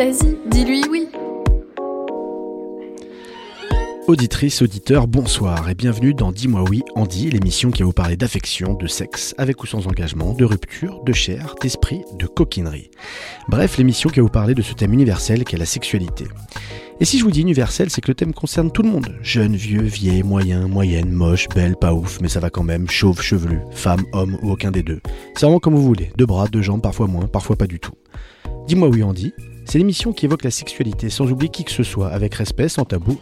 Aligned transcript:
Vas-y, 0.00 0.38
dis-lui 0.46 0.82
oui. 0.90 1.08
Auditrices, 4.06 4.62
auditeurs, 4.62 5.06
bonsoir 5.06 5.68
et 5.68 5.74
bienvenue 5.74 6.14
dans 6.14 6.32
Dis-moi 6.32 6.64
oui, 6.70 6.82
Andy, 6.94 7.28
l'émission 7.28 7.70
qui 7.70 7.82
va 7.82 7.86
vous 7.86 7.92
parler 7.92 8.16
d'affection, 8.16 8.72
de 8.72 8.86
sexe, 8.86 9.34
avec 9.36 9.62
ou 9.62 9.66
sans 9.66 9.86
engagement, 9.88 10.32
de 10.32 10.46
rupture, 10.46 11.04
de 11.04 11.12
chair, 11.12 11.54
d'esprit, 11.60 12.00
de 12.18 12.26
coquinerie. 12.26 12.90
Bref, 13.48 13.76
l'émission 13.76 14.08
qui 14.08 14.20
va 14.20 14.22
vous 14.22 14.30
parler 14.30 14.54
de 14.54 14.62
ce 14.62 14.72
thème 14.72 14.94
universel 14.94 15.44
qu'est 15.44 15.58
la 15.58 15.66
sexualité. 15.66 16.24
Et 16.98 17.04
si 17.04 17.18
je 17.18 17.24
vous 17.24 17.30
dis 17.30 17.42
universel, 17.42 17.90
c'est 17.90 18.00
que 18.00 18.08
le 18.08 18.14
thème 18.14 18.32
concerne 18.32 18.72
tout 18.72 18.82
le 18.82 18.88
monde. 18.88 19.14
Jeune, 19.20 19.54
vieux, 19.54 19.82
vieille, 19.82 20.22
moyen, 20.22 20.66
moyenne, 20.66 21.12
moche, 21.12 21.46
belle, 21.54 21.76
pas 21.76 21.92
ouf, 21.92 22.22
mais 22.22 22.28
ça 22.28 22.40
va 22.40 22.48
quand 22.48 22.64
même, 22.64 22.88
chauve, 22.88 23.20
chevelu, 23.20 23.58
femme, 23.70 24.06
homme 24.14 24.38
ou 24.42 24.52
aucun 24.52 24.70
des 24.70 24.82
deux. 24.82 25.00
C'est 25.34 25.42
vraiment 25.42 25.60
comme 25.60 25.74
vous 25.74 25.82
voulez, 25.82 26.10
deux 26.16 26.26
bras, 26.26 26.48
deux 26.48 26.62
jambes, 26.62 26.80
parfois 26.80 27.06
moins, 27.06 27.26
parfois 27.26 27.56
pas 27.56 27.66
du 27.66 27.78
tout. 27.78 27.92
Dis-moi 28.66 28.88
oui 28.88 29.02
Andy, 29.02 29.32
c'est 29.64 29.78
l'émission 29.78 30.12
qui 30.12 30.26
évoque 30.26 30.44
la 30.44 30.50
sexualité 30.50 31.10
sans 31.10 31.30
oublier 31.30 31.50
qui 31.50 31.64
que 31.64 31.70
ce 31.70 31.82
soit, 31.82 32.08
avec 32.08 32.34
respect, 32.34 32.68
sans 32.68 32.84
tabou 32.84 33.18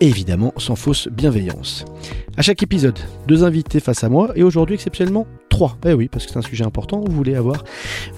et 0.00 0.08
évidemment 0.08 0.52
sans 0.56 0.76
fausse 0.76 1.08
bienveillance. 1.08 1.84
À 2.36 2.42
chaque 2.42 2.62
épisode, 2.62 2.98
deux 3.26 3.44
invités 3.44 3.80
face 3.80 4.04
à 4.04 4.08
moi 4.08 4.32
et 4.34 4.42
aujourd'hui 4.42 4.74
exceptionnellement 4.74 5.26
trois. 5.48 5.78
Eh 5.86 5.92
oui, 5.92 6.08
parce 6.08 6.26
que 6.26 6.32
c'est 6.32 6.38
un 6.38 6.42
sujet 6.42 6.64
important, 6.64 7.00
vous 7.00 7.12
voulez 7.12 7.36
avoir 7.36 7.62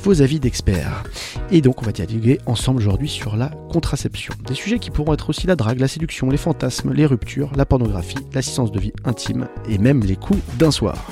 vos 0.03 0.22
avis 0.22 0.41
d'experts. 0.41 1.05
Et 1.50 1.61
donc 1.61 1.83
on 1.83 1.84
va 1.84 1.92
dialoguer 1.92 2.39
ensemble 2.47 2.78
aujourd'hui 2.78 3.09
sur 3.09 3.37
la 3.37 3.50
contraception. 3.70 4.33
Des 4.47 4.55
sujets 4.55 4.78
qui 4.78 4.91
pourront 4.91 5.12
être 5.12 5.28
aussi 5.28 5.47
la 5.47 5.55
drague, 5.55 5.81
la 5.81 5.89
séduction, 5.89 6.31
les 6.31 6.39
fantasmes, 6.39 6.92
les 6.92 7.05
ruptures, 7.05 7.50
la 7.56 7.67
pornographie, 7.67 8.17
l'assistance 8.33 8.72
de 8.72 8.81
vie 8.81 8.92
intime 9.05 9.48
et 9.69 9.77
même 9.78 10.03
les 10.03 10.17
coups 10.17 10.41
d'un 10.59 10.70
soir. 10.70 11.11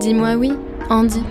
Dis-moi 0.00 0.34
oui, 0.36 0.52
Andy. 0.88 1.22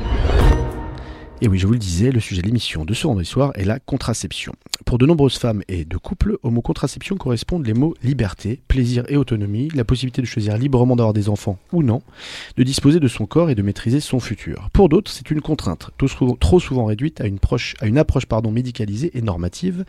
Et 1.41 1.47
oui, 1.47 1.57
je 1.57 1.67
vous 1.67 1.73
le 1.73 1.79
disais, 1.79 2.11
le 2.11 2.19
sujet 2.19 2.41
de 2.41 2.47
l'émission 2.47 2.83
de 2.83 2.93
ce 2.93 3.07
vendredi 3.07 3.25
soir 3.25 3.53
est 3.55 3.63
la 3.63 3.79
contraception. 3.79 4.53
Pour 4.85 4.97
de 4.97 5.05
nombreuses 5.05 5.37
femmes 5.37 5.61
et 5.69 5.85
de 5.85 5.95
couples, 5.95 6.37
au 6.43 6.49
mot 6.49 6.61
contraception 6.61 7.15
correspondent 7.15 7.65
les 7.65 7.73
mots 7.73 7.95
liberté, 8.03 8.59
plaisir 8.67 9.05
et 9.07 9.15
autonomie, 9.15 9.69
la 9.73 9.85
possibilité 9.85 10.21
de 10.21 10.27
choisir 10.27 10.57
librement 10.57 10.97
d'avoir 10.97 11.13
des 11.13 11.29
enfants 11.29 11.57
ou 11.71 11.81
non, 11.81 12.01
de 12.57 12.63
disposer 12.63 12.99
de 12.99 13.07
son 13.07 13.25
corps 13.25 13.49
et 13.49 13.55
de 13.55 13.61
maîtriser 13.61 14.01
son 14.01 14.19
futur. 14.19 14.67
Pour 14.73 14.89
d'autres, 14.89 15.11
c'est 15.11 15.31
une 15.31 15.39
contrainte, 15.39 15.91
trop 16.41 16.59
souvent 16.59 16.85
réduite 16.85 17.21
à 17.21 17.27
une, 17.27 17.39
approche 17.97 18.25
médicalisée 18.51 19.11
et 19.13 19.21
normative, 19.21 19.85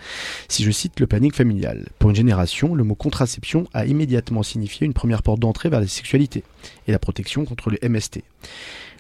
si 0.47 0.63
je 0.63 0.71
cite 0.71 1.01
le 1.01 1.09
planning 1.09 1.33
familial. 1.33 1.89
Pour 1.99 2.11
une 2.11 2.17
génération, 2.17 2.77
le 2.77 2.85
mot 2.85 2.95
contraception 2.95 3.67
a 3.75 3.87
immédiatement 3.87 4.45
signifié 4.45 4.87
une 4.87 4.93
première 4.93 5.25
porte 5.25 5.41
d'entrée 5.41 5.69
vers 5.69 5.81
la 5.81 5.89
sexualité 5.89 6.45
et 6.87 6.93
la 6.93 6.99
protection 6.99 7.45
contre 7.45 7.71
le 7.71 7.79
MST 7.89 8.23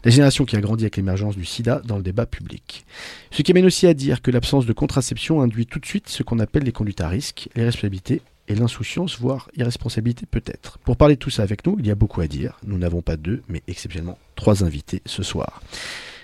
la 0.05 0.11
génération 0.11 0.45
qui 0.45 0.57
a 0.57 0.61
grandi 0.61 0.85
avec 0.85 0.97
l'émergence 0.97 1.37
du 1.37 1.45
sida 1.45 1.83
dans 1.85 1.97
le 1.97 2.03
débat 2.03 2.27
public. 2.27 2.85
Ce 3.31 3.43
qui 3.43 3.53
amène 3.53 3.67
aussi 3.67 3.87
à 3.87 3.95
dire 3.95 4.23
que 4.23 4.31
l'absence 4.31 4.67
de 4.67 4.73
contraception 4.73 5.43
induit 5.43 5.67
tout 5.67 5.79
de 5.79 5.87
suite 5.87 6.09
ce 6.09 6.23
qu'on 6.23 6.39
appelle 6.39 6.63
les 6.63 6.73
conduites 6.73 7.01
à 7.01 7.09
risque, 7.09 7.49
les 7.55 7.65
responsabilités 7.65 8.23
et 8.49 8.55
l'insouciance, 8.55 9.21
voire 9.21 9.49
irresponsabilité 9.57 10.27
peut-être. 10.27 10.79
Pour 10.79 10.97
parler 10.97 11.15
de 11.15 11.21
tout 11.21 11.31
ça 11.31 11.43
avec 11.43 11.67
nous, 11.67 11.77
il 11.79 11.87
y 11.87 11.91
a 11.91 11.95
beaucoup 11.95 12.21
à 12.21 12.27
dire. 12.27 12.59
Nous 12.65 12.79
n'avons 12.79 13.03
pas 13.03 13.17
deux, 13.17 13.43
mais 13.49 13.63
exceptionnellement 13.69 14.19
trois 14.35 14.65
invités 14.65 15.03
ce 15.07 15.23
soir. 15.23 15.63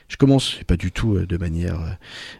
Je 0.08 0.16
commence, 0.16 0.60
pas 0.66 0.76
du 0.76 0.92
tout 0.92 1.16
euh, 1.16 1.26
de 1.26 1.36
manière 1.36 1.80
euh, 1.80 1.90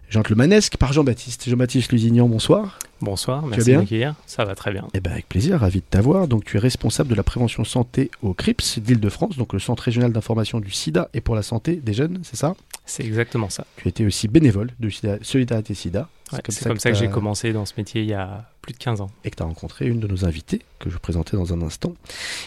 gentlemanesque, 0.08 0.76
par 0.76 0.92
Jean-Baptiste. 0.92 1.48
Jean-Baptiste 1.48 1.90
Lusignan, 1.90 2.28
bonsoir. 2.28 2.78
Bonsoir, 3.00 3.44
merci 3.44 3.72
de 3.72 3.76
m'accueillir. 3.78 4.14
Ça 4.24 4.44
va 4.44 4.54
très 4.54 4.72
bien. 4.72 4.86
Eh 4.94 5.00
ben 5.00 5.10
avec 5.12 5.28
plaisir, 5.28 5.60
ravi 5.60 5.80
de 5.80 5.84
t'avoir. 5.88 6.28
Donc 6.28 6.44
tu 6.44 6.56
es 6.56 6.60
responsable 6.60 7.10
de 7.10 7.14
la 7.14 7.24
prévention 7.24 7.64
santé 7.64 8.10
au 8.22 8.34
CRIPS 8.34 8.78
d'Île-de-France, 8.78 9.36
donc 9.36 9.52
le 9.52 9.58
Centre 9.58 9.82
régional 9.82 10.12
d'information 10.12 10.60
du 10.60 10.70
SIDA 10.70 11.08
et 11.12 11.20
pour 11.20 11.34
la 11.34 11.42
santé 11.42 11.76
des 11.76 11.92
jeunes, 11.92 12.20
c'est 12.22 12.36
ça? 12.36 12.54
C'est 12.86 13.04
exactement 13.04 13.50
ça. 13.50 13.66
Tu 13.76 13.88
étais 13.88 14.04
aussi 14.04 14.28
bénévole 14.28 14.70
de 14.78 14.88
Solidarité 15.22 15.74
SIDA. 15.74 16.08
C'est 16.30 16.42
comme, 16.42 16.54
ça, 16.54 16.68
comme 16.68 16.78
ça 16.78 16.90
que, 16.90 16.96
j'ai 16.96 17.08
commencé 17.08 17.52
dans 17.52 17.66
ce 17.66 17.74
métier 17.76 18.02
il 18.02 18.08
y 18.08 18.14
a 18.14 18.48
plus 18.62 18.72
de 18.72 18.78
15 18.78 19.00
ans. 19.00 19.10
Et 19.24 19.30
que 19.30 19.36
tu 19.36 19.42
as 19.42 19.46
rencontré 19.46 19.86
une 19.86 20.00
de 20.00 20.06
nos 20.06 20.24
invités, 20.24 20.62
que 20.78 20.88
je 20.88 20.98
présentais 20.98 21.36
dans 21.36 21.52
un 21.52 21.62
instant. 21.62 21.94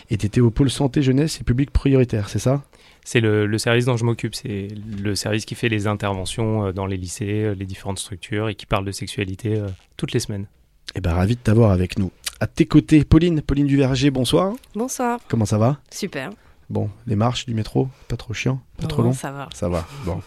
Et 0.10 0.18
tu 0.18 0.26
étais 0.26 0.42
au 0.42 0.50
pôle 0.50 0.70
santé 0.70 1.02
jeunesse 1.02 1.40
et 1.40 1.44
public 1.44 1.72
prioritaire, 1.72 2.30
c'est 2.30 2.40
ça? 2.40 2.64
C'est 3.10 3.22
le, 3.22 3.58
service 3.58 3.86
dont 3.86 3.98
je 3.98 4.06
m'occupe. 4.06 4.36
C'est 4.36 4.68
le 5.02 5.16
service 5.16 5.46
qui 5.46 5.56
fait 5.56 5.68
les 5.68 5.88
interventions 5.88 6.68
euh, 6.68 6.72
dans 6.72 6.86
les 6.86 6.96
lycées, 6.96 7.44
euh, 7.44 7.56
les 7.56 7.66
différentes 7.66 7.98
structures 7.98 8.50
et 8.50 8.56
qui 8.56 8.68
parle 8.68 8.86
de 8.86 8.92
sexualité 8.92 9.58
euh, 9.58 9.68
toutes 9.98 10.12
les 10.12 10.20
semaines. 10.20 10.46
Eh 10.94 11.02
ben, 11.02 11.14
ravi 11.14 11.36
de 11.36 11.42
t'avoir 11.42 11.72
avec 11.72 11.98
nous. 11.98 12.12
À 12.40 12.46
tes 12.46 12.68
côtés, 12.68 13.04
Pauline, 13.04 13.42
Pauline 13.42 13.66
Duverger, 13.66 14.12
bonsoir. 14.12 14.54
Bonsoir. 14.76 15.20
Comment 15.28 15.46
ça 15.46 15.58
va? 15.58 15.80
Super. 15.90 16.30
Bon, 16.70 16.92
les 17.08 17.16
marches 17.16 17.48
du 17.48 17.56
métro, 17.56 17.88
pas 18.08 18.16
trop 18.16 18.36
chiant, 18.36 18.62
pas 18.80 18.86
trop 18.86 19.02
long? 19.02 19.14
Ça 19.14 19.32
va. 19.32 19.50
Ça 19.56 19.70
va. 19.70 19.88
Bon. 20.06 20.22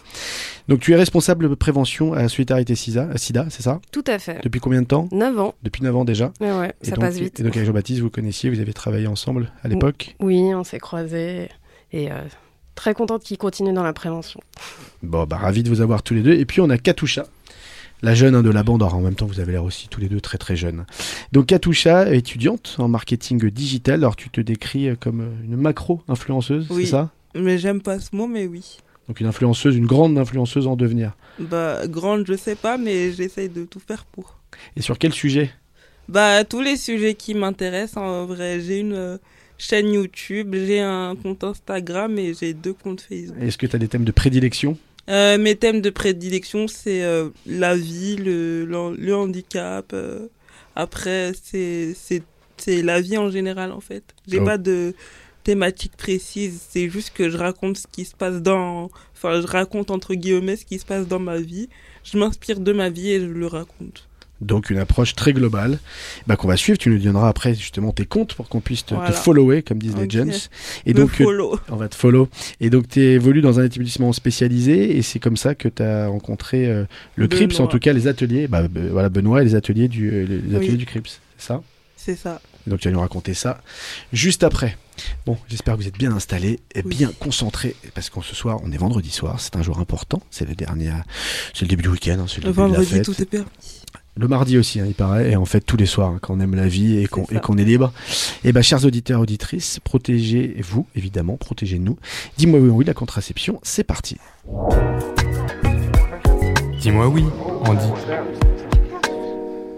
Donc 0.67 0.81
tu 0.81 0.91
es 0.91 0.97
responsable 0.97 1.47
de 1.47 1.55
prévention 1.55 2.11
à 2.11 2.27
Solidarité 2.27 2.75
SIDA, 2.75 3.17
SIDA 3.17 3.45
c'est 3.49 3.63
ça? 3.63 3.79
Tout 3.93 4.03
à 4.07 4.19
fait. 4.19 4.43
Depuis 4.43 4.59
combien 4.59 4.81
de 4.81 4.87
temps? 4.87 5.07
9 5.13 5.39
ans. 5.39 5.55
Depuis 5.63 5.83
9 5.83 5.95
ans 5.95 6.03
déjà. 6.03 6.33
Mais 6.41 6.51
ouais, 6.51 6.73
ça 6.81 6.97
passe 6.97 7.17
vite. 7.17 7.39
Et 7.39 7.43
donc 7.43 7.55
avec 7.55 7.65
Jean-Baptiste, 7.65 8.01
vous 8.01 8.09
connaissiez, 8.09 8.49
vous 8.49 8.59
avez 8.59 8.73
travaillé 8.73 9.07
ensemble 9.07 9.53
à 9.63 9.69
l'époque? 9.69 10.17
Oui, 10.19 10.53
on 10.53 10.65
s'est 10.65 10.79
croisés 10.79 11.47
et 11.93 12.09
très 12.75 12.93
contente 12.93 13.23
qu'il 13.23 13.37
continue 13.37 13.73
dans 13.73 13.83
la 13.83 13.93
prévention. 13.93 14.39
Bon, 15.01 15.25
bah 15.25 15.37
ravi 15.37 15.63
de 15.63 15.69
vous 15.69 15.81
avoir 15.81 16.03
tous 16.03 16.13
les 16.13 16.21
deux. 16.21 16.33
Et 16.33 16.45
puis 16.45 16.61
on 16.61 16.69
a 16.69 16.77
Katusha, 16.77 17.25
la 18.01 18.15
jeune 18.15 18.35
hein, 18.35 18.43
de 18.43 18.49
la 18.49 18.63
bande. 18.63 18.83
Alors, 18.83 18.95
en 18.95 19.01
même 19.01 19.15
temps, 19.15 19.25
vous 19.25 19.39
avez 19.39 19.51
l'air 19.53 19.63
aussi 19.63 19.87
tous 19.87 19.99
les 19.99 20.09
deux 20.09 20.21
très 20.21 20.37
très 20.37 20.55
jeunes. 20.55 20.85
Donc 21.31 21.47
Katusha, 21.47 22.13
étudiante 22.13 22.75
en 22.79 22.87
marketing 22.87 23.49
digital. 23.49 23.95
Alors 23.95 24.15
tu 24.15 24.29
te 24.29 24.41
décris 24.41 24.89
euh, 24.89 24.95
comme 24.99 25.21
euh, 25.21 25.45
une 25.45 25.55
macro-influenceuse, 25.55 26.67
c'est 26.69 26.85
ça? 26.85 27.11
Mais 27.35 27.57
j'aime 27.57 27.81
pas 27.81 27.99
ce 27.99 28.15
mot, 28.15 28.27
mais 28.27 28.45
oui. 28.45 28.77
Donc 29.07 29.19
une 29.19 29.27
influenceuse, 29.27 29.75
une 29.75 29.85
grande 29.85 30.17
influenceuse 30.17 30.67
en 30.67 30.75
devenir. 30.75 31.13
Bah 31.39 31.87
grande, 31.87 32.25
je 32.27 32.35
sais 32.35 32.55
pas, 32.55 32.77
mais 32.77 33.11
j'essaye 33.11 33.49
de 33.49 33.65
tout 33.65 33.79
faire 33.79 34.05
pour. 34.05 34.37
Et 34.75 34.81
sur 34.81 34.97
quel 34.97 35.13
sujet? 35.13 35.51
Bah 36.07 36.43
tous 36.43 36.61
les 36.61 36.77
sujets 36.77 37.15
qui 37.15 37.33
m'intéressent 37.33 37.97
en 37.97 38.25
vrai. 38.25 38.61
J'ai 38.61 38.79
une 38.79 38.93
euh, 38.93 39.17
chaîne 39.63 39.93
YouTube, 39.93 40.53
j'ai 40.53 40.81
un 40.81 41.15
compte 41.15 41.43
Instagram 41.43 42.19
et 42.19 42.33
j'ai 42.33 42.53
deux 42.53 42.73
comptes 42.73 43.01
Facebook. 43.01 43.41
Est-ce 43.41 43.57
que 43.57 43.65
tu 43.65 43.75
as 43.75 43.79
des 43.79 43.87
thèmes 43.87 44.03
de 44.03 44.11
prédilection 44.11 44.77
euh, 45.09 45.37
Mes 45.37 45.55
thèmes 45.55 45.81
de 45.81 45.89
prédilection, 45.89 46.67
c'est 46.67 47.03
euh, 47.03 47.29
la 47.45 47.75
vie, 47.75 48.17
le, 48.17 48.65
le, 48.65 49.15
handicap. 49.15 49.91
Euh, 49.93 50.27
après, 50.75 51.31
c'est 51.43 51.95
la 52.67 52.99
vie 52.99 53.17
en 53.17 53.31
général, 53.31 53.71
en 53.71 53.79
fait. 53.79 54.03
J'ai 54.27 54.39
oh. 54.39 54.45
pas 54.45 54.57
de 54.57 54.93
thématique 55.43 55.95
précise, 55.97 56.61
c'est 56.69 56.89
juste 56.89 57.11
que 57.13 57.29
je 57.29 57.37
raconte 57.37 57.77
ce 57.77 57.87
qui 57.87 58.05
se 58.05 58.15
passe 58.15 58.41
dans... 58.41 58.89
Enfin, 59.13 59.41
je 59.41 59.47
raconte 59.47 59.91
entre 59.91 60.13
guillemets 60.13 60.55
ce 60.55 60.65
qui 60.65 60.79
se 60.79 60.85
passe 60.85 61.07
dans 61.07 61.19
ma 61.19 61.37
vie. 61.37 61.69
Je 62.03 62.17
m'inspire 62.17 62.59
de 62.59 62.71
ma 62.71 62.89
vie 62.89 63.11
et 63.11 63.19
je 63.19 63.25
le 63.25 63.47
raconte. 63.47 64.07
Donc 64.43 64.69
une 64.69 64.79
approche 64.79 65.15
très 65.15 65.33
globale 65.33 65.79
bah, 66.27 66.35
qu'on 66.35 66.47
va 66.47 66.57
suivre. 66.57 66.77
Tu 66.77 66.89
nous 66.89 66.97
donneras 66.97 67.29
après 67.29 67.53
justement 67.53 67.91
tes 67.91 68.05
comptes 68.05 68.33
pour 68.33 68.49
qu'on 68.49 68.61
puisse 68.61 68.85
te, 68.85 68.95
follower, 69.11 69.63
comme 69.63 69.79
disent 69.79 69.95
les 69.97 70.09
gens. 70.09 70.49
Et 70.85 70.93
donc 70.93 71.19
euh, 71.21 71.55
on 71.69 71.75
va 71.75 71.87
te 71.87 71.95
follow. 71.95 72.29
Et 72.59 72.69
donc 72.69 72.87
tu 72.87 73.01
évolues 73.01 73.41
dans 73.41 73.59
un 73.59 73.65
établissement 73.65 74.13
spécialisé 74.13 74.97
et 74.97 75.01
c'est 75.01 75.19
comme 75.19 75.37
ça 75.37 75.55
que 75.55 75.67
tu 75.67 75.83
as 75.83 76.07
rencontré 76.07 76.67
euh, 76.67 76.85
le 77.15 77.27
CRIPS, 77.27 77.59
en 77.59 77.67
tout 77.67 77.79
cas 77.79 77.93
les 77.93 78.07
ateliers. 78.07 78.47
Bah, 78.47 78.63
voilà 78.91 79.09
Benoît 79.09 79.41
et 79.41 79.45
les 79.45 79.55
ateliers 79.55 79.87
du, 79.87 80.09
euh, 80.11 80.25
les 80.25 80.55
ateliers 80.55 80.77
du 80.77 80.85
CRIPS, 80.85 81.19
c'est 81.37 81.47
ça? 81.47 81.61
C'est 81.95 82.15
ça. 82.17 82.41
donc 82.67 82.81
tu 82.81 82.89
vas 82.89 82.93
nous 82.93 82.99
raconter 82.99 83.33
ça 83.33 83.61
juste 84.11 84.43
après. 84.43 84.77
Bon, 85.25 85.37
j'espère 85.47 85.75
que 85.75 85.81
vous 85.81 85.87
êtes 85.87 85.97
bien 85.97 86.11
installés 86.11 86.59
et 86.75 86.83
bien 86.83 87.11
concentrés 87.17 87.75
parce 87.95 88.09
qu'en 88.09 88.21
ce 88.21 88.35
soir, 88.35 88.59
on 88.63 88.71
est 88.71 88.77
vendredi 88.77 89.09
soir, 89.09 89.39
c'est 89.39 89.55
un 89.55 89.63
jour 89.63 89.79
important, 89.79 90.21
c'est 90.29 90.47
le 90.47 90.53
dernier, 90.53 90.91
c'est 91.53 91.61
le 91.61 91.69
début 91.69 91.83
du 91.83 91.89
week-end, 91.89 92.17
hein, 92.19 92.25
c'est 92.27 92.43
le, 92.43 92.51
vendredi, 92.51 93.01
tout 93.01 93.19
est 93.21 93.25
permis. 93.25 93.47
Le 94.15 94.27
mardi 94.27 94.59
aussi, 94.59 94.79
hein, 94.79 94.85
il 94.85 94.93
paraît, 94.93 95.31
et 95.31 95.35
en 95.35 95.45
fait 95.45 95.61
tous 95.61 95.75
les 95.75 95.87
soirs, 95.87 96.09
hein, 96.09 96.19
quand 96.21 96.35
on 96.35 96.39
aime 96.39 96.53
la 96.53 96.67
vie 96.67 96.99
et 96.99 97.07
qu'on 97.07 97.57
est, 97.57 97.63
libre. 97.63 97.91
Et 98.43 98.49
eh 98.49 98.53
bien, 98.53 98.61
chers 98.61 98.85
auditeurs, 98.85 99.19
auditrices, 99.19 99.79
protégez-vous, 99.79 100.85
évidemment, 100.95 101.35
protégez-nous. 101.35 101.97
Dis-moi 102.37 102.59
oui, 102.59 102.69
oui, 102.69 102.85
la 102.85 102.93
contraception, 102.93 103.59
c'est 103.63 103.83
parti. 103.83 104.17
Dis-moi 106.79 107.07
oui, 107.07 107.25
Andy. 107.65 107.87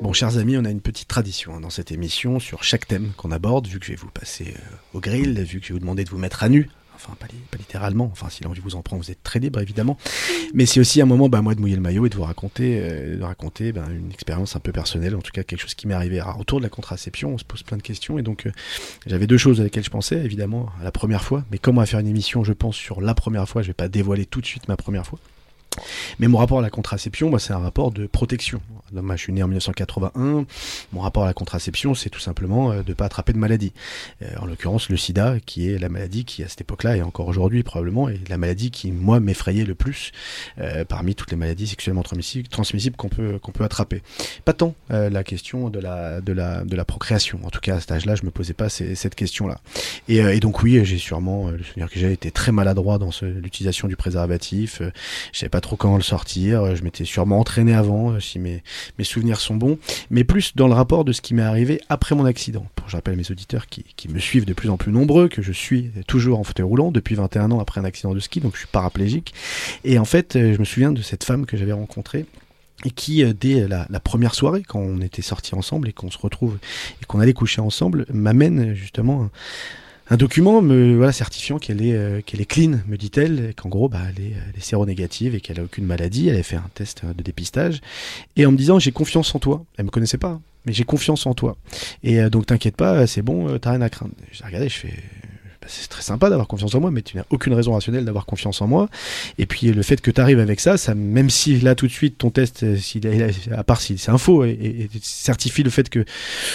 Bon, 0.01 0.11
chers 0.11 0.37
amis, 0.37 0.57
on 0.57 0.65
a 0.65 0.69
une 0.69 0.81
petite 0.81 1.07
tradition 1.07 1.55
hein, 1.55 1.61
dans 1.61 1.69
cette 1.69 1.93
émission 1.93 2.41
sur 2.41 2.61
chaque 2.61 2.87
thème 2.87 3.11
qu'on 3.15 3.31
aborde, 3.31 3.67
vu 3.67 3.79
que 3.79 3.85
je 3.85 3.91
vais 3.91 3.97
vous 3.97 4.11
passer 4.11 4.53
euh, 4.57 4.75
au 4.93 4.99
grill, 4.99 5.41
vu 5.43 5.61
que 5.61 5.65
je 5.65 5.69
vais 5.69 5.75
vous 5.75 5.79
demander 5.79 6.03
de 6.03 6.09
vous 6.09 6.17
mettre 6.17 6.43
à 6.43 6.49
nu 6.49 6.69
enfin 6.95 7.13
pas, 7.19 7.27
li- 7.27 7.39
pas 7.51 7.57
littéralement, 7.57 8.09
enfin 8.11 8.29
si 8.29 8.43
l'envie 8.43 8.61
vous 8.61 8.75
en 8.75 8.81
prend, 8.81 8.97
vous 8.97 9.11
êtes 9.11 9.21
très 9.23 9.39
libre 9.39 9.59
évidemment, 9.59 9.97
mais 10.53 10.65
c'est 10.65 10.79
aussi 10.79 11.01
un 11.01 11.05
moment, 11.05 11.29
bah, 11.29 11.41
moi, 11.41 11.55
de 11.55 11.59
mouiller 11.61 11.75
le 11.75 11.81
maillot 11.81 12.05
et 12.05 12.09
de 12.09 12.15
vous 12.15 12.23
raconter, 12.23 12.79
euh, 12.81 13.17
raconter 13.21 13.71
bah, 13.71 13.85
une 13.89 14.11
expérience 14.11 14.55
un 14.55 14.59
peu 14.59 14.71
personnelle, 14.71 15.15
en 15.15 15.21
tout 15.21 15.31
cas 15.31 15.43
quelque 15.43 15.61
chose 15.61 15.75
qui 15.75 15.87
m'est 15.87 15.93
arrivé. 15.93 16.19
Alors, 16.19 16.39
autour 16.39 16.59
de 16.59 16.63
la 16.63 16.69
contraception, 16.69 17.33
on 17.33 17.37
se 17.37 17.43
pose 17.45 17.63
plein 17.63 17.77
de 17.77 17.83
questions, 17.83 18.17
et 18.17 18.21
donc 18.21 18.45
euh, 18.45 18.51
j'avais 19.05 19.27
deux 19.27 19.37
choses 19.37 19.61
à 19.61 19.63
lesquelles 19.63 19.83
je 19.83 19.89
pensais, 19.89 20.17
évidemment, 20.23 20.69
à 20.79 20.83
la 20.83 20.91
première 20.91 21.23
fois, 21.23 21.43
mais 21.51 21.57
comme 21.57 21.77
on 21.77 21.81
va 21.81 21.85
faire 21.85 21.99
une 21.99 22.07
émission, 22.07 22.43
je 22.43 22.53
pense, 22.53 22.75
sur 22.75 23.01
la 23.01 23.13
première 23.13 23.47
fois, 23.47 23.61
je 23.61 23.67
vais 23.67 23.73
pas 23.73 23.87
dévoiler 23.87 24.25
tout 24.25 24.41
de 24.41 24.45
suite 24.45 24.67
ma 24.67 24.77
première 24.77 25.05
fois. 25.05 25.19
Mais 26.19 26.27
mon 26.27 26.37
rapport 26.37 26.59
à 26.59 26.61
la 26.61 26.69
contraception, 26.69 27.37
c'est 27.37 27.53
un 27.53 27.59
rapport 27.59 27.91
de 27.91 28.07
protection. 28.07 28.61
Moi, 28.91 29.15
je 29.15 29.21
suis 29.21 29.33
né 29.33 29.43
en 29.43 29.47
1981. 29.47 30.45
Mon 30.93 31.01
rapport 31.01 31.23
à 31.23 31.25
la 31.25 31.33
contraception, 31.33 31.95
c'est 31.95 32.09
tout 32.09 32.19
simplement 32.19 32.71
euh, 32.71 32.83
de 32.83 32.93
pas 32.93 33.05
attraper 33.05 33.33
de 33.33 33.37
maladie. 33.37 33.73
Euh, 34.21 34.27
en 34.39 34.45
l'occurrence, 34.45 34.89
le 34.89 34.97
sida, 34.97 35.37
qui 35.45 35.69
est 35.69 35.77
la 35.77 35.89
maladie 35.89 36.23
qui, 36.23 36.43
à 36.43 36.47
cette 36.47 36.61
époque-là, 36.61 36.97
et 36.97 37.01
encore 37.01 37.27
aujourd'hui 37.27 37.63
probablement, 37.63 38.09
est 38.09 38.29
la 38.29 38.37
maladie 38.37 38.71
qui, 38.71 38.91
moi, 38.91 39.19
m'effrayait 39.19 39.65
le 39.65 39.75
plus 39.75 40.11
euh, 40.59 40.85
parmi 40.85 41.15
toutes 41.15 41.31
les 41.31 41.37
maladies 41.37 41.67
sexuellement 41.67 42.03
transmissibles, 42.03 42.95
qu'on 42.95 43.09
peut, 43.09 43.39
qu'on 43.39 43.51
peut 43.51 43.63
attraper. 43.63 44.01
Pas 44.43 44.53
tant 44.53 44.75
la 44.89 45.23
question 45.23 45.69
de 45.69 45.79
la, 45.79 46.21
de, 46.21 46.31
la, 46.31 46.63
de 46.63 46.75
la 46.75 46.85
procréation. 46.85 47.39
En 47.43 47.49
tout 47.49 47.59
cas, 47.59 47.75
à 47.75 47.79
cet 47.79 47.91
âge-là, 47.91 48.15
je 48.15 48.23
me 48.23 48.31
posais 48.31 48.53
pas 48.53 48.69
cette 48.69 49.15
question-là. 49.15 49.59
Et, 50.07 50.39
donc, 50.39 50.63
oui, 50.63 50.83
j'ai 50.83 50.97
sûrement, 50.97 51.49
le 51.49 51.63
souvenir 51.63 51.89
que 51.89 51.99
j'ai 51.99 52.11
été 52.11 52.31
très 52.31 52.51
maladroit 52.51 52.97
dans 52.97 53.09
l'utilisation 53.21 53.87
du 53.87 53.95
préservatif. 53.95 54.81
Je 55.33 55.39
savais 55.39 55.49
pas 55.49 55.61
trop 55.65 55.75
comment 55.75 55.97
le 55.97 56.03
sortir. 56.03 56.61
Euh, 56.61 56.75
Je 56.75 56.83
m'étais 56.83 57.05
sûrement 57.05 57.39
entraîné 57.39 57.73
avant, 57.73 58.11
euh, 58.11 58.19
si 58.19 58.39
mes, 58.39 58.63
mes 58.97 59.03
souvenirs 59.03 59.39
sont 59.39 59.55
bons. 59.55 59.77
Mais 60.11 60.23
plus 60.23 60.55
dans 60.55 60.67
le 60.67 60.73
rapport 60.73 61.03
de 61.03 61.11
ce 61.11 61.21
qui 61.21 61.33
m'est 61.33 61.41
arrivé 61.41 61.81
après 61.89 62.15
mon 62.15 62.25
accident. 62.25 62.65
Pour, 62.75 62.87
je 62.87 62.95
rappelle 62.95 63.17
mes 63.17 63.29
auditeurs 63.31 63.67
qui, 63.67 63.83
qui 63.95 64.07
me 64.07 64.19
suivent 64.19 64.45
de 64.45 64.53
plus 64.53 64.69
en 64.69 64.77
plus 64.77 64.91
nombreux, 64.91 65.27
que 65.27 65.41
je 65.41 65.51
suis 65.51 65.91
toujours 66.07 66.39
en 66.39 66.43
fauteuil 66.43 66.65
roulant 66.65 66.91
depuis 66.91 67.15
21 67.15 67.51
ans 67.51 67.59
après 67.59 67.81
un 67.81 67.85
accident 67.85 68.13
de 68.13 68.19
ski, 68.19 68.39
donc 68.39 68.53
je 68.53 68.59
suis 68.59 68.67
paraplégique. 68.67 69.33
Et 69.83 69.97
en 69.97 70.05
fait, 70.05 70.35
euh, 70.35 70.53
je 70.53 70.59
me 70.59 70.65
souviens 70.65 70.91
de 70.91 71.01
cette 71.01 71.23
femme 71.23 71.47
que 71.47 71.57
j'avais 71.57 71.73
rencontrée 71.73 72.25
et 72.83 72.91
qui, 72.91 73.23
dès 73.33 73.67
la, 73.67 73.87
première 73.99 74.35
soirée, 74.35 74.61
quand 74.67 74.79
on 74.79 75.01
était 75.01 75.23
sortis 75.23 75.55
ensemble 75.55 75.89
et 75.89 75.93
qu'on 75.93 76.11
se 76.11 76.19
retrouve 76.19 76.57
et 77.01 77.05
qu'on 77.05 77.19
allait 77.19 77.33
coucher 77.33 77.61
ensemble, 77.61 78.05
m'amène 78.11 78.75
justement 78.75 79.29
un 80.09 80.17
document 80.17 80.61
me 80.61 80.95
voilà 80.95 81.11
certifiant 81.11 81.57
qu'elle 81.57 81.81
est 81.83 81.93
euh, 81.93 82.21
qu'elle 82.21 82.41
est 82.41 82.45
clean, 82.45 82.79
me 82.87 82.97
dit-elle, 82.97 83.53
qu'en 83.55 83.69
gros 83.69 83.89
bah 83.89 84.01
elle 84.09 84.23
est, 84.23 84.31
elle 84.31 84.57
est 84.57 84.63
séronégative 84.63 85.35
et 85.35 85.41
qu'elle 85.41 85.59
a 85.59 85.63
aucune 85.63 85.85
maladie. 85.85 86.27
Elle 86.27 86.35
avait 86.35 86.43
fait 86.43 86.55
un 86.57 86.69
test 86.73 87.01
euh, 87.03 87.13
de 87.13 87.23
dépistage 87.23 87.81
et 88.35 88.45
en 88.45 88.51
me 88.51 88.57
disant 88.57 88.79
j'ai 88.79 88.91
confiance 88.91 89.33
en 89.33 89.39
toi. 89.39 89.65
Elle 89.77 89.85
me 89.85 89.89
connaissait 89.89 90.17
pas, 90.17 90.39
mais 90.65 90.73
j'ai 90.73 90.83
confiance 90.83 91.25
en 91.25 91.33
toi. 91.33 91.57
Et 92.03 92.19
euh, 92.19 92.29
donc 92.29 92.45
t'inquiète 92.45 92.75
pas, 92.75 93.07
c'est 93.07 93.23
bon, 93.23 93.57
t'as 93.57 93.71
rien 93.71 93.81
à 93.81 93.89
craindre. 93.89 94.13
J'ai 94.31 94.45
regardé, 94.45 94.69
je 94.69 94.77
fais 94.77 94.93
bah, 95.65 95.71
c'est 95.71 95.87
très 95.87 96.03
sympa 96.03 96.29
d'avoir 96.29 96.47
confiance 96.47 96.75
en 96.75 96.79
moi, 96.79 96.91
mais 96.91 97.01
tu 97.01 97.17
n'as 97.17 97.23
aucune 97.31 97.53
raison 97.53 97.73
rationnelle 97.73 98.05
d'avoir 98.05 98.27
confiance 98.27 98.61
en 98.61 98.67
moi. 98.67 98.87
Et 99.39 99.47
puis 99.47 99.71
le 99.71 99.81
fait 99.81 99.99
que 99.99 100.11
tu 100.11 100.21
arrives 100.21 100.39
avec 100.39 100.59
ça, 100.59 100.77
ça, 100.77 100.93
même 100.93 101.31
si 101.31 101.59
là 101.59 101.73
tout 101.73 101.87
de 101.87 101.91
suite 101.91 102.19
ton 102.19 102.29
test, 102.29 102.61
euh, 102.63 103.31
à 103.51 103.63
part 103.63 103.81
si 103.81 103.97
c'est 103.97 104.11
un 104.11 104.19
faux 104.19 104.43
et, 104.43 104.87
certifie 105.01 105.63
le 105.63 105.71
fait 105.71 105.89
que 105.89 106.05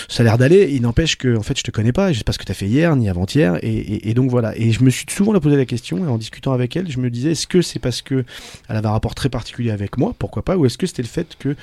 ça 0.08 0.22
a 0.22 0.24
l'air 0.24 0.38
d'aller, 0.38 0.70
il 0.72 0.82
n'empêche 0.82 1.16
que 1.16 1.36
en 1.36 1.42
fait 1.42 1.58
je 1.58 1.64
te 1.64 1.72
connais 1.72 1.92
pas, 1.92 2.12
je 2.12 2.18
sais 2.18 2.24
pas 2.24 2.32
ce 2.32 2.38
que 2.38 2.44
tu 2.44 2.52
as 2.52 2.54
fait 2.54 2.66
hier 2.66 2.94
ni 2.94 3.08
avant-hier, 3.08 3.58
et, 3.62 4.14
donc 4.14 4.30
voilà. 4.30 4.56
Et 4.56 4.70
je 4.70 4.82
me 4.84 4.90
suis 4.90 5.06
souvent 5.10 5.38
posé 5.40 5.56
la 5.56 5.66
question, 5.66 6.04
et 6.04 6.08
en 6.08 6.18
discutant 6.18 6.52
avec 6.52 6.76
elle, 6.76 6.88
je 6.90 6.98
me 6.98 7.10
disais 7.10 7.32
est-ce 7.32 7.48
que 7.48 7.62
c'est 7.62 7.80
parce 7.80 8.02
que 8.02 8.24
elle 8.68 8.76
avait 8.76 8.86
un 8.86 8.92
rapport 8.92 9.16
très 9.16 9.28
particulier 9.28 9.72
avec 9.72 9.98
moi, 9.98 10.14
pourquoi 10.18 10.44
pas, 10.44 10.56
ou 10.56 10.66
est-ce 10.66 10.78
que 10.78 10.86
c'était 10.86 11.02
le 11.02 11.08
fait 11.08 11.36
que 11.38 11.56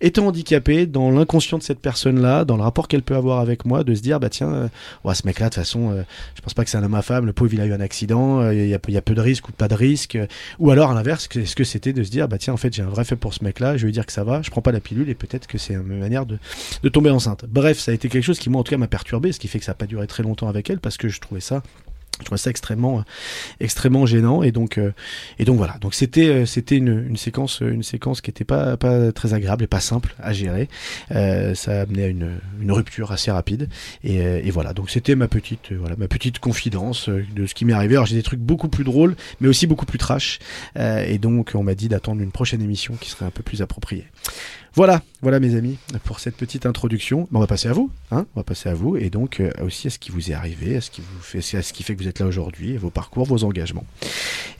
étant 0.00 0.26
handicapé 0.26 0.86
dans 0.86 1.10
l'inconscient 1.10 1.58
de 1.58 1.62
cette 1.62 1.80
personne-là, 1.80 2.44
dans 2.44 2.56
le 2.56 2.62
rapport 2.62 2.88
qu'elle 2.88 3.02
peut 3.02 3.16
avoir 3.16 3.40
avec 3.40 3.64
moi, 3.64 3.84
de 3.84 3.94
se 3.94 4.00
dire 4.00 4.20
bah 4.20 4.28
tiens, 4.28 4.52
euh, 4.52 4.68
ouais, 5.04 5.14
ce 5.14 5.26
mec-là 5.26 5.46
de 5.46 5.54
toute 5.54 5.62
façon, 5.62 5.90
euh, 5.90 6.02
je 6.34 6.40
pense 6.40 6.54
pas 6.54 6.64
que 6.64 6.70
c'est 6.70 6.78
un 6.78 6.82
homme 6.82 6.94
à 6.94 7.02
femme, 7.02 7.26
le 7.26 7.32
pauvre 7.32 7.52
il 7.54 7.60
a 7.60 7.66
eu 7.66 7.72
un 7.72 7.80
accident, 7.80 8.40
euh, 8.40 8.54
il 8.54 8.68
y, 8.68 8.74
a, 8.74 9.02
peu 9.02 9.14
de 9.14 9.20
risques 9.20 9.48
ou 9.48 9.52
pas 9.52 9.68
de 9.68 9.74
risques, 9.74 10.18
ou 10.58 10.70
alors 10.70 10.90
à 10.90 10.94
l'inverse, 10.94 11.28
est-ce 11.34 11.56
que 11.56 11.64
c'était 11.64 11.92
de 11.92 12.02
se 12.02 12.10
dire 12.10 12.28
bah 12.28 12.38
tiens 12.38 12.54
en 12.54 12.56
fait 12.56 12.72
j'ai 12.72 12.82
un 12.82 12.88
vrai 12.88 13.04
fait 13.04 13.16
pour 13.16 13.34
ce 13.34 13.42
mec-là, 13.44 13.76
je 13.76 13.82
vais 13.82 13.86
lui 13.86 13.92
dire 13.92 14.06
que 14.06 14.12
ça 14.12 14.24
va, 14.24 14.42
je 14.42 14.50
prends 14.50 14.62
pas 14.62 14.72
la 14.72 14.80
pilule 14.80 15.08
et 15.08 15.14
peut-être 15.14 15.46
que 15.46 15.58
c'est 15.58 15.74
une 15.74 15.98
manière 15.98 16.26
de, 16.26 16.38
de 16.82 16.88
tomber 16.88 17.10
enceinte. 17.10 17.44
Bref, 17.48 17.78
ça 17.78 17.90
a 17.90 17.94
été 17.94 18.08
quelque 18.08 18.24
chose 18.24 18.38
qui 18.38 18.50
moi 18.50 18.60
en 18.60 18.64
tout 18.64 18.70
cas 18.70 18.78
m'a 18.78 18.88
perturbé, 18.88 19.32
ce 19.32 19.40
qui 19.40 19.48
fait 19.48 19.58
que 19.58 19.64
ça 19.64 19.72
a 19.72 19.74
pas 19.74 19.86
duré 19.86 20.06
très 20.06 20.22
longtemps 20.22 20.48
avec 20.48 20.70
elle 20.70 20.80
parce 20.80 20.96
que 20.96 21.08
je 21.08 21.20
trouvais 21.20 21.40
ça 21.40 21.62
je 22.20 22.24
trouvais 22.24 22.38
ça 22.38 22.50
extrêmement, 22.50 22.98
euh, 22.98 23.02
extrêmement 23.60 24.06
gênant 24.06 24.42
et 24.42 24.52
donc, 24.52 24.78
euh, 24.78 24.92
et 25.38 25.44
donc 25.44 25.56
voilà. 25.56 25.76
Donc 25.80 25.94
c'était, 25.94 26.28
euh, 26.28 26.46
c'était 26.46 26.76
une, 26.76 27.06
une 27.08 27.16
séquence, 27.16 27.60
une 27.60 27.82
séquence 27.82 28.20
qui 28.20 28.30
était 28.30 28.44
pas, 28.44 28.76
pas 28.76 29.12
très 29.12 29.34
agréable 29.34 29.64
et 29.64 29.66
pas 29.66 29.80
simple 29.80 30.14
à 30.20 30.32
gérer. 30.32 30.68
Euh, 31.12 31.54
ça 31.54 31.78
a 31.78 31.82
amené 31.82 32.04
à 32.04 32.06
une, 32.08 32.38
une 32.60 32.72
rupture 32.72 33.12
assez 33.12 33.30
rapide 33.30 33.68
et, 34.04 34.20
euh, 34.20 34.40
et 34.42 34.50
voilà. 34.50 34.72
Donc 34.72 34.90
c'était 34.90 35.14
ma 35.14 35.28
petite, 35.28 35.72
euh, 35.72 35.76
voilà, 35.78 35.96
ma 35.96 36.08
petite 36.08 36.38
confidence 36.38 37.08
euh, 37.08 37.24
de 37.34 37.46
ce 37.46 37.54
qui 37.54 37.64
m'est 37.64 37.72
arrivé. 37.72 37.94
Alors 37.94 38.06
j'ai 38.06 38.16
des 38.16 38.22
trucs 38.22 38.40
beaucoup 38.40 38.68
plus 38.68 38.84
drôles, 38.84 39.16
mais 39.40 39.48
aussi 39.48 39.66
beaucoup 39.66 39.86
plus 39.86 39.98
trash. 39.98 40.38
Euh, 40.76 41.04
et 41.04 41.18
donc 41.18 41.52
on 41.54 41.62
m'a 41.62 41.74
dit 41.74 41.88
d'attendre 41.88 42.20
une 42.22 42.32
prochaine 42.32 42.62
émission 42.62 42.94
qui 43.00 43.10
serait 43.10 43.26
un 43.26 43.30
peu 43.30 43.42
plus 43.42 43.62
appropriée. 43.62 44.06
Voilà, 44.78 45.02
voilà 45.22 45.40
mes 45.40 45.56
amis, 45.56 45.76
pour 46.04 46.20
cette 46.20 46.36
petite 46.36 46.64
introduction. 46.64 47.26
On 47.32 47.40
va 47.40 47.48
passer 47.48 47.66
à 47.66 47.72
vous, 47.72 47.90
hein 48.12 48.26
On 48.36 48.38
va 48.38 48.44
passer 48.44 48.68
à 48.68 48.74
vous 48.74 48.96
et 48.96 49.10
donc 49.10 49.40
euh, 49.40 49.50
aussi 49.60 49.88
à 49.88 49.90
ce 49.90 49.98
qui 49.98 50.12
vous 50.12 50.30
est 50.30 50.34
arrivé, 50.34 50.76
à 50.76 50.80
ce 50.80 50.92
qui 50.92 51.00
vous 51.00 51.20
fait, 51.20 51.38
à 51.56 51.62
ce 51.62 51.72
qui 51.72 51.82
fait 51.82 51.96
que 51.96 52.00
vous 52.00 52.06
êtes 52.06 52.20
là 52.20 52.26
aujourd'hui, 52.26 52.76
vos 52.76 52.88
parcours, 52.88 53.24
vos 53.26 53.42
engagements. 53.42 53.84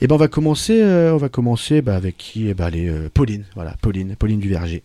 Et 0.01 0.09
ben 0.09 0.17
on 0.17 0.19
va 0.19 0.27
commencer, 0.27 0.83
euh, 0.83 1.15
on 1.15 1.19
va 1.19 1.29
commencer 1.29 1.83
bah, 1.83 1.95
avec 1.95 2.17
qui 2.17 2.49
Eh 2.49 2.55
ben 2.55 2.65
allez, 2.65 2.89
euh, 2.89 3.09
Pauline, 3.15 3.45
voilà, 3.55 3.77
Pauline, 3.81 4.17
Pauline 4.17 4.41
du 4.41 4.49
Verger. 4.49 4.83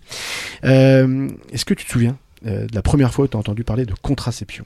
Est-ce 0.62 1.65
que 1.65 1.74
tu 1.74 1.83
te 1.83 1.91
souviens 1.91 2.15
de 2.45 2.68
la 2.71 2.83
première 2.83 3.12
fois 3.12 3.25
où 3.25 3.27
tu 3.27 3.36
as 3.36 3.39
entendu 3.39 3.63
parler 3.63 3.88
de 3.88 3.94
contraception? 4.03 4.65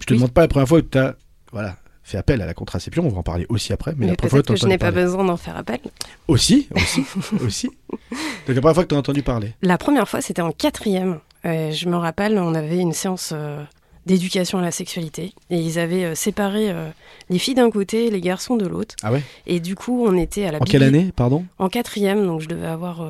Je 0.00 0.06
te 0.06 0.14
Oui. 0.14 0.18
demande 0.18 0.32
pas 0.32 0.40
la 0.40 0.48
première 0.48 0.68
fois 0.68 0.78
où 0.78 0.82
tu 0.82 0.96
as, 0.96 1.14
voilà, 1.52 1.76
fait 2.08 2.18
appel 2.18 2.40
à 2.40 2.46
la 2.46 2.54
contraception, 2.54 3.04
on 3.06 3.10
va 3.10 3.18
en 3.18 3.22
parler 3.22 3.46
aussi 3.48 3.72
après, 3.72 3.92
mais, 3.92 4.06
Mais 4.06 4.12
la 4.12 4.16
première 4.16 4.30
fois 4.30 4.42
que 4.42 4.56
je 4.56 4.66
n'ai 4.66 4.78
pas 4.78 4.90
besoin 4.90 5.24
d'en 5.24 5.36
faire 5.36 5.56
appel. 5.56 5.78
Aussi, 6.26 6.68
aussi, 6.74 7.04
aussi. 7.44 7.66
Donc 8.46 8.56
la 8.56 8.60
première 8.60 8.74
fois 8.74 8.84
que 8.84 8.88
tu 8.88 8.94
as 8.94 8.98
entendu 8.98 9.22
parler. 9.22 9.52
La 9.62 9.78
première 9.78 10.08
fois, 10.08 10.20
c'était 10.20 10.42
en 10.42 10.52
quatrième. 10.52 11.20
Euh, 11.44 11.70
je 11.70 11.88
me 11.88 11.96
rappelle, 11.96 12.38
on 12.38 12.54
avait 12.54 12.78
une 12.78 12.92
séance 12.94 13.32
euh, 13.34 13.62
d'éducation 14.06 14.58
à 14.58 14.62
la 14.62 14.70
sexualité 14.70 15.34
et 15.50 15.58
ils 15.58 15.78
avaient 15.78 16.04
euh, 16.04 16.14
séparé 16.14 16.74
les 17.28 17.38
filles 17.38 17.54
d'un 17.54 17.70
côté 17.70 18.06
et 18.06 18.10
les 18.10 18.20
garçons 18.20 18.56
de 18.56 18.66
l'autre. 18.66 18.96
Ah 19.02 19.12
ouais? 19.12 19.22
Et 19.46 19.60
du 19.60 19.74
coup, 19.74 20.04
on 20.06 20.16
était 20.16 20.46
à 20.46 20.52
la 20.52 20.62
En 20.62 20.64
quelle 20.64 20.82
année, 20.82 21.12
pardon? 21.14 21.44
En 21.58 21.68
quatrième, 21.68 22.26
donc 22.26 22.40
je 22.40 22.48
devais 22.48 22.66
avoir 22.66 23.02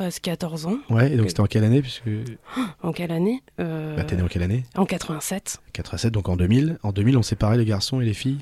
13-14 0.00 0.66
ans. 0.66 0.78
Ouais, 0.90 1.12
et 1.12 1.16
donc 1.16 1.28
c'était 1.28 1.40
en 1.40 1.46
quelle 1.46 1.64
année 1.64 1.80
puisque 1.82 2.02
En 2.82 2.92
quelle 2.92 3.12
année 3.12 3.42
Euh, 3.60 3.96
bah, 3.96 4.04
t'es 4.04 4.16
né 4.16 4.22
en 4.22 4.28
quelle 4.28 4.42
année? 4.42 4.64
En 4.76 4.84
87. 4.84 5.58
87, 5.72 6.12
donc 6.12 6.28
en 6.28 6.36
2000. 6.36 6.78
En 6.82 6.92
2000, 6.92 7.16
on 7.16 7.22
séparait 7.22 7.56
les 7.56 7.64
garçons 7.64 8.00
et 8.00 8.04
les 8.04 8.14
filles 8.14 8.38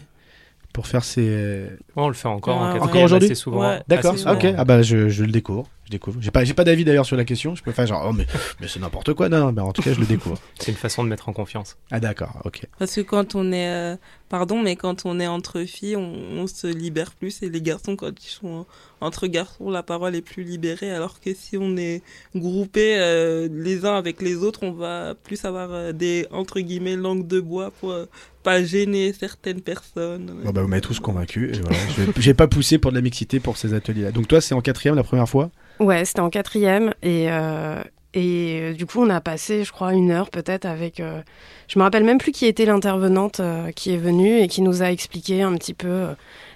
pour 0.73 0.89
faire 0.89 1.05
ces. 1.05 1.23
Ouais, 1.23 1.69
on 1.97 2.09
le 2.09 2.15
fait 2.15 2.27
encore 2.27 2.57
Ouais, 2.57 2.63
en 2.63 2.67
ouais. 2.67 2.73
quatrième 2.73 2.91
Encore 2.91 3.03
aujourd'hui 3.05 3.27
assez 3.29 3.35
souvent. 3.37 3.61
Ouais. 3.61 3.81
D'accord, 3.87 4.15
assez 4.15 4.23
souvent. 4.25 4.35
ok. 4.35 4.47
Ah 4.59 4.65
bah 4.65 4.83
je, 4.83 5.09
je 5.09 5.23
le 5.25 5.31
découvre. 5.31 5.69
Je 5.85 5.91
découvre. 5.91 6.19
J'ai 6.21 6.31
pas, 6.33 6.43
j'ai 6.45 6.55
pas 6.55 6.65
d'avis 6.65 6.85
d'ailleurs 6.85 7.07
sur 7.07 7.17
la 7.17 7.25
question. 7.25 7.55
Je 7.55 7.63
peux 7.63 7.71
faire 7.71 7.87
genre, 7.87 8.07
oh 8.09 8.13
mais, 8.13 8.27
mais 8.61 8.67
c'est 8.67 8.81
n'importe 8.81 9.13
quoi. 9.15 9.29
Non, 9.29 9.39
non, 9.39 9.53
mais 9.53 9.61
en 9.61 9.73
tout 9.73 9.83
cas, 9.83 9.93
je 9.93 10.01
le 10.01 10.07
découvre. 10.07 10.37
C'est 10.59 10.73
une 10.73 10.79
façon 10.79 11.05
de 11.05 11.09
mettre 11.11 11.29
en 11.29 11.33
confiance. 11.33 11.77
Ah 11.93 12.01
d'accord, 12.01 12.41
ok. 12.45 12.67
Parce 12.79 12.95
que 12.97 13.03
quand 13.03 13.35
on 13.37 13.53
est, 13.53 13.69
euh, 13.69 13.97
pardon, 14.37 14.61
mais 14.61 14.75
quand 14.75 15.07
on 15.07 15.21
est 15.21 15.29
entre 15.29 15.63
filles, 15.63 15.95
on, 15.95 16.13
on 16.41 16.47
se 16.49 16.67
libère 16.67 17.13
plus 17.13 17.41
et 17.45 17.49
les 17.49 17.63
garçons, 17.63 17.95
quand 17.95 18.13
ils 18.27 18.35
sont 18.41 18.67
entre 19.01 19.29
garçons, 19.29 19.71
la 19.71 19.85
parole 19.85 20.17
est 20.17 20.27
plus 20.33 20.43
libérée. 20.43 20.91
Alors 20.91 21.21
que 21.21 21.33
si 21.35 21.57
on 21.57 21.77
est 21.77 22.03
groupés 22.35 22.97
euh, 22.99 23.49
les 23.53 23.85
uns 23.85 23.95
avec 23.95 24.21
les 24.21 24.37
autres, 24.47 24.65
on 24.65 24.73
va 24.73 25.15
plus 25.15 25.45
avoir 25.45 25.69
euh, 25.71 25.93
des 25.93 26.27
entre 26.33 26.59
guillemets 26.59 26.97
langues 26.97 27.29
de 27.29 27.39
bois 27.39 27.71
pour 27.79 27.93
euh, 27.93 28.07
pas 28.43 28.65
gêner 28.65 29.13
certaines 29.13 29.61
personnes. 29.61 30.33
Bon 30.43 30.51
bah 30.51 30.63
vous 30.63 30.69
m'avez 30.69 30.83
tous 30.83 30.99
convaincu. 30.99 31.53
Voilà, 31.63 31.79
j'ai 32.19 32.35
pas 32.35 32.49
poussé 32.49 32.79
pour 32.79 32.91
de 32.91 32.97
la 32.97 33.03
mixité 33.03 33.39
pour 33.39 33.57
ces 33.57 33.73
ateliers-là. 33.73 34.11
Donc 34.11 34.27
toi, 34.27 34.41
c'est 34.41 34.55
en 34.55 34.61
quatrième 34.61 34.97
la 34.97 35.05
première 35.05 35.29
fois? 35.29 35.51
Ouais, 35.79 36.05
c'était 36.05 36.21
en 36.21 36.31
quatrième 36.31 36.93
et 37.03 37.27
euh, 37.31 37.83
et 38.15 38.61
euh, 38.61 38.73
du 38.73 38.87
coup 38.87 39.03
on 39.03 39.11
a 39.11 39.21
passé, 39.21 39.65
je 39.65 39.73
crois, 39.73 39.93
une 39.93 40.11
heure 40.11 40.31
peut-être 40.31 40.65
avec. 40.65 41.01
euh, 41.01 41.21
je 41.67 41.79
me 41.79 41.85
rappelle 41.85 42.05
même 42.05 42.19
plus 42.19 42.33
qui 42.33 42.47
était 42.47 42.65
l'intervenante 42.65 43.41
euh, 43.41 43.73
qui 43.73 43.93
est 43.93 43.99
venue 43.99 44.39
et 44.39 44.49
qui 44.49 44.63
nous 44.63 44.83
a 44.83 44.91
expliqué 44.91 45.43
un 45.43 45.55
petit 45.57 45.75
peu 45.75 46.07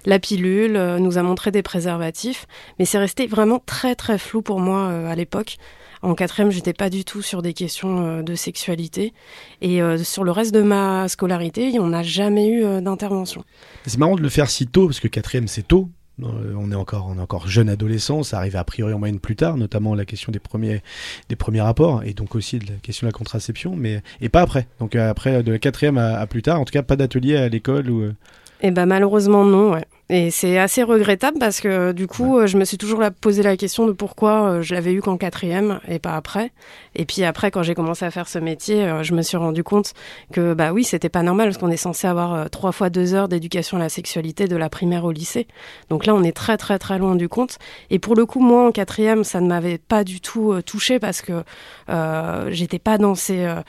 la 0.07 0.19
pilule, 0.19 0.79
nous 1.01 1.19
a 1.19 1.23
montré 1.23 1.51
des 1.51 1.63
préservatifs, 1.63 2.47
mais 2.79 2.85
c'est 2.85 2.99
resté 2.99 3.27
vraiment 3.27 3.61
très 3.65 3.95
très 3.95 4.19
flou 4.19 4.43
pour 4.43 4.61
moi 4.61 4.89
à 4.89 5.15
l'époque. 5.15 5.57
En 6.01 6.15
quatrième, 6.15 6.51
j'étais 6.51 6.73
pas 6.73 6.91
du 6.91 7.05
tout 7.05 7.23
sur 7.23 7.43
des 7.43 7.53
questions 7.53 8.23
de 8.23 8.35
sexualité 8.37 9.13
et 9.61 9.81
sur 10.05 10.25
le 10.25 10.31
reste 10.31 10.55
de 10.55 10.63
ma 10.63 11.09
scolarité, 11.09 11.79
on 11.81 11.89
n'a 11.89 12.05
jamais 12.05 12.49
eu 12.49 12.81
d'intervention. 12.81 13.45
C'est 13.85 13.99
marrant 13.99 14.15
de 14.15 14.23
le 14.23 14.29
faire 14.29 14.49
si 14.49 14.67
tôt 14.67 14.87
parce 14.87 15.01
que 15.01 15.09
quatrième 15.09 15.49
c'est 15.49 15.67
tôt. 15.67 15.91
Euh, 16.23 16.55
On 16.57 16.71
est 16.73 16.75
encore, 16.75 17.07
on 17.09 17.19
est 17.19 17.23
encore 17.23 17.47
jeune 17.49 17.69
adolescent. 17.69 18.23
Ça 18.23 18.39
arrive 18.39 18.57
a 18.57 18.65
priori 18.65 18.93
en 18.93 18.99
moyenne 18.99 19.21
plus 19.21 19.37
tard, 19.37 19.57
notamment 19.57 19.95
la 19.95 20.05
question 20.05 20.33
des 20.33 20.39
premiers, 20.41 20.83
des 21.29 21.37
premiers 21.37 21.61
rapports 21.61 22.03
et 22.05 22.13
donc 22.13 22.35
aussi 22.35 22.59
de 22.59 22.67
la 22.67 22.75
question 22.83 23.07
de 23.07 23.13
la 23.13 23.17
contraception, 23.17 23.77
mais 23.77 24.03
et 24.21 24.29
pas 24.29 24.41
après. 24.43 24.67
Donc 24.81 24.97
euh, 24.97 25.11
après 25.11 25.43
de 25.43 25.53
la 25.53 25.59
quatrième 25.59 25.99
à, 25.99 26.19
à 26.19 26.27
plus 26.27 26.43
tard, 26.43 26.61
en 26.61 26.65
tout 26.65 26.73
cas 26.73 26.83
pas 26.83 26.97
d'atelier 26.97 27.37
à 27.37 27.49
l'école 27.49 27.89
ou. 27.91 28.03
euh, 28.03 28.15
Eh 28.63 28.71
ben 28.71 28.87
malheureusement 28.87 29.45
non, 29.45 29.73
ouais. 29.73 29.85
Et 30.11 30.31
c'est 30.31 30.57
assez 30.57 30.83
regrettable 30.83 31.39
parce 31.39 31.61
que 31.61 31.93
du 31.93 32.07
coup, 32.07 32.39
euh, 32.39 32.47
je 32.47 32.57
me 32.57 32.65
suis 32.65 32.79
toujours 32.79 32.99
la- 32.99 33.11
posé 33.11 33.43
la 33.43 33.59
question 33.59 33.87
de 33.87 33.93
pourquoi 33.93 34.53
euh, 34.53 34.63
je 34.63 34.75
l'avais 34.75 34.95
eu 34.95 35.03
qu'en 35.03 35.19
quatrième 35.19 35.81
et 35.87 35.99
pas 35.99 36.17
après. 36.17 36.51
Et 36.95 37.05
puis 37.05 37.25
après, 37.25 37.51
quand 37.51 37.63
j'ai 37.63 37.75
commencé 37.75 38.07
à 38.07 38.11
faire 38.11 38.27
ce 38.27 38.39
métier, 38.39 38.85
euh, 38.85 39.03
je 39.03 39.13
me 39.13 39.21
suis 39.21 39.37
rendu 39.37 39.63
compte 39.63 39.93
que 40.33 40.55
bah 40.55 40.73
oui, 40.73 40.83
c'était 40.83 41.11
pas 41.11 41.23
normal 41.23 41.49
parce 41.49 41.59
qu'on 41.59 41.71
est 41.71 41.77
censé 41.77 42.07
avoir 42.07 42.49
trois 42.49 42.73
fois 42.73 42.89
deux 42.89 43.13
heures 43.13 43.29
d'éducation 43.29 43.77
à 43.77 43.81
la 43.81 43.91
sexualité 43.91 44.49
de 44.49 44.57
la 44.57 44.71
primaire 44.71 45.05
au 45.05 45.13
lycée. 45.13 45.47
Donc 45.91 46.07
là, 46.07 46.15
on 46.15 46.23
est 46.23 46.33
très 46.35 46.57
très 46.57 46.79
très 46.79 46.99
loin 46.99 47.15
du 47.15 47.29
compte. 47.29 47.59
Et 47.91 47.99
pour 47.99 48.15
le 48.17 48.25
coup, 48.25 48.41
moi 48.41 48.67
en 48.67 48.73
quatrième, 48.73 49.25
ça 49.25 49.43
ne 49.43 49.47
m'avait 49.47 49.77
pas 49.77 50.05
du 50.05 50.23
tout 50.23 50.55
touché 50.63 50.99
parce 50.99 51.21
que 51.21 51.45
euh, 51.91 52.49
j'étais 52.51 52.79
pas 52.79 52.97
dans 52.97 53.15
ces 53.15 53.45
euh, 53.45 53.61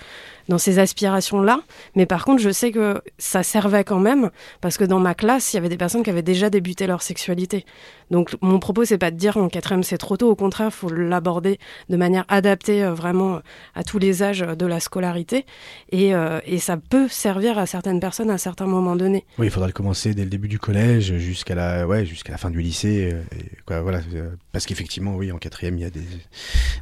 dans 0.49 0.57
ces 0.57 0.79
aspirations-là. 0.79 1.61
Mais 1.95 2.05
par 2.05 2.25
contre, 2.25 2.41
je 2.41 2.49
sais 2.49 2.71
que 2.71 3.01
ça 3.17 3.43
servait 3.43 3.85
quand 3.85 3.99
même, 3.99 4.31
parce 4.59 4.77
que 4.77 4.83
dans 4.83 4.99
ma 4.99 5.13
classe, 5.13 5.53
il 5.53 5.55
y 5.55 5.59
avait 5.59 5.69
des 5.69 5.77
personnes 5.77 6.03
qui 6.03 6.09
avaient 6.09 6.21
déjà 6.21 6.49
débuté 6.49 6.87
leur 6.87 7.01
sexualité. 7.01 7.65
Donc 8.11 8.35
mon 8.41 8.59
propos, 8.59 8.85
c'est 8.85 8.97
pas 8.97 9.11
de 9.11 9.17
dire 9.17 9.37
en 9.37 9.49
quatrième 9.49 9.83
c'est 9.83 9.97
trop 9.97 10.17
tôt, 10.17 10.29
au 10.29 10.35
contraire, 10.35 10.67
il 10.69 10.71
faut 10.75 10.89
l'aborder 10.89 11.59
de 11.89 11.97
manière 11.97 12.25
adaptée 12.27 12.83
euh, 12.83 12.93
vraiment 12.93 13.41
à 13.75 13.83
tous 13.83 13.99
les 13.99 14.23
âges 14.23 14.39
de 14.39 14.65
la 14.65 14.79
scolarité. 14.79 15.45
Et, 15.91 16.15
euh, 16.15 16.39
et 16.45 16.57
ça 16.59 16.77
peut 16.77 17.07
servir 17.07 17.57
à 17.57 17.65
certaines 17.65 17.99
personnes 17.99 18.29
à 18.31 18.37
certains 18.37 18.65
moments 18.67 18.95
donnés. 18.95 19.25
Oui, 19.37 19.47
il 19.47 19.51
faudra 19.51 19.67
le 19.67 19.73
commencer 19.73 20.13
dès 20.13 20.23
le 20.23 20.29
début 20.29 20.47
du 20.47 20.59
collège 20.59 21.13
jusqu'à 21.17 21.55
la, 21.55 21.85
ouais, 21.87 22.05
jusqu'à 22.05 22.31
la 22.31 22.37
fin 22.37 22.49
du 22.49 22.61
lycée. 22.61 23.11
euh, 23.13 23.21
et 23.37 23.45
quoi, 23.65 23.81
voilà, 23.81 23.99
euh, 24.15 24.29
parce 24.51 24.65
qu'effectivement, 24.65 25.15
oui, 25.15 25.31
en 25.31 25.37
quatrième, 25.37 25.77
il 25.77 25.81
y 25.81 25.85
a 25.85 25.89
des, 25.89 26.01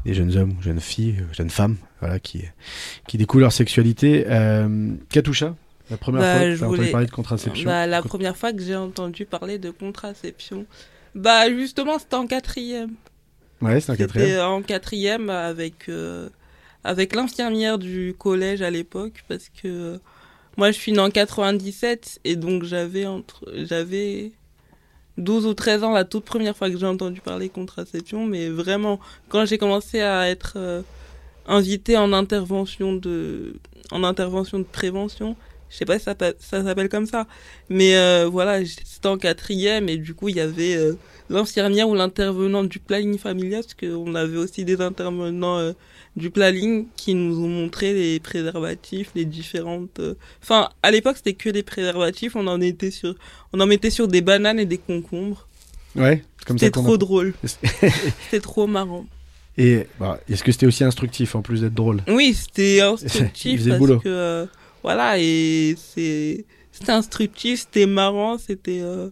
des 0.05 0.13
jeunes 0.13 0.35
hommes, 0.37 0.55
jeunes 0.61 0.79
filles, 0.79 1.15
euh, 1.19 1.33
jeunes 1.33 1.49
femmes, 1.49 1.75
voilà, 1.99 2.19
qui, 2.19 2.43
qui 3.07 3.17
découvrent 3.17 3.41
leur 3.41 3.51
sexualité. 3.51 4.25
Euh, 4.29 4.91
Katusha, 5.09 5.55
la 5.89 5.97
première 5.97 6.21
Bah, 6.21 6.33
fois 6.37 6.41
que 6.41 6.45
tu 6.45 6.63
as 6.63 6.65
entendu 6.65 6.77
voulais- 6.77 6.91
parler 6.91 7.05
de 7.07 7.11
contraception. 7.11 7.65
Bah, 7.69 7.85
la 7.87 8.01
première 8.01 8.37
fois 8.37 8.53
que 8.53 8.61
j'ai 8.61 8.75
entendu 8.75 9.25
parler 9.25 9.57
de 9.59 9.69
contraception, 9.71 10.65
bah 11.17 11.49
justement 11.49 11.99
c'était 11.99 12.15
en 12.15 12.27
quatrième. 12.27 12.93
Ouais, 13.61 13.81
c'est 13.81 13.91
un 13.91 13.95
quatrième. 13.95 14.29
C'était 14.29 14.41
en 14.41 14.61
quatrième 14.61 15.29
avec 15.29 15.89
euh, 15.89 16.29
avec 16.83 17.15
l'infirmière 17.15 17.79
du 17.79 18.15
collège 18.17 18.61
à 18.61 18.69
l'époque 18.69 19.23
parce 19.27 19.49
que 19.49 19.67
euh, 19.67 19.97
moi 20.57 20.71
je 20.71 20.77
suis 20.77 20.91
née 20.91 20.99
en 20.99 21.09
97 21.09 22.19
et 22.23 22.35
donc 22.35 22.63
j'avais 22.63 23.07
entre 23.07 23.51
j'avais 23.55 24.31
12 25.17 25.47
ou 25.47 25.55
13 25.55 25.83
ans 25.83 25.91
la 25.91 26.05
toute 26.05 26.23
première 26.23 26.55
fois 26.55 26.69
que 26.69 26.77
j'ai 26.77 26.85
entendu 26.85 27.19
parler 27.19 27.49
contraception 27.49 28.27
mais 28.27 28.49
vraiment 28.49 28.99
quand 29.29 29.45
j'ai 29.45 29.57
commencé 29.57 30.01
à 30.01 30.29
être 30.29 30.53
euh, 30.55 30.83
invitée 31.47 31.97
en 31.97 32.13
intervention 32.13 32.93
de 32.95 33.55
en 33.91 34.03
intervention 34.03 34.59
de 34.59 34.65
prévention 34.65 35.35
je 35.69 35.77
sais 35.77 35.85
pas 35.85 35.99
si 35.99 36.05
ça, 36.05 36.15
s'appelle 36.63 36.89
comme 36.89 37.05
ça 37.05 37.27
mais 37.69 37.95
euh, 37.97 38.27
voilà 38.31 38.63
c'était 38.65 39.07
en 39.07 39.17
quatrième 39.17 39.89
et 39.89 39.97
du 39.97 40.13
coup 40.13 40.29
il 40.29 40.35
y 40.35 40.39
avait 40.39 40.75
euh, 40.75 40.93
l'infirmière 41.29 41.89
ou 41.89 41.95
l'intervenant 41.95 42.63
du 42.63 42.79
planning 42.79 43.17
familial, 43.17 43.61
parce 43.63 43.73
qu'on 43.73 44.15
avait 44.15 44.37
aussi 44.37 44.63
des 44.63 44.79
intervenants 44.79 45.57
euh, 45.57 45.73
du 46.15 46.29
planning 46.31 46.87
qui 46.95 47.13
nous 47.15 47.37
ont 47.43 47.49
montré 47.49 47.93
les 47.93 48.19
préservatifs, 48.21 49.11
les 49.13 49.25
différentes. 49.25 49.99
euh, 49.99 50.13
Enfin, 50.41 50.69
à 50.81 50.89
l'époque, 50.89 51.17
c'était 51.17 51.33
que 51.33 51.49
des 51.49 51.63
préservatifs. 51.63 52.35
On 52.37 52.47
en 52.47 52.61
était 52.61 52.91
sur, 52.91 53.13
on 53.51 53.59
en 53.59 53.67
mettait 53.67 53.89
sur 53.89 54.07
des 54.07 54.21
bananes 54.21 54.57
et 54.57 54.65
des 54.65 54.77
concombres. 54.77 55.47
Ouais, 55.97 56.23
comme 56.45 56.57
ça 56.57 56.67
C'était 56.67 56.79
trop 56.79 56.93
a- 56.95 56.97
drôle. 56.97 57.33
C'était 57.43 58.39
trop 58.41 58.65
marrant. 58.65 59.05
Et 59.57 59.85
bah, 59.99 60.19
est-ce 60.29 60.43
que 60.43 60.51
c'était 60.53 60.65
aussi 60.65 60.83
instructif 60.85 61.35
en 61.35 61.41
plus 61.41 61.61
d'être 61.61 61.73
drôle? 61.73 62.03
Oui, 62.07 62.33
c'était 62.35 62.77
Il 62.77 62.81
instructif 62.81 63.59
faisait 63.59 63.71
le 63.71 63.75
parce 63.75 63.79
boulot. 63.79 63.99
que 63.99 64.47
voilà 64.87 65.19
et 65.19 65.75
c'est 65.77 66.45
c'était 66.71 66.93
instructif, 66.93 67.59
c'était 67.61 67.87
marrant, 67.87 68.37
c'était 68.37 68.79
euh, 68.81 69.09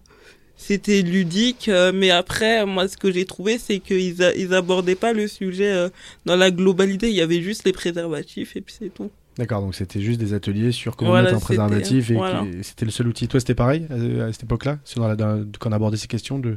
c'était 0.55 1.01
ludique, 1.01 1.67
euh, 1.67 1.91
mais 1.93 2.11
après 2.11 2.65
moi 2.65 2.87
ce 2.87 2.95
que 2.95 3.11
j'ai 3.11 3.25
trouvé 3.25 3.57
c'est 3.57 3.79
qu'ils 3.79 4.15
ils 4.37 4.53
abordaient 4.53 4.95
pas 4.95 5.11
le 5.11 5.27
sujet 5.27 5.73
euh, 5.73 5.89
dans 6.23 6.37
la 6.37 6.49
globalité, 6.49 7.09
il 7.09 7.15
y 7.15 7.19
avait 7.19 7.41
juste 7.41 7.65
les 7.65 7.73
préservatifs 7.73 8.55
et 8.55 8.61
puis 8.61 8.73
c'est 8.79 8.93
tout. 8.93 9.11
D'accord, 9.37 9.61
donc 9.61 9.75
c'était 9.75 9.99
juste 9.99 10.19
des 10.19 10.33
ateliers 10.33 10.71
sur 10.71 10.95
comment 10.95 11.11
Voilà, 11.11 11.25
mettre 11.31 11.37
un 11.37 11.39
préservatif 11.41 12.09
et 12.09 12.13
voilà. 12.13 12.45
c'était 12.61 12.85
le 12.85 12.91
seul 12.91 13.07
outil. 13.07 13.27
Toi, 13.27 13.41
c'était 13.41 13.53
pareil 13.55 13.85
euh, 13.91 14.29
à 14.29 14.31
cette 14.31 14.43
époque-là 14.43 14.77
C'est 14.85 14.97
dans 14.97 15.07
la- 15.09 15.17
dans- 15.17 15.43
Quand 15.59 15.69
on 15.69 15.73
abordait 15.73 15.97
ces 15.97 16.07
questions 16.07 16.39
de, 16.39 16.51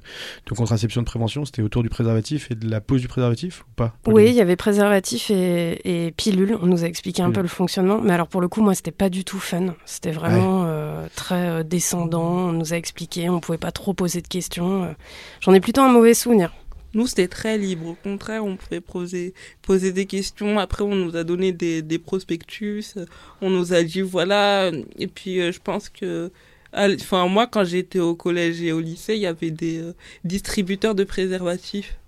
de 0.46 0.54
contraception 0.54 1.00
de 1.02 1.06
prévention, 1.06 1.44
c'était 1.44 1.62
autour 1.62 1.82
du 1.82 1.88
préservatif 1.88 2.50
et 2.52 2.54
de 2.54 2.70
la 2.70 2.80
pose 2.80 3.00
du 3.00 3.08
préservatif 3.08 3.62
ou 3.62 3.74
pas 3.74 3.94
Oui, 4.06 4.26
il 4.28 4.34
y 4.34 4.40
avait 4.40 4.54
préservatif 4.54 5.30
et, 5.30 6.06
et 6.06 6.12
pilule. 6.12 6.56
On 6.62 6.66
nous 6.66 6.84
a 6.84 6.86
expliqué 6.86 7.20
un 7.22 7.32
peu 7.32 7.42
le 7.42 7.48
fonctionnement. 7.48 8.00
Mais 8.00 8.12
alors, 8.12 8.28
pour 8.28 8.40
le 8.40 8.46
coup, 8.48 8.62
moi, 8.62 8.74
c'était 8.76 8.92
pas 8.92 9.08
du 9.10 9.24
tout 9.24 9.40
fun. 9.40 9.74
C'était 9.84 10.12
vraiment 10.12 10.62
euh, 10.66 11.06
très 11.16 11.48
euh, 11.48 11.62
descendant. 11.64 12.48
On 12.48 12.52
nous 12.52 12.74
a 12.74 12.76
expliqué. 12.76 13.28
On 13.28 13.40
pouvait 13.40 13.58
pas 13.58 13.72
trop 13.72 13.92
poser 13.92 14.20
de 14.22 14.28
questions. 14.28 14.94
J'en 15.40 15.52
ai 15.52 15.60
plutôt 15.60 15.80
un 15.80 15.92
mauvais 15.92 16.14
souvenir. 16.14 16.52
Nous 16.94 17.06
c'était 17.06 17.28
très 17.28 17.58
libre, 17.58 17.88
au 17.88 17.94
contraire 17.94 18.44
on 18.44 18.56
pouvait 18.56 18.80
poser 18.80 19.34
poser 19.62 19.92
des 19.92 20.06
questions. 20.06 20.58
Après 20.58 20.82
on 20.84 20.94
nous 20.94 21.16
a 21.16 21.24
donné 21.24 21.52
des, 21.52 21.82
des 21.82 21.98
prospectus, 21.98 22.94
on 23.40 23.50
nous 23.50 23.72
a 23.72 23.82
dit 23.82 24.00
voilà 24.00 24.70
et 24.98 25.06
puis 25.06 25.40
euh, 25.40 25.52
je 25.52 25.60
pense 25.60 25.88
que 25.88 26.30
Enfin, 26.74 27.28
moi, 27.28 27.46
quand 27.46 27.64
j'étais 27.64 27.98
au 27.98 28.14
collège 28.14 28.60
et 28.62 28.72
au 28.72 28.80
lycée, 28.80 29.14
il 29.14 29.20
y 29.20 29.26
avait 29.26 29.50
des 29.50 29.78
euh, 29.78 29.94
distributeurs 30.24 30.94
de 30.94 31.04
préservatifs. 31.04 31.98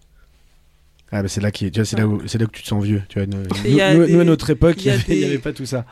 Ah, 1.13 1.23
bah 1.23 1.29
c'est 1.29 1.41
là, 1.41 1.51
qui, 1.51 1.71
tu 1.73 1.81
vois, 1.81 1.85
c'est 1.85 1.97
là, 1.99 2.07
où, 2.07 2.23
c'est 2.29 2.39
là 2.39 2.47
que 2.47 2.53
tu 2.53 2.63
te 2.63 2.69
sens 2.69 2.85
vieux. 2.85 3.03
Tu 3.09 3.19
vois, 3.19 3.27
nous, 3.27 3.43
des- 3.65 3.81
à 3.81 4.25
notre 4.25 4.51
époque, 4.51 4.77
il 4.79 4.85
n'y 4.85 4.91
avait, 4.93 5.29
des- 5.31 5.39
pas 5.39 5.53
tout 5.53 5.67
ça. 5.67 5.85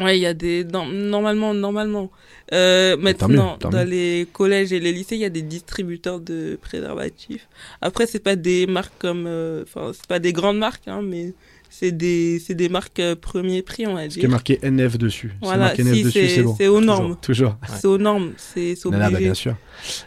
Ouais, 0.00 0.18
il 0.18 0.22
y 0.22 0.26
a 0.26 0.32
des. 0.34 0.64
normalement, 0.64 1.52
normalement. 1.52 2.10
Euh, 2.54 2.96
mieux, 2.96 3.02
maintenant, 3.02 3.58
dans 3.60 3.70
mieux. 3.70 3.84
les 3.84 4.26
collèges 4.32 4.72
et 4.72 4.80
les 4.80 4.92
lycées, 4.92 5.16
il 5.16 5.20
y 5.20 5.24
a 5.26 5.30
des 5.30 5.42
distributeurs 5.42 6.20
de 6.20 6.58
préservatifs. 6.60 7.48
Après, 7.82 8.06
c'est 8.06 8.18
pas 8.22 8.34
des 8.36 8.66
marques 8.66 8.94
comme. 8.98 9.26
euh, 9.26 9.62
Enfin, 9.64 9.90
c'est 9.94 10.06
pas 10.06 10.18
des 10.18 10.32
grandes 10.32 10.58
marques, 10.58 10.88
hein, 10.88 11.02
mais 11.02 11.34
c'est 11.68 11.92
des, 11.92 12.38
c'est 12.38 12.54
des 12.54 12.68
marques 12.70 12.98
euh, 13.00 13.14
premier 13.14 13.60
prix, 13.62 13.86
on 13.86 13.94
va 13.94 14.04
Ce 14.04 14.14
qui 14.14 14.20
est 14.20 14.22
dire. 14.22 14.30
marqué 14.30 14.58
NF 14.62 14.96
dessus. 14.98 15.32
C'est 15.40 15.46
Voilà, 15.46 15.64
marqué 15.66 15.82
NF 15.82 15.94
si, 15.94 16.02
dessus, 16.04 16.18
c'est- 16.18 16.28
c'est 16.28 16.42
bon. 16.42 16.54
c'est 16.58 16.68
aux 16.68 16.80
Toujours, 16.80 16.86
normes. 16.96 17.16
Toujours. 17.20 17.56
C'est 17.78 17.86
aux 17.88 17.98
normes, 17.98 18.32
c'est 18.38 18.74
c'est 18.74 18.90
bah, 18.90 19.10
bien 19.10 19.34
sûr. 19.34 19.54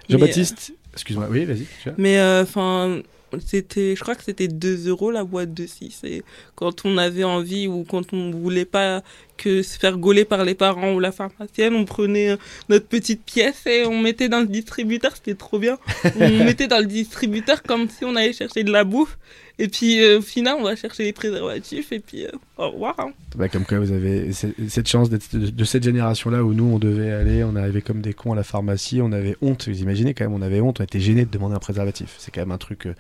Jean-Baptiste, 0.10 0.74
excuse-moi, 0.94 1.28
oui, 1.30 1.46
vas-y. 1.46 1.66
Mais 1.98 2.20
euh, 2.20 2.44
enfin, 2.44 3.00
c'était, 3.40 3.96
je 3.96 4.02
crois 4.02 4.16
que 4.16 4.24
c'était 4.24 4.48
2 4.48 4.88
euros 4.88 5.12
la 5.12 5.24
boîte 5.24 5.54
de 5.54 5.66
6. 5.66 6.02
Et 6.04 6.24
quand 6.56 6.86
on 6.86 6.98
avait 6.98 7.24
envie 7.24 7.68
ou 7.68 7.84
quand 7.84 8.14
on 8.14 8.32
voulait 8.32 8.66
pas 8.66 9.04
que 9.38 9.64
se 9.64 9.78
faire 9.78 9.98
gauler 9.98 10.26
par 10.26 10.46
les 10.46 10.56
parents 10.56 10.94
ou 10.94 11.00
la 11.00 11.12
pharmacienne, 11.12 11.76
on 11.76 11.86
prenait 11.86 12.32
euh, 12.32 12.38
notre 12.70 12.88
petite 12.88 13.24
pièce 13.24 13.66
et 13.66 13.86
on 13.86 14.00
mettait 14.00 14.30
dans 14.30 14.40
le 14.40 14.48
distributeur. 14.48 15.16
C'était 15.16 15.36
trop 15.36 15.60
bien. 15.60 15.78
on 16.20 16.44
mettait 16.44 16.68
dans 16.68 16.80
le 16.80 16.86
distributeur 16.86 17.64
comme 17.64 17.90
si 17.90 18.06
on 18.06 18.16
allait 18.16 18.34
chercher 18.34 18.64
de 18.64 18.72
la 18.72 18.84
bouffe. 18.84 19.18
Et 19.58 19.70
puis 19.70 20.02
euh, 20.04 20.20
au 20.20 20.22
final, 20.22 20.56
on 20.60 20.64
va 20.64 20.76
chercher 20.76 21.04
les 21.04 21.14
préservatifs 21.14 21.92
et 21.94 22.00
puis 22.00 22.26
euh, 22.26 22.30
au 22.58 22.72
revoir. 22.72 22.94
hein. 23.00 23.12
Bah, 23.38 23.48
comme 23.48 23.64
quoi 23.66 23.80
vous 23.80 23.94
avez 23.94 24.34
ce- 24.34 24.48
cette 24.68 24.88
chance 24.90 25.10
d'être 25.10 25.34
de, 25.36 25.48
de 25.50 25.64
cette 25.64 25.84
génération-là 25.84 26.44
où 26.44 26.54
nous 26.54 26.66
on 26.66 26.78
devait 26.78 27.12
aller, 27.12 27.44
on 27.46 27.56
arrivait 27.56 27.82
comme 27.82 28.02
des 28.02 28.14
cons 28.14 28.34
à 28.34 28.36
la 28.36 28.44
pharmacie, 28.44 29.00
on 29.02 29.14
avait 29.14 29.38
honte, 29.42 29.70
vous 29.70 29.80
imaginez 29.82 30.14
quand 30.14 30.26
même, 30.26 30.34
on 30.34 30.42
avait 30.42 30.60
honte, 30.60 30.82
on 30.82 30.84
était 30.84 31.00
gêné 31.00 31.24
de 31.26 31.32
demander 31.32 31.56
un 31.56 31.60
préservatif. 31.60 32.16
C'est 32.18 32.32
quand 32.34 32.42
même 32.42 32.52
un 32.52 32.58
truc. 32.58 32.86
euh, 32.86 32.94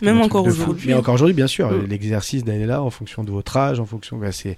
Même 0.00 0.16
un 0.18 0.22
encore 0.22 0.44
truc 0.44 0.54
aujourd'hui. 0.54 0.88
Mais 0.88 0.94
encore 0.94 1.14
aujourd'hui, 1.14 1.34
bien 1.34 1.46
sûr, 1.46 1.70
Mm. 1.70 1.86
l'exercice 1.86 2.42
d'aller 2.42 2.64
là 2.66 2.82
en 2.82 2.90
fonction 2.90 3.22
de 3.22 3.30
votre 3.30 3.54
âge, 3.58 3.78
en 3.78 3.84
fonction. 3.86 4.16
bah, 4.16 4.32
c'est 4.32 4.56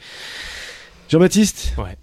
Jean-Baptiste. 1.08 1.72
Ouais. 1.78 1.96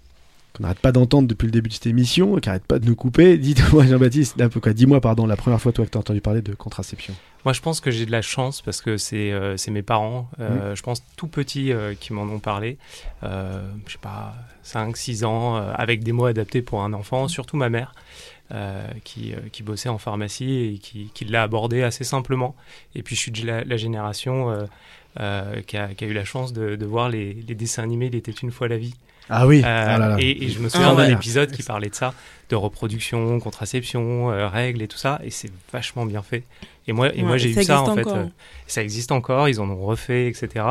Qu'on 0.58 0.64
n'arrête 0.64 0.80
pas 0.80 0.90
d'entendre 0.90 1.28
depuis 1.28 1.46
le 1.46 1.52
début 1.52 1.68
de 1.68 1.74
cette 1.74 1.86
émission, 1.86 2.34
qui 2.40 2.48
n'arrête 2.48 2.64
pas 2.64 2.80
de 2.80 2.86
nous 2.86 2.96
couper. 2.96 3.38
Dis-moi, 3.38 3.86
Jean-Baptiste, 3.86 4.36
Dis-moi, 4.74 5.00
pardon, 5.00 5.24
la 5.24 5.36
première 5.36 5.60
fois 5.60 5.70
toi 5.70 5.84
que 5.86 5.90
tu 5.90 5.96
as 5.96 6.00
entendu 6.00 6.20
parler 6.20 6.42
de 6.42 6.52
contraception. 6.52 7.14
Moi, 7.44 7.52
je 7.52 7.60
pense 7.60 7.80
que 7.80 7.92
j'ai 7.92 8.06
de 8.06 8.10
la 8.10 8.22
chance 8.22 8.60
parce 8.60 8.82
que 8.82 8.96
c'est 8.96 9.30
euh, 9.30 9.54
mes 9.70 9.82
parents, 9.82 10.28
Mmh. 10.36 10.42
euh, 10.42 10.74
je 10.74 10.82
pense 10.82 11.04
tout 11.16 11.28
petits, 11.28 11.72
euh, 11.72 11.94
qui 11.94 12.12
m'en 12.12 12.22
ont 12.24 12.40
parlé. 12.40 12.76
Euh, 13.22 13.62
je 13.86 13.92
sais 13.92 13.98
pas, 13.98 14.34
5, 14.64 14.96
6 14.96 15.24
ans, 15.24 15.54
avec 15.56 16.02
des 16.02 16.10
mots 16.10 16.26
adaptés 16.26 16.60
pour 16.60 16.82
un 16.82 16.92
enfant, 16.92 17.28
surtout 17.28 17.56
ma 17.56 17.68
mère. 17.70 17.94
qui, 19.04 19.34
qui 19.52 19.62
bossait 19.62 19.90
en 19.90 19.98
pharmacie 19.98 20.74
et 20.74 20.78
qui, 20.78 21.10
qui 21.14 21.24
l'a 21.26 21.42
abordé 21.44 21.82
assez 21.82 22.02
simplement. 22.02 22.56
Et 22.94 23.02
puis 23.02 23.14
je 23.14 23.20
suis 23.20 23.30
de 23.30 23.46
la, 23.46 23.62
la 23.62 23.76
génération 23.76 24.66
qui, 25.66 25.76
a, 25.76 25.94
qui 25.94 26.04
a 26.04 26.06
eu 26.06 26.12
la 26.14 26.24
chance 26.24 26.52
de, 26.52 26.74
de 26.74 26.86
voir 26.86 27.08
les, 27.10 27.34
les 27.34 27.54
dessins 27.54 27.82
animés 27.82 28.06
Il 28.06 28.16
était 28.16 28.32
une 28.32 28.50
fois 28.50 28.66
la 28.68 28.78
vie. 28.78 28.94
Ah 29.30 29.46
oui. 29.46 29.58
Euh, 29.64 29.64
ah 29.66 29.98
là 29.98 30.08
là. 30.10 30.16
Et, 30.18 30.44
et 30.44 30.48
je 30.48 30.58
me 30.60 30.68
souviens 30.68 30.90
Ah 30.92 30.94
d'un 30.94 31.06
ouais. 31.08 31.12
épisode 31.12 31.50
qui 31.50 31.62
parlait 31.62 31.90
de 31.90 31.94
ça, 31.94 32.14
de 32.48 32.56
reproduction, 32.56 33.38
contraception, 33.40 34.30
euh, 34.30 34.48
règles 34.48 34.82
et 34.82 34.88
tout 34.88 34.96
ça, 34.98 35.20
et 35.22 35.30
c'est 35.30 35.50
vachement 35.72 36.06
bien 36.06 36.22
fait. 36.22 36.44
Et 36.86 36.92
moi, 36.92 37.14
et 37.14 37.22
moi 37.22 37.32
Ouais, 37.32 37.38
j'ai 37.38 37.50
eu 37.50 37.62
ça 37.62 37.82
en 37.82 37.94
fait. 37.94 38.06
euh, 38.06 38.24
ça 38.66 38.82
existe 38.82 39.12
encore, 39.12 39.48
ils 39.48 39.60
en 39.60 39.68
ont 39.68 39.84
refait, 39.84 40.28
etc. 40.28 40.64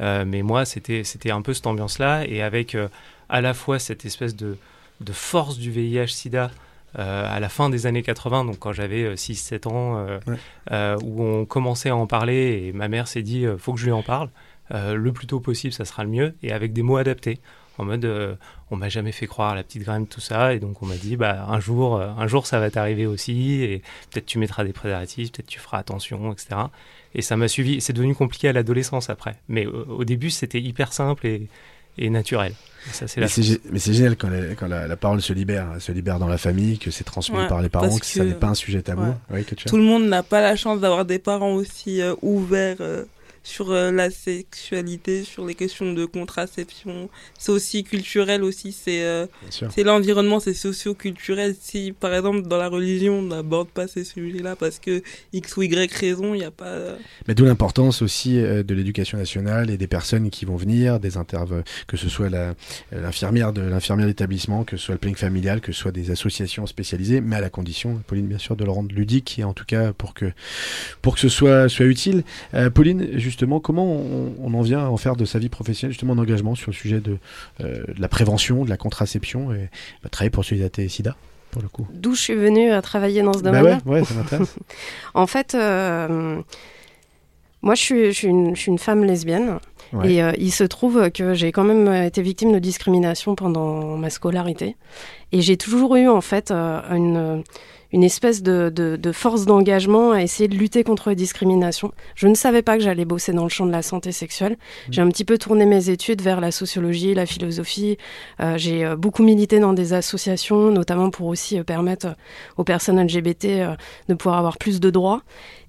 Euh, 0.00 0.24
mais 0.26 0.42
moi, 0.42 0.64
c'était 0.64 1.02
c'était 1.04 1.30
un 1.32 1.42
peu 1.42 1.52
cette 1.54 1.66
ambiance-là, 1.66 2.24
et 2.26 2.42
avec 2.42 2.74
euh, 2.74 2.88
à 3.28 3.40
la 3.40 3.52
fois 3.54 3.78
cette 3.80 4.04
espèce 4.04 4.36
de, 4.36 4.56
de 5.00 5.12
force 5.12 5.58
du 5.58 5.70
VIH/SIDA. 5.72 6.50
euh, 6.98 7.26
à 7.36 7.40
la 7.40 7.48
fin 7.50 7.68
des 7.68 7.86
années 7.86 8.02
80, 8.02 8.44
donc 8.46 8.58
quand 8.58 8.72
j'avais 8.72 9.16
6-7 9.16 9.66
ans, 9.68 9.98
euh, 9.98 10.18
Ouais. 10.26 10.36
euh, 10.70 10.96
où 11.02 11.22
on 11.22 11.44
commençait 11.44 11.90
à 11.90 11.96
en 11.96 12.06
parler 12.06 12.62
et 12.68 12.72
ma 12.72 12.88
mère 12.88 13.06
s'est 13.06 13.20
dit 13.22 13.44
euh, 13.44 13.58
faut 13.58 13.74
que 13.74 13.80
je 13.80 13.84
lui 13.86 13.92
en 13.92 14.02
parle. 14.02 14.30
Euh, 14.72 14.94
le 14.94 15.12
plus 15.12 15.26
tôt 15.26 15.38
possible, 15.40 15.74
ça 15.74 15.84
sera 15.84 16.04
le 16.04 16.10
mieux, 16.10 16.34
et 16.42 16.52
avec 16.52 16.72
des 16.72 16.82
mots 16.82 16.96
adaptés 16.96 17.38
en 17.78 17.84
mode 17.84 18.38
on 18.70 18.76
m'a 18.76 18.88
jamais 18.88 19.12
fait 19.12 19.26
croire 19.26 19.52
à 19.52 19.54
la 19.54 19.62
petite 19.62 19.82
graine 19.82 20.06
tout 20.06 20.20
ça. 20.20 20.54
Et 20.54 20.58
donc 20.58 20.82
on 20.82 20.86
m'a 20.86 20.96
dit 20.96 21.16
bah 21.16 21.46
un 21.48 21.60
jour 21.60 22.00
un 22.00 22.26
jour 22.26 22.46
ça 22.46 22.58
va 22.58 22.70
t'arriver 22.70 23.06
aussi. 23.06 23.62
Et 23.62 23.82
peut-être 24.10 24.26
tu 24.26 24.38
mettras 24.38 24.64
des 24.64 24.72
préservatifs 24.72 25.32
peut-être 25.32 25.46
tu 25.46 25.58
feras 25.58 25.78
attention 25.78 26.32
etc 26.32 26.56
et 27.14 27.22
ça 27.22 27.36
m'a 27.36 27.48
suivi. 27.48 27.80
C'est 27.80 27.92
devenu 27.92 28.14
compliqué 28.14 28.48
à 28.48 28.52
l'adolescence 28.52 29.10
après. 29.10 29.36
Mais 29.48 29.66
au 29.66 30.04
début 30.04 30.30
c'était 30.30 30.60
hyper 30.60 30.92
simple 30.92 31.26
et, 31.26 31.48
et 31.98 32.10
naturel. 32.10 32.52
Ça, 32.92 33.06
mais 33.18 33.26
c'est 33.26 33.92
génial 33.92 34.16
quand, 34.16 34.28
la, 34.28 34.54
quand 34.54 34.68
la, 34.68 34.96
parole 34.96 35.20
se 35.20 35.32
libère, 35.32 35.66
se 35.80 35.90
libère 35.90 36.20
dans 36.20 36.28
la 36.28 36.38
famille, 36.38 36.78
que 36.78 36.92
c'est 36.92 37.02
transmis 37.02 37.44
par 37.48 37.60
les 37.60 37.68
parents, 37.68 37.98
que, 37.98 38.06
ça 38.06 38.24
n'est 38.24 38.34
pas 38.34 38.46
un 38.46 38.54
sujet 38.54 38.80
tabou. 38.80 39.12
Tout 39.66 39.76
le 39.76 39.82
monde 39.82 40.06
n'a 40.06 40.22
pas 40.22 40.40
la 40.40 40.54
chance 40.54 40.80
d'avoir 40.80 41.04
des 41.04 41.18
parents 41.18 41.54
aussi 41.54 42.00
ouverts 42.22 42.76
sur 43.46 43.70
euh, 43.70 43.92
la 43.92 44.10
sexualité, 44.10 45.22
sur 45.22 45.46
les 45.46 45.54
questions 45.54 45.92
de 45.92 46.04
contraception. 46.04 47.08
C'est 47.38 47.52
aussi 47.52 47.84
culturel 47.84 48.42
aussi, 48.42 48.72
c'est 48.72 49.04
euh, 49.04 49.26
c'est 49.50 49.84
l'environnement, 49.84 50.40
c'est 50.40 50.52
socio-culturel. 50.52 51.54
Si 51.58 51.92
par 51.92 52.12
exemple 52.12 52.42
dans 52.42 52.56
la 52.56 52.68
religion 52.68 53.20
on 53.20 53.22
n'aborde 53.22 53.68
pas 53.68 53.86
ces 53.86 54.02
sujets-là 54.02 54.56
parce 54.56 54.80
que 54.80 55.00
X 55.32 55.56
ou 55.56 55.62
Y 55.62 55.92
raison, 55.94 56.34
il 56.34 56.38
n'y 56.38 56.44
a 56.44 56.50
pas... 56.50 56.66
Euh, 56.66 56.96
Mais 57.28 57.36
d'où 57.36 57.44
l'importance 57.44 58.02
aussi 58.02 58.34
de 58.34 58.74
l'éducation 58.74 59.16
nationale 59.16 59.70
et 59.70 59.76
des 59.76 59.86
personnes 59.86 60.30
qui 60.30 60.44
vont 60.44 60.56
venir, 60.56 60.98
des 60.98 61.12
que 61.86 61.96
ce 61.96 62.08
soit 62.08 62.28
l'infirmière 62.90 63.52
de 63.52 63.62
l'infirmière 63.62 64.08
d'établissement, 64.08 64.64
que 64.64 64.76
ce 64.76 64.86
soit 64.86 64.94
le 64.94 64.98
planning 64.98 65.16
familial, 65.16 65.60
que 65.60 65.72
ce 65.72 65.80
soit 65.80 65.92
des 65.92 66.10
associations 66.10 66.66
spécialisées, 66.66 67.20
mais 67.20 67.36
à 67.36 67.40
la 67.40 67.50
condition, 67.50 68.02
Pauline 68.08 68.26
bien 68.26 68.38
sûr, 68.38 68.56
de 68.56 68.64
le 68.64 68.70
rendre 68.70 68.92
ludique 68.92 69.38
et 69.38 69.44
en 69.44 69.52
tout 69.52 69.64
cas 69.64 69.92
pour 69.92 70.14
que, 70.14 70.32
pour 71.00 71.14
que 71.14 71.20
ce 71.20 71.28
soit, 71.28 71.68
soit 71.68 71.86
utile. 71.86 72.24
Pauline, 72.74 73.18
juste 73.18 73.35
justement, 73.36 73.60
comment 73.60 73.84
on, 73.84 74.54
en 74.54 74.62
vient 74.62 74.78
à 74.78 74.88
en 74.88 74.96
faire 74.96 75.14
de 75.14 75.26
sa 75.26 75.38
vie 75.38 75.50
professionnelle 75.50 75.92
justement 75.92 76.14
un 76.14 76.18
engagement 76.18 76.54
sur 76.54 76.70
le 76.70 76.74
sujet 76.74 77.00
de, 77.00 77.18
euh, 77.60 77.84
la 77.98 78.08
prévention, 78.08 78.64
de 78.64 78.70
la 78.70 78.78
contraception 78.78 79.52
et 79.52 79.68
bah, 80.02 80.08
travailler 80.08 80.30
pour 80.30 80.42
Solidarité 80.42 80.88
SIDA 80.88 81.14
pour 81.50 81.60
le 81.60 81.68
coup 81.68 81.86
D'où 81.92 82.14
je 82.14 82.20
suis 82.22 82.34
venue 82.34 82.70
à 82.70 82.80
travailler 82.80 83.20
dans 83.20 83.34
ce 83.34 83.42
bah 83.42 83.50
domaine-là 83.50 83.80
ouais, 83.84 84.04
ça 84.04 84.14
m'intéresse. 84.14 84.56
en 85.14 85.26
fait, 85.26 85.54
euh, 85.54 86.40
moi 87.60 87.74
je 87.74 87.82
suis, 87.82 88.06
je, 88.06 88.54
suis 88.54 88.68
une, 88.70 88.78
femme 88.78 89.04
lesbienne. 89.04 89.58
Et 90.02 90.22
euh, 90.22 90.32
il 90.38 90.50
se 90.50 90.64
trouve 90.64 91.10
que 91.10 91.34
j'ai 91.34 91.52
quand 91.52 91.62
même 91.62 91.92
été 91.92 92.22
victime 92.22 92.52
de 92.52 92.58
discrimination 92.58 93.34
pendant 93.34 93.98
ma 93.98 94.08
scolarité. 94.08 94.76
Et 95.32 95.42
j'ai 95.42 95.58
toujours 95.58 95.94
eu 95.96 96.08
en 96.08 96.22
fait 96.22 96.50
une, 96.50 97.44
une 97.92 98.04
espèce 98.04 98.42
de, 98.42 98.70
de, 98.70 99.12
force 99.12 99.46
d'engagement 99.46 100.12
à 100.12 100.22
essayer 100.22 100.48
de 100.48 100.56
lutter 100.56 100.84
contre 100.84 101.10
les 101.10 101.16
discriminations. 101.16 101.92
Je 102.14 102.28
ne 102.28 102.34
savais 102.34 102.62
pas 102.62 102.76
que 102.76 102.82
j'allais 102.82 103.04
bosser 103.04 103.32
dans 103.32 103.44
le 103.44 103.48
champ 103.48 103.66
de 103.66 103.72
la 103.72 103.82
santé 103.82 104.12
sexuelle. 104.12 104.52
Mmh. 104.52 104.92
J'ai 104.92 105.02
un 105.02 105.08
petit 105.08 105.24
peu 105.24 105.38
tourné 105.38 105.66
mes 105.66 105.88
études 105.90 106.22
vers 106.22 106.40
la 106.40 106.50
sociologie, 106.50 107.14
la 107.14 107.26
philosophie. 107.26 107.96
Euh, 108.40 108.58
j'ai 108.58 108.84
euh, 108.84 108.96
beaucoup 108.96 109.22
milité 109.22 109.60
dans 109.60 109.72
des 109.72 109.92
associations, 109.92 110.70
notamment 110.70 111.10
pour 111.10 111.28
aussi 111.28 111.58
euh, 111.58 111.64
permettre 111.64 112.08
aux 112.56 112.64
personnes 112.64 113.00
LGBT 113.02 113.76
de 114.08 114.14
pouvoir 114.14 114.38
avoir 114.38 114.58
plus 114.58 114.80
de 114.80 114.90
droits. 114.90 115.22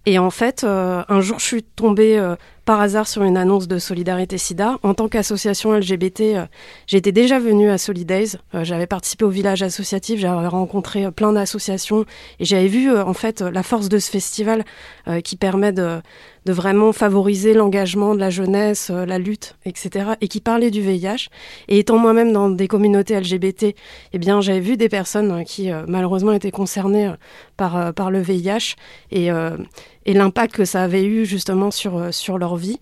Et 0.06 0.20
en 0.20 0.30
fait, 0.30 0.64
un 0.64 1.20
jour, 1.20 1.38
je 1.38 1.46
suis 1.46 1.64
tombée 1.64 2.18
par 2.68 2.82
hasard 2.82 3.08
sur 3.08 3.24
une 3.24 3.38
annonce 3.38 3.70
de 3.70 3.80
Solidarité 3.80 4.38
SIDA. 4.38 4.78
En 4.84 4.94
tant 4.94 5.08
qu'association 5.08 5.72
LGBT, 5.72 6.22
euh, 6.22 6.46
j'étais 6.86 7.14
déjà 7.14 7.40
venue 7.40 7.70
à 7.70 7.78
Solidays. 7.78 8.36
Euh, 8.54 8.66
j'avais 8.66 8.88
participé 8.88 9.24
au 9.24 9.30
village 9.30 9.64
associatif, 9.64 10.20
j'avais 10.20 10.48
rencontré 10.48 11.06
euh, 11.06 11.12
plein 11.12 11.32
d'associations 11.32 12.04
et 12.42 12.46
j'avais 12.46 12.68
vu 12.68 12.94
en 12.94 13.14
fait 13.14 13.40
la 13.40 13.64
force 13.64 13.88
de 13.88 14.00
ce 14.00 14.12
festival 14.12 14.66
qui 15.24 15.38
permet 15.38 15.72
de, 15.72 16.02
de 16.46 16.52
vraiment 16.52 16.92
favoriser 16.92 17.54
l'engagement 17.54 18.14
de 18.14 18.20
la 18.20 18.30
jeunesse, 18.30 18.90
la 18.90 19.18
lutte, 19.20 19.56
etc. 19.66 20.12
et 20.20 20.28
qui 20.28 20.42
parlait 20.42 20.70
du 20.70 20.82
VIH. 20.82 21.30
Et 21.70 21.80
étant 21.80 21.98
moi-même 21.98 22.34
dans 22.34 22.50
des 22.50 22.68
communautés 22.68 23.18
LGBT, 23.18 23.74
eh 24.12 24.18
bien 24.18 24.42
j'avais 24.42 24.60
vu 24.60 24.76
des 24.76 24.90
personnes 24.90 25.46
qui 25.46 25.70
malheureusement 25.88 26.34
étaient 26.34 26.52
concernées 26.52 27.14
par, 27.56 27.94
par 27.94 28.12
le 28.12 28.20
VIH 28.20 28.76
et, 29.12 29.30
et 30.08 30.14
l'impact 30.14 30.56
que 30.56 30.66
ça 30.66 30.82
avait 30.84 31.06
eu 31.06 31.26
justement 31.26 31.70
sur, 31.70 32.14
sur 32.14 32.38
leur 32.40 32.56
vie. 32.56 32.80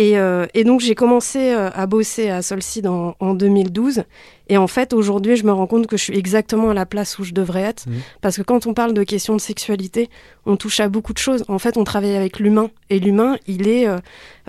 Et, 0.00 0.18
euh, 0.18 0.46
et 0.54 0.64
donc 0.64 0.80
j'ai 0.80 0.94
commencé 0.94 1.52
euh, 1.52 1.68
à 1.74 1.86
bosser 1.86 2.30
à 2.30 2.40
Solcid 2.40 2.86
en, 2.86 3.16
en 3.20 3.34
2012 3.34 4.04
et 4.50 4.56
en 4.56 4.66
fait, 4.66 4.92
aujourd'hui, 4.92 5.36
je 5.36 5.44
me 5.44 5.52
rends 5.52 5.68
compte 5.68 5.86
que 5.86 5.96
je 5.96 6.02
suis 6.02 6.18
exactement 6.18 6.70
à 6.70 6.74
la 6.74 6.84
place 6.84 7.20
où 7.20 7.24
je 7.24 7.32
devrais 7.32 7.62
être. 7.62 7.86
Mmh. 7.86 7.92
Parce 8.20 8.36
que 8.36 8.42
quand 8.42 8.66
on 8.66 8.74
parle 8.74 8.94
de 8.94 9.04
questions 9.04 9.36
de 9.36 9.40
sexualité, 9.40 10.10
on 10.44 10.56
touche 10.56 10.80
à 10.80 10.88
beaucoup 10.88 11.12
de 11.12 11.18
choses. 11.18 11.44
En 11.46 11.60
fait, 11.60 11.76
on 11.76 11.84
travaille 11.84 12.16
avec 12.16 12.40
l'humain. 12.40 12.68
Et 12.88 12.98
l'humain, 12.98 13.36
il 13.46 13.68
est 13.68 13.86
euh, 13.86 13.98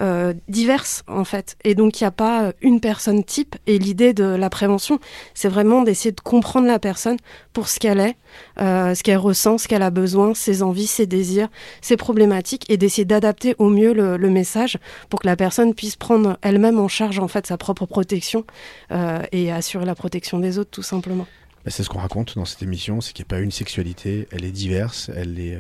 euh 0.02 0.34
divers, 0.48 0.86
en 1.08 1.24
fait. 1.24 1.56
Et 1.64 1.76
donc, 1.76 2.02
il 2.02 2.04
n'y 2.04 2.08
a 2.08 2.12
pas 2.12 2.52
une 2.62 2.80
personne 2.80 3.24
type. 3.24 3.56
Et 3.68 3.78
l'idée 3.78 4.14
de 4.14 4.24
la 4.24 4.50
prévention, 4.50 5.00
c'est 5.36 5.50
vraiment 5.50 5.84
d'essayer 5.84 6.12
de 6.12 6.20
comprendre 6.20 6.66
la 6.66 6.80
personne 6.80 7.18
pour 7.54 7.68
ce 7.68 7.80
qu'elle 7.80 8.00
est, 8.00 8.16
euh, 8.60 8.96
ce 8.96 9.04
qu'elle 9.04 9.18
ressent, 9.18 9.60
ce 9.60 9.68
qu'elle 9.68 9.84
a 9.84 9.92
besoin, 9.92 10.34
ses 10.34 10.64
envies, 10.64 10.88
ses 10.88 11.06
désirs, 11.06 11.50
ses 11.82 11.98
problématiques. 11.98 12.66
Et 12.70 12.78
d'essayer 12.78 13.06
d'adapter 13.06 13.56
au 13.60 13.70
mieux 13.70 13.94
le, 13.94 14.18
le, 14.18 14.30
message 14.32 14.80
pour 15.10 15.20
que 15.20 15.28
la 15.28 15.36
personne 15.36 15.76
puisse 15.76 15.96
prendre 15.96 16.40
elle-même 16.42 16.80
en 16.80 16.88
charge, 16.88 17.20
en 17.20 17.28
fait, 17.28 17.46
sa 17.46 17.58
propre 17.58 17.86
protection 17.86 18.46
euh, 18.92 19.22
et 19.32 19.52
assurer 19.52 19.86
la 19.86 19.91
la 19.92 19.96
protection 19.96 20.40
des 20.40 20.58
autres, 20.58 20.72
tout 20.72 20.84
simplement. 20.84 21.28
Bah, 21.66 21.72
c'est 21.72 21.84
ce 21.84 21.90
qu'on 21.90 22.00
raconte 22.00 22.36
dans 22.36 22.46
cette 22.46 22.64
émission, 22.64 23.02
c'est 23.02 23.14
qu'il 23.14 23.24
n'y 23.24 23.28
a 23.28 23.34
pas 23.36 23.40
une 23.40 23.52
sexualité, 23.52 24.28
elle 24.32 24.46
est 24.46 24.52
diverse, 24.52 25.12
elle 25.16 25.40
est, 25.40 25.60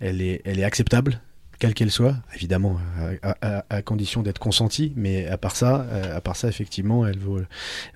elle 0.00 0.20
est, 0.20 0.42
elle 0.44 0.58
est 0.58 0.64
acceptable, 0.64 1.20
quelle 1.58 1.74
qu'elle 1.74 1.90
soit, 1.90 2.16
évidemment, 2.34 2.78
à, 3.40 3.82
condition 3.82 4.22
d'être 4.22 4.38
consentie, 4.38 4.92
mais 4.96 5.26
à 5.26 5.36
part 5.38 5.56
ça, 5.56 5.86
euh, 5.90 6.16
à 6.16 6.20
part 6.20 6.36
ça, 6.36 6.48
effectivement, 6.48 7.06
elle 7.06 7.18
vaut, 7.18 7.40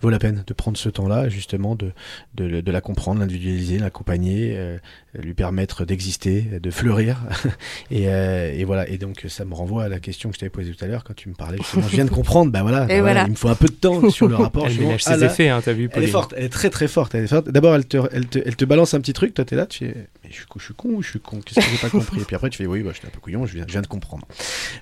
vaut 0.01 0.11
la 0.11 0.19
peine 0.19 0.43
de 0.47 0.55
prendre 0.55 0.77
ce 0.77 0.89
temps-là, 0.89 1.29
justement, 1.29 1.77
de, 1.77 1.93
de, 2.35 2.73
la 2.73 2.81
comprendre, 2.81 3.21
l'individualiser, 3.21 3.79
l'accompagner, 3.79 4.55
euh, 4.57 4.79
lui 5.15 5.35
permettre 5.35 5.85
d'exister, 5.85 6.41
de 6.41 6.71
fleurir, 6.71 7.19
et, 7.91 8.09
euh, 8.09 8.53
et, 8.53 8.65
voilà. 8.65 8.89
Et 8.89 8.97
donc, 8.97 9.27
ça 9.29 9.45
me 9.45 9.55
renvoie 9.55 9.85
à 9.85 9.89
la 9.89 10.01
question 10.01 10.31
que 10.31 10.37
je 10.37 10.41
t'avais 10.41 10.51
posée 10.51 10.73
tout 10.73 10.85
à 10.85 10.89
l'heure 10.89 11.05
quand 11.05 11.15
tu 11.15 11.29
me 11.29 11.35
parlais. 11.35 11.59
Justement, 11.59 11.87
je 11.87 11.95
viens 11.95 12.05
de 12.05 12.11
comprendre, 12.11 12.51
bah 12.51 12.63
voilà, 12.63 12.87
bah 12.87 13.01
voilà, 13.01 13.25
il 13.25 13.31
me 13.31 13.37
faut 13.37 13.49
un 13.49 13.55
peu 13.55 13.67
de 13.67 13.73
temps 13.73 14.09
sur 14.11 14.29
le 14.29 14.37
rapport. 14.37 14.67
elle 14.69 14.79
ménage 14.79 15.05
ses 15.05 15.23
effets, 15.23 15.49
hein, 15.49 15.61
t'as 15.63 15.73
vu. 15.73 15.91
Elle 15.93 16.05
est 16.05 16.07
forte, 16.07 16.33
elle 16.37 16.45
est 16.45 16.49
très 16.49 16.71
très 16.71 16.89
forte. 16.89 17.15
D'abord, 17.47 17.75
elle 17.75 17.87
te, 17.87 17.99
elle, 18.13 18.27
te, 18.27 18.39
elle 18.45 18.57
te 18.57 18.65
balance 18.65 18.95
un 18.95 19.01
petit 19.01 19.13
truc, 19.13 19.35
toi 19.35 19.45
t'es 19.45 19.57
là, 19.57 19.67
tu 19.67 19.81
fais, 19.81 19.95
mais 20.25 20.31
je, 20.31 20.41
je 20.57 20.65
suis 20.65 20.75
con 20.75 20.89
ou 20.91 21.03
je 21.03 21.11
suis 21.11 21.21
con? 21.21 21.41
Qu'est-ce 21.45 21.61
que 21.67 21.73
j'ai 21.73 21.79
pas 21.79 21.91
compris? 21.91 22.21
Et 22.21 22.25
puis 22.25 22.37
après, 22.37 22.51
tu 22.51 22.59
fais, 22.59 22.67
oui, 22.67 22.83
bah, 22.83 22.91
je 22.93 22.99
suis 22.99 23.07
un 23.07 23.11
peu 23.11 23.21
couillon, 23.21 23.47
je 23.47 23.59
viens, 23.59 23.83
de 23.83 23.87
comprendre. 23.87 24.27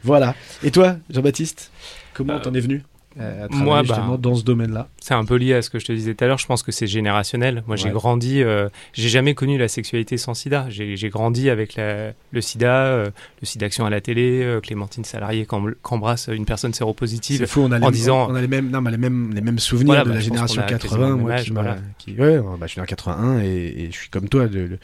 Voilà. 0.04 0.34
Et 0.62 0.70
toi, 0.70 0.96
Jean-Baptiste, 1.10 1.70
comment 2.14 2.34
euh, 2.34 2.40
t'en 2.40 2.54
es 2.54 2.60
venu? 2.60 2.82
Euh, 3.18 3.48
Moi, 3.50 3.82
bah, 3.82 3.86
justement 3.88 4.18
dans 4.18 4.36
ce 4.36 4.44
domaine-là 4.44 4.88
C'est 5.00 5.14
un 5.14 5.24
peu 5.24 5.34
lié 5.34 5.54
à 5.54 5.62
ce 5.62 5.70
que 5.70 5.80
je 5.80 5.86
te 5.86 5.92
disais 5.92 6.14
tout 6.14 6.24
à 6.24 6.28
l'heure. 6.28 6.38
Je 6.38 6.46
pense 6.46 6.62
que 6.62 6.70
c'est 6.70 6.86
générationnel. 6.86 7.64
Moi, 7.66 7.76
j'ai 7.76 7.90
grandi, 7.90 8.42
euh, 8.42 8.68
j'ai 8.92 9.08
jamais 9.08 9.34
connu 9.34 9.58
la 9.58 9.68
sexualité 9.68 10.16
sans 10.16 10.34
sida. 10.34 10.66
J'ai 10.68 11.08
grandi 11.08 11.50
avec 11.50 11.76
le 11.76 12.40
sida, 12.40 12.86
euh, 12.86 13.10
le 13.40 13.46
sida 13.46 13.66
action 13.66 13.84
à 13.84 13.90
la 13.90 14.00
télé, 14.00 14.58
Clémentine 14.62 15.04
Salarié 15.04 15.46
qu'embrasse 15.46 16.28
une 16.32 16.44
personne 16.44 16.72
séropositive. 16.72 17.38
C'est 17.38 17.46
fou, 17.46 17.62
on 17.62 17.72
a, 17.72 17.78
les, 17.78 17.84
en 17.84 17.90
disant, 17.90 18.30
on 18.30 18.34
a 18.34 18.40
les, 18.40 18.48
mêmes, 18.48 18.70
non, 18.70 18.80
mais 18.80 18.90
les, 18.90 18.96
mêmes, 18.96 19.32
les 19.34 19.40
mêmes 19.40 19.58
souvenirs 19.58 20.04
de 20.04 20.10
la 20.10 20.16
bah, 20.16 20.20
génération 20.20 20.62
80. 20.66 21.16
Moi, 21.16 21.36
qui, 21.36 21.50
voilà. 21.50 21.76
qui, 21.98 22.12
ouais, 22.12 22.38
bah, 22.38 22.66
je 22.66 22.72
suis 22.72 22.80
en 22.80 22.84
81 22.84 23.40
et, 23.40 23.88
je 23.90 23.96
suis 23.96 24.08
comme 24.08 24.28
toi. 24.28 24.46
Le, 24.46 24.78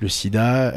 le, 0.00 0.08
sida, 0.08 0.72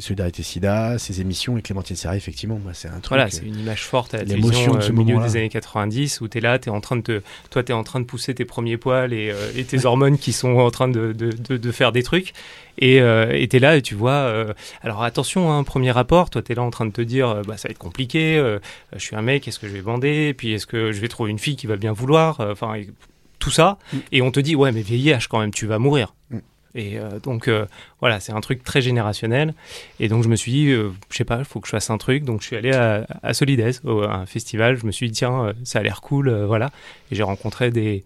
Solidarité 0.00 0.42
Sida, 0.42 0.98
ces 0.98 1.20
émissions 1.20 1.56
et 1.56 1.62
Clémentine 1.62 1.96
Salarié, 1.96 2.18
effectivement, 2.18 2.58
moi, 2.62 2.72
c'est 2.74 2.88
un 2.88 3.00
truc. 3.00 3.08
Voilà, 3.08 3.30
c'est 3.30 3.44
une 3.44 3.58
image 3.58 3.84
forte 3.84 4.14
à 4.14 4.18
la 4.18 4.24
télévision 4.24 4.72
au 4.72 4.92
milieu 4.92 5.20
des 5.20 5.36
années 5.36 5.48
90 5.48 5.93
où 6.20 6.28
tu 6.28 6.38
es 6.38 6.40
là, 6.40 6.56
es 6.56 6.68
en 6.68 6.80
train 6.80 6.96
de 6.96 7.02
te, 7.02 7.22
toi, 7.50 7.62
tu 7.62 7.72
es 7.72 7.74
en 7.74 7.84
train 7.84 8.00
de 8.00 8.04
pousser 8.04 8.34
tes 8.34 8.44
premiers 8.44 8.76
poils 8.76 9.12
et, 9.12 9.30
euh, 9.30 9.62
tes 9.64 9.84
hormones 9.86 10.18
qui 10.18 10.32
sont 10.32 10.56
en 10.56 10.70
train 10.70 10.88
de, 10.88 11.12
de, 11.12 11.56
de, 11.56 11.72
faire 11.72 11.92
des 11.92 12.02
trucs. 12.02 12.32
Et 12.78 13.00
euh, 13.00 13.46
tu 13.48 13.56
es 13.56 13.58
là 13.60 13.76
et 13.76 13.82
tu 13.82 13.94
vois, 13.94 14.12
euh, 14.12 14.52
alors 14.82 15.02
attention, 15.02 15.52
un 15.52 15.60
hein, 15.60 15.64
premier 15.64 15.92
rapport, 15.92 16.30
toi 16.30 16.42
tu 16.42 16.52
es 16.52 16.54
là 16.54 16.62
en 16.62 16.70
train 16.70 16.86
de 16.86 16.92
te 16.92 17.02
dire, 17.02 17.42
bah, 17.46 17.56
ça 17.56 17.68
va 17.68 17.72
être 17.72 17.78
compliqué, 17.78 18.36
je 18.92 18.98
suis 18.98 19.14
un 19.14 19.22
mec, 19.22 19.46
est-ce 19.46 19.60
que 19.60 19.68
je 19.68 19.72
vais 19.72 19.82
bander, 19.82 20.34
puis 20.34 20.52
est-ce 20.52 20.66
que 20.66 20.90
je 20.90 21.00
vais 21.00 21.08
trouver 21.08 21.30
une 21.30 21.38
fille 21.38 21.56
qui 21.56 21.68
va 21.68 21.76
bien 21.76 21.92
vouloir, 21.92 22.40
enfin 22.40 22.74
tout 23.38 23.50
ça. 23.50 23.78
Mm. 23.92 23.98
Et 24.12 24.22
on 24.22 24.30
te 24.30 24.40
dit, 24.40 24.56
ouais, 24.56 24.72
mais 24.72 24.82
VIH 24.82 25.28
quand 25.28 25.38
même, 25.38 25.52
tu 25.52 25.66
vas 25.66 25.78
mourir. 25.78 26.14
Mm. 26.30 26.38
Et 26.74 26.98
euh, 26.98 27.20
donc 27.20 27.48
euh, 27.48 27.66
voilà, 28.00 28.20
c'est 28.20 28.32
un 28.32 28.40
truc 28.40 28.64
très 28.64 28.80
générationnel. 28.80 29.54
Et 30.00 30.08
donc 30.08 30.24
je 30.24 30.28
me 30.28 30.36
suis 30.36 30.52
dit, 30.52 30.68
euh, 30.70 30.90
je 31.10 31.16
sais 31.16 31.24
pas, 31.24 31.38
il 31.38 31.44
faut 31.44 31.60
que 31.60 31.66
je 31.66 31.72
fasse 31.72 31.90
un 31.90 31.98
truc. 31.98 32.24
Donc 32.24 32.40
je 32.42 32.46
suis 32.46 32.56
allé 32.56 32.72
à, 32.72 33.34
Solides, 33.34 33.60
à 33.60 34.14
un 34.14 34.26
festival. 34.26 34.76
Je 34.76 34.86
me 34.86 34.92
suis 34.92 35.08
dit, 35.08 35.18
tiens, 35.18 35.52
ça 35.64 35.80
a 35.80 35.82
l'air 35.82 36.00
cool, 36.00 36.30
voilà. 36.44 36.70
Et 37.10 37.14
j'ai 37.14 37.22
rencontré 37.22 37.70
des, 37.70 38.04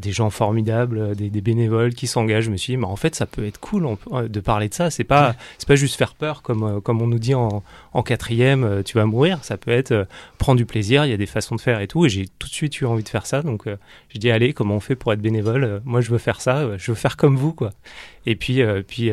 des 0.00 0.12
gens 0.12 0.30
formidables, 0.30 0.98
euh, 0.98 1.14
des, 1.14 1.40
bénévoles 1.40 1.94
qui 1.94 2.06
s'engagent. 2.06 2.44
Je 2.44 2.50
me 2.50 2.56
suis 2.56 2.74
dit, 2.74 2.76
mais 2.76 2.86
en 2.86 2.96
fait, 2.96 3.14
ça 3.14 3.26
peut 3.26 3.46
être 3.46 3.58
cool 3.58 3.86
euh, 4.12 4.28
de 4.28 4.40
parler 4.40 4.68
de 4.68 4.74
ça. 4.74 4.90
C'est 4.90 5.04
pas, 5.04 5.34
c'est 5.58 5.66
pas 5.66 5.76
juste 5.76 5.96
faire 5.96 6.14
peur 6.14 6.42
comme, 6.42 6.62
euh, 6.62 6.80
comme 6.80 7.00
on 7.00 7.06
nous 7.06 7.18
dit 7.18 7.34
en, 7.34 7.62
en 7.92 8.02
quatrième, 8.02 8.82
tu 8.84 8.98
vas 8.98 9.06
mourir. 9.06 9.42
Ça 9.44 9.56
peut 9.56 9.70
être 9.70 10.06
prendre 10.38 10.58
du 10.58 10.66
plaisir. 10.66 11.04
Il 11.04 11.10
y 11.10 11.14
a 11.14 11.16
des 11.16 11.26
façons 11.26 11.56
de 11.56 11.60
faire 11.60 11.80
et 11.80 11.88
tout. 11.88 12.04
Et 12.04 12.08
j'ai 12.08 12.26
tout 12.38 12.48
de 12.48 12.52
suite 12.52 12.80
eu 12.80 12.86
envie 12.86 13.04
de 13.04 13.08
faire 13.08 13.26
ça. 13.26 13.42
Donc, 13.42 13.64
j'ai 14.08 14.18
dit, 14.18 14.30
allez, 14.30 14.52
comment 14.52 14.76
on 14.76 14.80
fait 14.80 14.96
pour 14.96 15.12
être 15.12 15.20
bénévole 15.20 15.80
Moi, 15.84 16.00
je 16.00 16.10
veux 16.10 16.18
faire 16.18 16.40
ça. 16.40 16.76
Je 16.76 16.92
veux 16.92 16.96
faire 16.96 17.16
comme 17.16 17.36
vous, 17.36 17.52
quoi. 17.52 17.70
Et 18.26 18.36
puis, 18.36 18.62
puis 18.86 19.10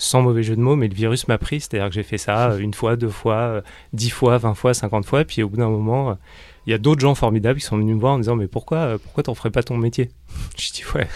sans 0.00 0.22
mauvais 0.22 0.44
jeu 0.44 0.54
de 0.54 0.60
mots, 0.60 0.76
mais 0.76 0.88
le 0.88 0.94
virus 0.94 1.28
m'a 1.28 1.38
pris. 1.38 1.60
C'est-à-dire 1.60 1.88
que 1.88 1.94
j'ai 1.94 2.02
fait 2.02 2.18
ça 2.18 2.56
une 2.58 2.74
fois, 2.74 2.96
deux 2.96 3.08
fois, 3.08 3.62
dix 3.92 4.10
fois, 4.10 4.38
vingt 4.38 4.54
fois, 4.54 4.74
cinquante 4.74 5.06
fois. 5.06 5.24
Puis 5.24 5.42
au 5.42 5.48
bout 5.48 5.56
d'un 5.56 5.70
moment, 5.70 6.16
il 6.68 6.70
y 6.70 6.74
a 6.74 6.78
d'autres 6.78 7.00
gens 7.00 7.14
formidables 7.14 7.58
qui 7.58 7.64
sont 7.64 7.78
venus 7.78 7.94
me 7.94 8.00
voir 8.00 8.12
en 8.12 8.16
me 8.18 8.22
disant 8.22 8.36
Mais 8.36 8.46
pourquoi, 8.46 8.98
pourquoi 8.98 9.22
t'en 9.22 9.34
ferais 9.34 9.50
pas 9.50 9.62
ton 9.62 9.78
métier? 9.78 10.10
Je 10.58 10.70
dis 10.70 10.82
Ouais, 10.94 11.08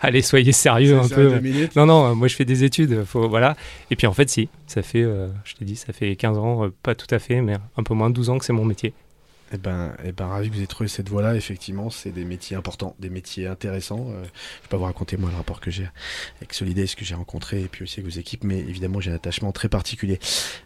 allez, 0.00 0.20
soyez 0.20 0.52
sérieux 0.52 0.98
un 0.98 1.08
peu. 1.08 1.40
Non, 1.74 1.86
non, 1.86 2.14
moi 2.14 2.28
je 2.28 2.36
fais 2.36 2.44
des 2.44 2.64
études. 2.64 3.04
Faut, 3.04 3.26
voilà. 3.26 3.56
Et 3.90 3.96
puis 3.96 4.06
en 4.06 4.12
fait, 4.12 4.28
si, 4.28 4.50
ça 4.66 4.82
fait, 4.82 5.02
je 5.44 5.54
t'ai 5.54 5.64
dit, 5.64 5.76
ça 5.76 5.94
fait 5.94 6.16
15 6.16 6.36
ans, 6.36 6.68
pas 6.82 6.94
tout 6.94 7.12
à 7.14 7.18
fait, 7.18 7.40
mais 7.40 7.56
un 7.76 7.82
peu 7.82 7.94
moins 7.94 8.10
de 8.10 8.14
12 8.14 8.30
ans 8.30 8.38
que 8.38 8.44
c'est 8.44 8.52
mon 8.52 8.66
métier. 8.66 8.92
Eh 9.52 9.58
ben, 9.58 9.92
eh 10.04 10.12
ben, 10.12 10.26
ravi 10.26 10.48
que 10.48 10.54
vous 10.54 10.60
ayez 10.60 10.68
trouvé 10.68 10.88
cette 10.88 11.08
voie-là. 11.08 11.34
Effectivement, 11.34 11.90
c'est 11.90 12.10
des 12.10 12.24
métiers 12.24 12.56
importants, 12.56 12.94
des 13.00 13.10
métiers 13.10 13.48
intéressants. 13.48 14.06
Euh, 14.10 14.12
je 14.12 14.18
ne 14.18 14.22
vais 14.22 14.68
pas 14.68 14.76
vous 14.76 14.84
raconter 14.84 15.16
moi 15.16 15.30
le 15.30 15.36
rapport 15.36 15.60
que 15.60 15.70
j'ai 15.70 15.88
avec 16.38 16.54
Solidays, 16.54 16.86
ce 16.86 16.96
que 16.96 17.04
j'ai 17.04 17.16
rencontré, 17.16 17.62
et 17.62 17.68
puis 17.68 17.82
aussi 17.82 18.00
avec 18.00 18.12
vos 18.12 18.18
équipes, 18.18 18.44
mais 18.44 18.58
évidemment, 18.58 19.00
j'ai 19.00 19.10
un 19.10 19.14
attachement 19.14 19.50
très 19.50 19.68
particulier. 19.68 20.20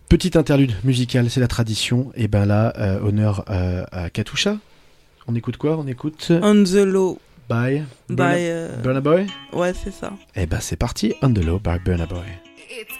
Petite 0.08 0.36
interlude 0.36 0.74
musicale, 0.84 1.30
c'est 1.30 1.40
la 1.40 1.48
tradition. 1.48 2.12
Et 2.14 2.24
eh 2.24 2.28
ben 2.28 2.44
là, 2.44 2.74
euh, 2.78 3.00
honneur 3.00 3.44
euh, 3.48 3.84
à 3.90 4.10
Katusha. 4.10 4.58
On 5.26 5.34
écoute 5.34 5.56
quoi? 5.56 5.78
On 5.78 5.86
écoute 5.86 6.30
On 6.42 6.64
the 6.64 6.84
Low. 6.84 7.18
By, 7.48 7.82
by 8.08 8.70
Burna 8.82 9.02
Boy? 9.02 9.26
Ouais, 9.52 9.74
c'est 9.74 9.92
ça. 9.92 10.14
Eh 10.34 10.46
ben, 10.46 10.60
c'est 10.60 10.76
parti. 10.76 11.14
On 11.20 11.30
the 11.30 11.44
Low 11.44 11.58
by 11.58 11.78
Burna 11.78 12.06
Boy. 12.06 12.24
It's 12.70 12.94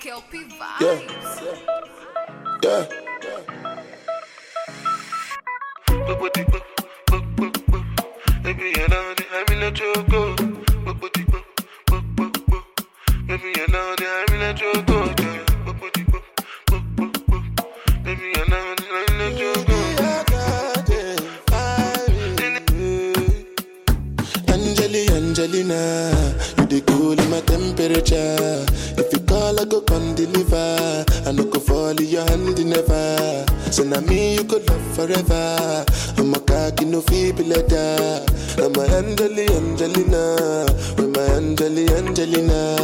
Angelina, 25.36 26.12
you 26.58 26.66
the 26.66 26.80
cool 26.86 27.18
in 27.18 27.28
my 27.28 27.40
temperature. 27.40 28.64
I 29.64 29.66
go 29.66 29.80
come 29.80 30.14
deliver. 30.14 31.06
I 31.24 31.32
no 31.32 31.44
go 31.44 31.58
fall 31.58 31.88
in 31.88 32.04
your 32.04 32.22
hand 32.28 32.62
never. 32.66 33.46
So 33.72 33.82
now 33.82 34.00
me 34.00 34.34
you 34.34 34.44
could 34.44 34.68
love 34.68 34.94
forever. 34.94 35.86
I'm 36.18 36.34
a 36.34 36.40
cocky 36.40 36.84
no 36.84 37.00
feeble 37.00 37.46
letter. 37.46 38.26
I'm 38.58 38.74
a 38.74 38.82
Angeli 38.98 39.48
Angelina. 39.48 40.66
With 40.98 41.16
my 41.16 41.22
Angeli 41.36 41.88
Angelina. 41.88 42.76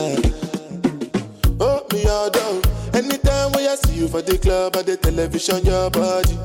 Oh, 1.61 1.85
me 1.93 2.07
all 2.07 2.31
down. 2.31 2.63
Anytime 2.95 3.53
when 3.53 3.69
I 3.69 3.75
see 3.75 3.97
you 4.01 4.09
for 4.09 4.23
the 4.23 4.39
club 4.39 4.75
or 4.75 4.83
the 4.83 4.97
television, 4.97 5.63
your 5.67 5.91
body. 5.91 6.39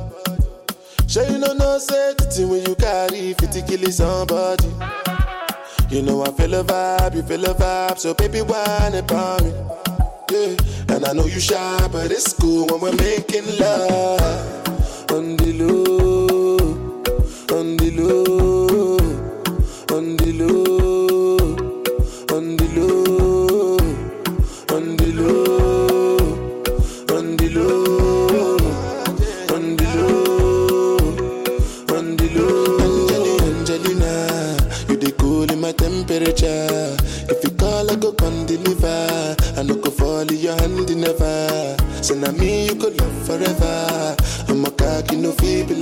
Sure 1.08 1.24
you 1.32 1.38
know 1.38 1.54
no 1.54 1.78
safety 1.78 2.44
when 2.44 2.66
you 2.66 2.76
carry 2.76 3.34
50 3.36 3.62
kill 3.62 3.90
somebody. 3.90 4.68
You 5.90 6.02
know 6.02 6.24
I 6.24 6.32
feel 6.32 6.56
a 6.56 6.64
vibe, 6.66 7.16
you 7.16 7.24
feel 7.24 7.46
a 7.46 7.54
vibe, 7.54 8.00
so 8.00 8.14
baby 8.14 8.42
whine 8.42 8.96
about 8.96 9.42
me. 9.42 9.54
Yeah, 10.32 10.56
and 10.90 11.06
I 11.06 11.14
know 11.14 11.26
you 11.26 11.40
shy, 11.40 11.88
but 11.92 12.12
it's 12.12 12.34
cool 12.34 12.66
when 12.68 12.82
we're 12.82 12.96
making 12.96 13.46
love. 13.60 15.12
On 15.12 15.38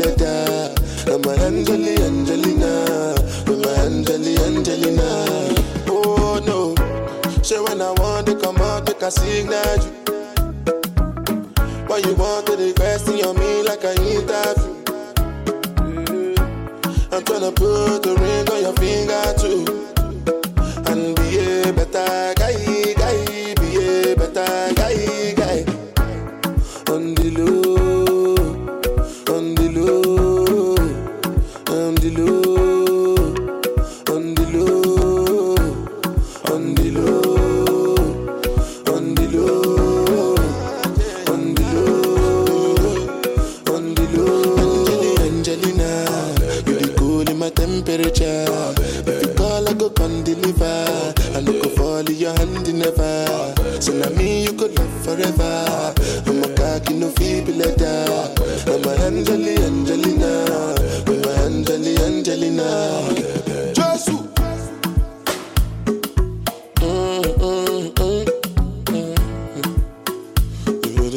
no. 0.03 0.75
I'm 1.07 1.23
a 1.23 1.31
Angeli 1.45 1.95
Angelina. 2.03 3.15
I'm 3.47 3.63
a 3.63 3.69
Angeli 3.85 4.37
Angelina. 4.37 5.55
Oh 5.87 6.41
no. 6.45 6.75
So 7.43 7.63
when 7.63 7.81
I 7.81 7.91
want 7.91 8.27
to 8.27 8.35
come 8.35 8.57
out, 8.57 8.87
make 8.87 9.01
a 9.01 9.11
signal 9.11 9.77
you. 9.83 9.92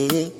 Big. 0.08 0.36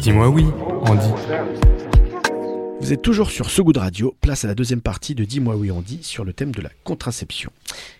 Dis-moi 0.00 0.28
oui, 0.28 0.46
Andy. 0.82 1.08
Vous 2.80 2.92
êtes 2.92 3.02
toujours 3.02 3.30
sur 3.30 3.50
So 3.50 3.64
Good 3.64 3.78
Radio, 3.78 4.14
place 4.20 4.44
à 4.44 4.48
la 4.48 4.54
deuxième 4.54 4.80
partie 4.80 5.14
de 5.14 5.24
Dis-moi 5.24 5.56
oui 5.56 5.70
on 5.70 5.80
dit 5.80 5.98
sur 6.02 6.24
le 6.24 6.32
thème 6.32 6.52
de 6.52 6.62
la 6.62 6.70
contraception. 6.84 7.50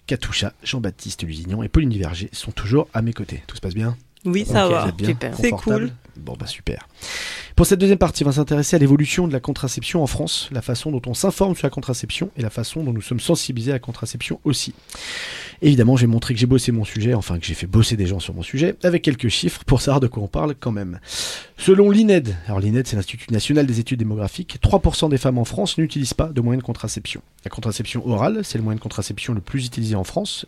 Katusha, 0.07 0.53
Jean-Baptiste 0.63 1.25
Lusignan 1.25 1.63
et 1.63 1.69
Pauline 1.69 1.91
Duverger 1.91 2.29
sont 2.33 2.53
toujours 2.53 2.89
à 2.95 3.03
mes 3.03 3.13
côtés. 3.13 3.43
Tout 3.47 3.57
se 3.57 3.61
passe 3.61 3.75
bien? 3.75 3.97
Oui, 4.25 4.45
ça 4.45 4.69
va. 4.69 4.93
C'est 5.41 5.51
cool. 5.51 5.91
Bon 6.19 6.35
bah 6.39 6.47
super. 6.47 6.89
Pour 7.57 7.67
cette 7.67 7.81
deuxième 7.81 7.99
partie, 7.99 8.23
on 8.23 8.27
va 8.27 8.33
s'intéresser 8.33 8.77
à 8.77 8.79
l'évolution 8.79 9.27
de 9.27 9.33
la 9.33 9.41
contraception 9.41 10.03
en 10.03 10.07
France, 10.07 10.49
la 10.53 10.61
façon 10.63 10.91
dont 10.91 11.03
on 11.07 11.15
s'informe 11.15 11.55
sur 11.55 11.67
la 11.67 11.71
contraception 11.71 12.31
et 12.37 12.43
la 12.43 12.51
façon 12.51 12.83
dont 12.83 12.93
nous 12.93 13.01
sommes 13.01 13.21
sensibilisés 13.21 13.71
à 13.71 13.75
la 13.75 13.81
contraception 13.81 14.41
aussi. 14.45 14.75
Évidemment, 15.63 15.97
j'ai 15.97 16.07
montré 16.07 16.35
que 16.35 16.41
j'ai 16.41 16.47
bossé 16.47 16.71
mon 16.71 16.85
sujet, 16.85 17.15
enfin 17.15 17.39
que 17.39 17.47
j'ai 17.47 17.55
fait 17.55 17.67
bosser 17.67 17.97
des 17.97 18.07
gens 18.07 18.21
sur 18.21 18.35
mon 18.35 18.43
sujet, 18.43 18.77
avec 18.83 19.03
quelques 19.03 19.29
chiffres 19.29 19.65
pour 19.65 19.81
savoir 19.81 20.01
de 20.01 20.07
quoi 20.07 20.23
on 20.23 20.29
parle 20.29 20.55
quand 20.55 20.71
même. 20.71 21.01
Selon 21.57 21.91
l'INED, 21.91 22.37
alors 22.47 22.61
l'INED 22.61 22.87
c'est 22.87 22.97
l'Institut 22.97 23.33
national 23.33 23.67
des 23.67 23.81
études 23.81 23.99
démographiques, 23.99 24.59
3% 24.63 25.09
des 25.09 25.17
femmes 25.17 25.39
en 25.39 25.47
France 25.47 25.79
n'utilisent 25.79 26.15
pas 26.15 26.29
de 26.29 26.41
moyens 26.43 26.63
de 26.63 26.67
contraception. 26.67 27.23
La 27.45 27.51
contraception 27.51 28.07
orale, 28.07 28.41
c'est 28.45 28.59
le 28.59 28.65
moyen 28.65 28.77
de 28.77 28.83
contraception 28.83 29.33
le 29.33 29.41
plus 29.41 29.65
utilisé 29.65 29.95
en 29.95 30.05
France, 30.05 30.45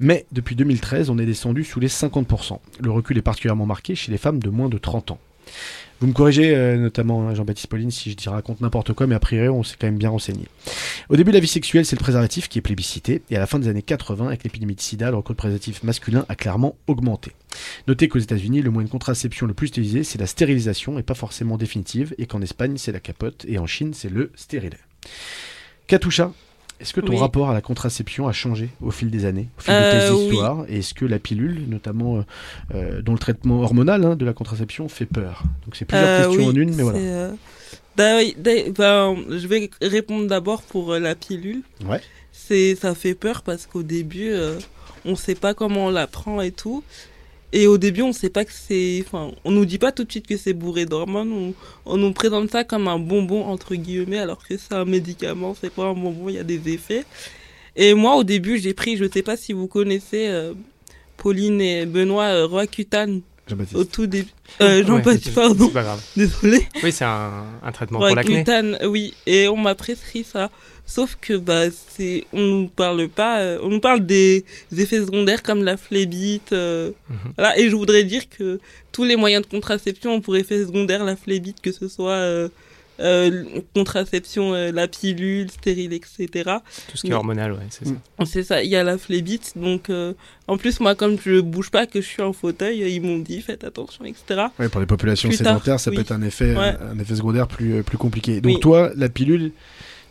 mais 0.00 0.26
depuis 0.32 0.56
2013, 0.56 1.08
on 1.10 1.18
est 1.18 1.26
descendu 1.26 1.62
sous 1.62 1.78
les 1.78 1.88
50%. 1.88 2.58
Le 2.80 2.90
recul 2.90 3.16
est 3.16 3.22
particulièrement 3.22 3.66
marqué 3.66 3.94
chez 3.94 4.10
les 4.10 4.18
femmes 4.18 4.40
de 4.40 4.50
moins 4.50 4.68
de 4.68 4.78
30 4.78 5.07
ans. 5.07 5.07
Vous 6.00 6.06
me 6.06 6.12
corrigez, 6.12 6.54
euh, 6.54 6.76
notamment 6.76 7.28
hein, 7.28 7.34
Jean-Baptiste 7.34 7.66
Pauline, 7.66 7.90
si 7.90 8.10
je 8.10 8.16
dis 8.16 8.28
raconte 8.28 8.60
n'importe 8.60 8.92
quoi, 8.92 9.08
mais 9.08 9.16
a 9.16 9.20
priori, 9.20 9.48
on 9.48 9.64
s'est 9.64 9.74
quand 9.80 9.88
même 9.88 9.98
bien 9.98 10.10
renseigné. 10.10 10.46
Au 11.08 11.16
début 11.16 11.32
de 11.32 11.36
la 11.36 11.40
vie 11.40 11.48
sexuelle, 11.48 11.84
c'est 11.84 11.96
le 11.96 12.00
préservatif 12.00 12.48
qui 12.48 12.58
est 12.58 12.62
plébiscité, 12.62 13.22
et 13.30 13.36
à 13.36 13.40
la 13.40 13.46
fin 13.46 13.58
des 13.58 13.66
années 13.66 13.82
80, 13.82 14.28
avec 14.28 14.44
l'épidémie 14.44 14.76
de 14.76 14.80
sida, 14.80 15.10
le 15.10 15.16
recours 15.16 15.34
de 15.34 15.38
préservatif 15.38 15.82
masculin 15.82 16.24
a 16.28 16.36
clairement 16.36 16.76
augmenté. 16.86 17.32
Notez 17.88 18.08
qu'aux 18.08 18.20
États-Unis, 18.20 18.62
le 18.62 18.70
moyen 18.70 18.86
de 18.86 18.92
contraception 18.92 19.46
le 19.46 19.54
plus 19.54 19.68
utilisé, 19.68 20.04
c'est 20.04 20.18
la 20.18 20.28
stérilisation, 20.28 21.00
et 21.00 21.02
pas 21.02 21.14
forcément 21.14 21.56
définitive, 21.56 22.14
et 22.18 22.26
qu'en 22.26 22.42
Espagne, 22.42 22.76
c'est 22.76 22.92
la 22.92 23.00
capote, 23.00 23.44
et 23.48 23.58
en 23.58 23.66
Chine, 23.66 23.92
c'est 23.92 24.10
le 24.10 24.30
stérilet. 24.36 24.78
Katusha, 25.88 26.32
Est-ce 26.80 26.92
que 26.94 27.00
ton 27.00 27.12
Oui. 27.14 27.18
rapport 27.18 27.50
à 27.50 27.54
la 27.54 27.60
contraception 27.60 28.28
a 28.28 28.32
changé 28.32 28.68
au 28.80 28.90
fil 28.92 29.10
des 29.10 29.24
années, 29.24 29.48
au 29.58 29.60
fil 29.62 29.74
Euh, 29.74 29.84
de 29.92 30.06
tes 30.06 30.12
oui. 30.12 30.24
histoires? 30.26 30.64
Et 30.68 30.78
est-ce 30.78 30.94
que 30.94 31.04
la 31.04 31.18
pilule, 31.18 31.64
notamment 31.68 32.18
euh, 32.18 32.22
euh, 32.74 33.02
dont 33.02 33.12
le 33.12 33.18
traitement 33.18 33.62
hormonal 33.62 34.04
hein, 34.04 34.14
de 34.16 34.24
la 34.24 34.32
contraception, 34.32 34.88
fait 34.88 35.06
peur? 35.06 35.42
Donc 35.64 35.74
c'est 35.76 35.84
plusieurs 35.84 36.08
Euh, 36.08 36.24
questions 36.26 36.46
oui, 36.46 36.48
en 36.48 36.54
une, 36.54 36.74
mais 36.76 36.82
voilà. 36.84 36.98
euh, 36.98 37.32
bah 37.96 38.16
oui, 38.18 38.36
ben, 38.38 39.16
je 39.28 39.46
vais 39.48 39.70
répondre 39.82 40.28
d'abord 40.28 40.62
pour 40.62 40.92
euh, 40.92 41.00
la 41.00 41.14
pilule. 41.16 41.62
Ouais. 41.84 42.00
C'est, 42.30 42.76
ça 42.76 42.94
fait 42.94 43.14
peur 43.14 43.42
parce 43.42 43.66
qu'au 43.66 43.82
début, 43.82 44.30
euh, 44.30 44.58
on 45.04 45.16
sait 45.16 45.34
pas 45.34 45.54
comment 45.54 45.86
on 45.86 45.90
la 45.90 46.06
prend 46.06 46.40
et 46.40 46.52
tout. 46.52 46.84
Et 47.52 47.66
au 47.66 47.78
début, 47.78 48.02
on 48.02 48.12
sait 48.12 48.28
pas 48.28 48.44
que 48.44 48.52
c'est, 48.52 49.02
enfin, 49.06 49.32
on 49.44 49.50
nous 49.50 49.64
dit 49.64 49.78
pas 49.78 49.90
tout 49.90 50.04
de 50.04 50.10
suite 50.10 50.26
que 50.26 50.36
c'est 50.36 50.52
bourré 50.52 50.84
d'hormones. 50.84 51.54
On, 51.86 51.96
nous 51.96 52.12
présente 52.12 52.50
ça 52.50 52.62
comme 52.64 52.88
un 52.88 52.98
bonbon 52.98 53.44
entre 53.46 53.74
guillemets, 53.74 54.18
alors 54.18 54.46
que 54.46 54.56
c'est 54.58 54.74
un 54.74 54.84
médicament, 54.84 55.56
c'est 55.58 55.72
pas 55.72 55.84
un 55.84 55.94
bonbon, 55.94 56.28
il 56.28 56.34
y 56.34 56.38
a 56.38 56.44
des 56.44 56.68
effets. 56.72 57.04
Et 57.74 57.94
moi, 57.94 58.16
au 58.16 58.24
début, 58.24 58.58
j'ai 58.58 58.74
pris, 58.74 58.96
je 58.96 59.06
sais 59.10 59.22
pas 59.22 59.36
si 59.36 59.54
vous 59.54 59.66
connaissez 59.66 60.28
euh, 60.28 60.52
Pauline 61.16 61.60
et 61.60 61.86
Benoît 61.86 62.24
euh, 62.24 62.46
Roaccutane 62.46 63.22
Jean-Baptiste. 63.48 63.76
au 63.80 63.84
tout 63.84 64.06
début. 64.06 64.28
Euh, 64.60 64.84
Jean-Baptiste, 64.86 65.28
Ouais, 65.28 65.32
pardon, 65.34 65.66
C'est 65.66 65.72
pas 65.72 65.82
grave. 65.82 66.02
désolé. 66.16 66.66
Oui, 66.82 66.92
c'est 66.92 67.04
un, 67.04 67.44
un 67.62 67.72
traitement 67.72 67.98
pour 67.98 68.08
l'acné. 68.14 68.34
Roaccutane, 68.34 68.78
oui, 68.86 69.14
et 69.26 69.48
on 69.48 69.56
m'a 69.56 69.74
prescrit 69.74 70.24
ça. 70.24 70.50
Sauf 70.86 71.18
que 71.20 71.36
bah 71.36 71.64
c'est, 71.70 72.24
on 72.32 72.40
nous 72.40 72.68
parle 72.68 73.08
pas, 73.10 73.40
euh, 73.40 73.58
on 73.62 73.68
nous 73.68 73.80
parle 73.80 74.06
des, 74.06 74.46
des 74.72 74.82
effets 74.84 75.00
secondaires 75.00 75.42
comme 75.42 75.62
la 75.62 75.76
phlébite, 75.76 76.52
euh, 76.52 76.92
Mhm. 77.10 77.32
voilà. 77.36 77.58
Et 77.58 77.68
je 77.68 77.76
voudrais 77.76 78.04
dire 78.04 78.22
que 78.30 78.58
tous 78.90 79.04
les 79.04 79.16
moyens 79.16 79.44
de 79.44 79.50
contraception 79.50 80.14
ont 80.14 80.20
pour 80.22 80.34
effet 80.36 80.64
secondaire 80.64 81.04
la 81.04 81.14
phlébite, 81.16 81.60
que 81.60 81.72
ce 81.72 81.88
soit 81.88 82.14
euh, 83.00 83.30
euh, 83.30 83.60
contraception, 83.74 84.54
euh, 84.54 84.72
la 84.72 84.88
pilule, 84.88 85.50
stérile, 85.50 85.92
etc. 85.92 86.28
Tout 86.90 86.96
ce 86.96 87.02
qui 87.02 87.10
est 87.10 87.14
hormonal, 87.14 87.52
ouais, 87.52 87.58
c'est 87.70 87.86
ça. 87.86 87.92
Mm. 88.18 88.24
C'est 88.26 88.42
ça, 88.42 88.62
il 88.62 88.70
y 88.70 88.76
a 88.76 88.82
la 88.82 88.98
phlébite. 88.98 89.52
Donc, 89.56 89.90
euh, 89.90 90.14
en 90.46 90.56
plus, 90.56 90.80
moi, 90.80 90.94
comme 90.94 91.16
je 91.24 91.40
bouge 91.40 91.70
pas, 91.70 91.86
que 91.86 92.00
je 92.00 92.06
suis 92.06 92.22
en 92.22 92.32
fauteuil, 92.32 92.78
ils 92.92 93.00
m'ont 93.00 93.18
dit 93.18 93.40
faites 93.40 93.64
attention, 93.64 94.04
etc. 94.04 94.46
Ouais, 94.58 94.68
pour 94.68 94.80
les 94.80 94.86
populations 94.86 95.28
Plus 95.28 95.38
tard, 95.38 95.46
sédentaires, 95.54 95.80
ça 95.80 95.90
oui. 95.90 95.96
peut 95.96 96.02
être 96.02 96.12
un 96.12 96.22
effet, 96.22 96.54
Ouais. 96.56 96.74
un 96.90 96.98
effet 96.98 97.16
secondaire 97.16 97.46
plus, 97.48 97.74
euh, 97.74 97.82
plus 97.82 97.98
compliqué. 97.98 98.40
Donc 98.40 98.54
Oui. 98.54 98.60
toi, 98.60 98.90
la 98.96 99.08
pilule 99.08 99.52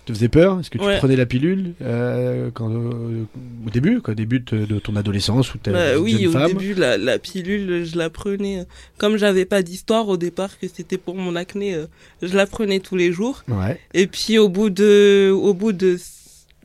te 0.07 0.13
faisait 0.13 0.27
peur 0.29 0.59
Est-ce 0.59 0.69
que 0.69 0.77
tu 0.77 0.83
Ouais. 0.83 0.97
prenais 0.97 1.15
la 1.15 1.25
pilule 1.25 1.73
euh, 1.81 2.49
quand, 2.53 2.69
euh, 2.71 3.23
au 3.65 3.69
début, 3.69 4.01
quoi, 4.01 4.13
au 4.13 4.15
début 4.15 4.39
de, 4.39 4.65
de 4.65 4.79
ton 4.79 4.95
adolescence 4.95 5.53
ou 5.53 5.57
Bah 5.65 5.93
jeune 5.93 6.01
oui, 6.01 6.27
au 6.27 6.31
femme 6.31 6.47
début, 6.47 6.73
la, 6.73 6.97
la 6.97 7.19
pilule, 7.19 7.85
je 7.85 7.97
la 7.97 8.09
prenais. 8.09 8.59
euh, 8.61 8.63
Comme 8.97 9.17
j'avais 9.17 9.45
pas 9.45 9.61
d'histoire 9.61 10.07
au 10.07 10.17
départ, 10.17 10.57
que 10.59 10.67
c'était 10.67 10.97
pour 10.97 11.15
mon 11.15 11.35
acné, 11.35 11.77
je 12.21 12.35
la 12.35 12.45
prenais 12.47 12.79
tous 12.79 12.95
les 12.95 13.11
jours. 13.11 13.43
Ouais. 13.47 13.79
Et 13.93 14.07
puis 14.07 14.37
au 14.39 14.49
bout 14.49 14.69
de, 14.69 15.31
au 15.31 15.53
bout 15.53 15.71
de, 15.73 15.97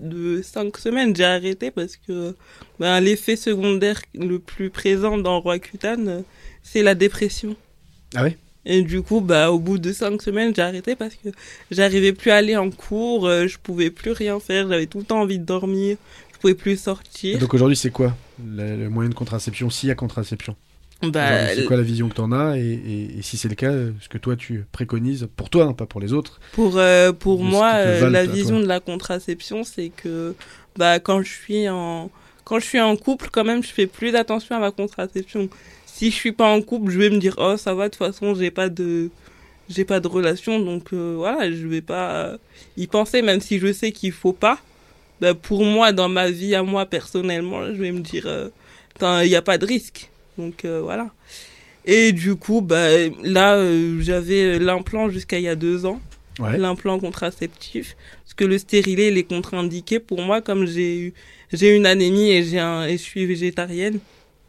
de 0.00 0.40
cinq 0.42 0.76
semaines, 0.78 1.14
j'ai 1.14 1.24
arrêté 1.24 1.70
parce 1.70 1.96
que 1.96 2.34
ben, 2.80 3.00
l'effet 3.00 3.36
secondaire 3.36 4.00
le 4.14 4.38
plus 4.38 4.70
présent 4.70 5.18
dans 5.18 5.40
Roaccutane, 5.40 6.24
c'est 6.62 6.82
la 6.82 6.94
dépression. 6.94 7.54
Ah 8.14 8.24
ouais? 8.24 8.36
Et 8.64 8.82
du 8.82 9.02
coup, 9.02 9.20
bah, 9.20 9.50
au 9.50 9.58
bout 9.58 9.78
de 9.78 9.92
cinq 9.92 10.22
semaines, 10.22 10.54
j'ai 10.54 10.62
arrêté 10.62 10.94
parce 10.94 11.14
que 11.14 11.30
j'arrivais 11.70 12.12
plus 12.12 12.30
à 12.30 12.36
aller 12.36 12.56
en 12.56 12.70
cours, 12.70 13.26
euh, 13.26 13.46
je 13.48 13.58
pouvais 13.58 13.90
plus 13.90 14.12
rien 14.12 14.38
faire, 14.38 14.68
j'avais 14.68 14.86
tout 14.86 14.98
le 14.98 15.04
temps 15.04 15.20
envie 15.20 15.38
de 15.38 15.44
dormir, 15.44 15.96
je 16.32 16.38
pouvais 16.38 16.54
plus 16.54 16.72
Et 16.72 16.76
sortir. 16.76 17.38
donc 17.38 17.54
aujourd'hui, 17.54 17.76
c'est 17.76 17.90
quoi 17.90 18.14
le, 18.44 18.76
le 18.76 18.88
moyen 18.88 19.10
de 19.10 19.14
contraception 19.14 19.68
S'il 19.70 19.88
y 19.88 19.92
a 19.92 19.94
contraception? 19.96 20.54
Bah, 21.02 21.48
c'est 21.48 21.64
quoi 21.64 21.76
la 21.76 21.82
vision 21.82 22.08
que 22.08 22.14
tu 22.14 22.20
en 22.20 22.30
as 22.30 22.58
et, 22.58 22.62
et- 22.62 23.18
et 23.18 23.22
si 23.22 23.36
c'est 23.36 23.48
le 23.48 23.56
cas, 23.56 23.72
euh, 23.72 23.90
ce 24.00 24.08
que 24.08 24.18
toi 24.18 24.36
tu 24.36 24.64
préconises 24.70 25.28
pour 25.36 25.50
toi, 25.50 25.64
hein, 25.64 25.72
pas 25.72 25.86
pour 25.86 26.00
les 26.00 26.12
autres 26.12 26.38
Pour, 26.52 26.76
euh, 26.78 27.12
pour 27.12 27.42
moi, 27.42 27.72
euh, 27.74 28.08
la 28.08 28.24
vision 28.24 28.60
de 28.60 28.66
la 28.66 28.78
contraception, 28.78 29.64
c'est 29.64 29.88
que 29.88 30.36
bah, 30.76 31.00
quand, 31.00 31.20
je 31.22 31.28
suis 31.32 31.68
en, 31.68 32.08
quand 32.44 32.60
je 32.60 32.66
suis 32.66 32.80
en 32.80 32.96
couple, 32.96 33.30
quand 33.32 33.42
même, 33.42 33.64
je 33.64 33.68
fais 33.70 33.88
plus 33.88 34.14
attention 34.14 34.54
à 34.54 34.60
ma 34.60 34.70
contraception. 34.70 35.48
Si 36.02 36.10
je 36.10 36.16
suis 36.16 36.32
pas 36.32 36.48
en 36.48 36.60
couple, 36.62 36.90
je 36.90 36.98
vais 36.98 37.10
me 37.10 37.18
dire, 37.18 37.36
oh, 37.38 37.56
ça 37.56 37.74
va, 37.74 37.84
de 37.88 37.94
toute 37.94 38.04
façon, 38.04 38.34
j'ai 38.34 38.50
pas 38.50 38.68
de, 38.68 39.08
j'ai 39.68 39.84
pas 39.84 40.00
de 40.00 40.08
relation, 40.08 40.58
donc 40.58 40.92
euh, 40.92 41.14
voilà, 41.16 41.48
je 41.52 41.64
vais 41.68 41.80
pas 41.80 42.10
euh, 42.26 42.38
y 42.76 42.88
penser, 42.88 43.22
même 43.22 43.40
si 43.40 43.60
je 43.60 43.72
sais 43.72 43.92
qu'il 43.92 44.10
faut 44.10 44.32
pas. 44.32 44.58
Bah, 45.20 45.32
pour 45.34 45.64
moi, 45.64 45.92
dans 45.92 46.08
ma 46.08 46.28
vie, 46.28 46.56
à 46.56 46.64
moi, 46.64 46.86
personnellement, 46.86 47.66
je 47.66 47.80
vais 47.80 47.92
me 47.92 48.00
dire, 48.00 48.26
euh, 48.26 48.48
il 49.22 49.28
n'y 49.28 49.36
a 49.36 49.42
pas 49.42 49.58
de 49.58 49.64
risque. 49.64 50.10
Donc 50.38 50.64
euh, 50.64 50.80
voilà. 50.82 51.06
Et 51.84 52.10
du 52.10 52.34
coup, 52.34 52.62
bah, 52.62 52.88
là, 53.22 53.54
euh, 53.54 54.00
j'avais 54.00 54.58
l'implant 54.58 55.08
jusqu'à 55.08 55.38
il 55.38 55.44
y 55.44 55.48
a 55.48 55.54
deux 55.54 55.86
ans 55.86 56.00
Ouais. 56.40 56.56
l'implant 56.56 56.98
contraceptif 56.98 57.94
parce 58.24 58.32
que 58.32 58.44
le 58.44 58.56
stérilet 58.56 59.08
il 59.08 59.18
est 59.18 59.24
contre-indiqué 59.24 59.98
pour 60.00 60.22
moi 60.22 60.40
comme 60.40 60.66
j'ai 60.66 60.98
eu 60.98 61.14
j'ai 61.52 61.76
une 61.76 61.84
anémie 61.84 62.30
et 62.30 62.42
j'ai 62.42 62.58
un 62.58 62.86
et 62.86 62.92
je 62.92 63.02
suis 63.02 63.26
végétarienne 63.26 63.98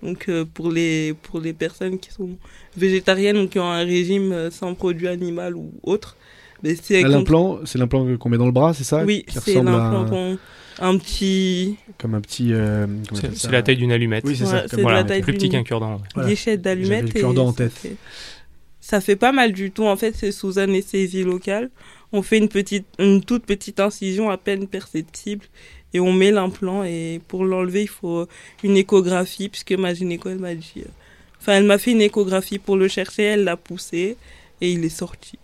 donc 0.03 0.27
euh, 0.29 0.45
pour 0.45 0.71
les 0.71 1.13
pour 1.23 1.39
les 1.39 1.53
personnes 1.53 1.97
qui 1.99 2.11
sont 2.11 2.37
végétariennes 2.77 3.37
ou 3.37 3.47
qui 3.47 3.59
ont 3.59 3.69
un 3.69 3.83
régime 3.83 4.31
euh, 4.31 4.51
sans 4.51 4.73
produit 4.75 5.07
animal 5.07 5.55
ou 5.55 5.71
autre 5.83 6.17
mais 6.61 6.75
c'est 6.81 7.01
L'implant, 7.03 7.59
c'est 7.65 7.77
l'implant 7.77 8.17
qu'on 8.17 8.29
met 8.29 8.37
dans 8.37 8.45
le 8.45 8.51
bras, 8.51 8.73
c'est 8.73 8.83
ça? 8.85 9.03
Oui 9.03 9.25
c'est 9.29 9.55
l'implant 9.55 10.03
un- 10.03 10.09
qu'on- 10.09 10.37
un 10.79 10.97
petit 10.97 11.75
comme 11.97 12.15
un 12.15 12.21
petit. 12.21 12.51
euh, 12.53 12.87
C'est 13.33 13.51
la 13.51 13.61
taille 13.61 13.75
d'une 13.77 13.91
allumette. 13.91 14.23
Oui, 14.25 14.35
c'est 14.35 14.43
Ouais, 14.45 14.67
ça. 14.67 14.77
Voilà, 14.81 14.99
la 14.99 15.03
taille 15.03 15.21
plus 15.21 15.33
petit 15.33 15.49
qu'un 15.49 15.63
cure-dent. 15.63 16.01
Voilà. 16.15 16.29
déchet 16.29 16.57
d'allumettes. 16.57 17.07
J'avais 17.07 17.13
le 17.13 17.19
cure-dent 17.19 17.47
en 17.47 17.53
tête. 17.53 17.71
fait- 17.73 17.95
Ça 18.81 18.99
fait 18.99 19.15
pas 19.15 19.31
mal 19.31 19.53
du 19.53 19.71
tout. 19.71 19.85
En 19.85 19.95
fait, 19.95 20.13
c'est 20.15 20.31
sous 20.31 20.57
anesthésie 20.59 21.23
locale. 21.23 21.69
On 22.11 22.21
fait 22.21 22.37
une 22.37 22.49
petite, 22.49 22.85
une 22.99 23.23
toute 23.23 23.45
petite 23.45 23.79
incision 23.79 24.29
à 24.29 24.37
peine 24.37 24.67
perceptible 24.67 25.45
et 25.93 25.99
on 25.99 26.11
met 26.13 26.31
l'implant. 26.31 26.83
Et 26.83 27.21
pour 27.27 27.45
l'enlever, 27.45 27.83
il 27.83 27.89
faut 27.89 28.27
une 28.63 28.77
échographie 28.77 29.49
puisque 29.49 29.73
ma 29.73 29.93
gynéco, 29.93 30.29
elle 30.29 30.39
m'a 30.39 30.55
dit. 30.55 30.73
euh, 30.77 30.89
Enfin, 31.39 31.53
elle 31.53 31.65
m'a 31.65 31.77
fait 31.77 31.91
une 31.91 32.01
échographie 32.01 32.57
pour 32.57 32.77
le 32.77 32.87
chercher. 32.87 33.23
Elle 33.23 33.43
l'a 33.43 33.57
poussé 33.57 34.17
et 34.61 34.71
il 34.71 34.83
est 34.85 34.89
sorti. 34.89 35.37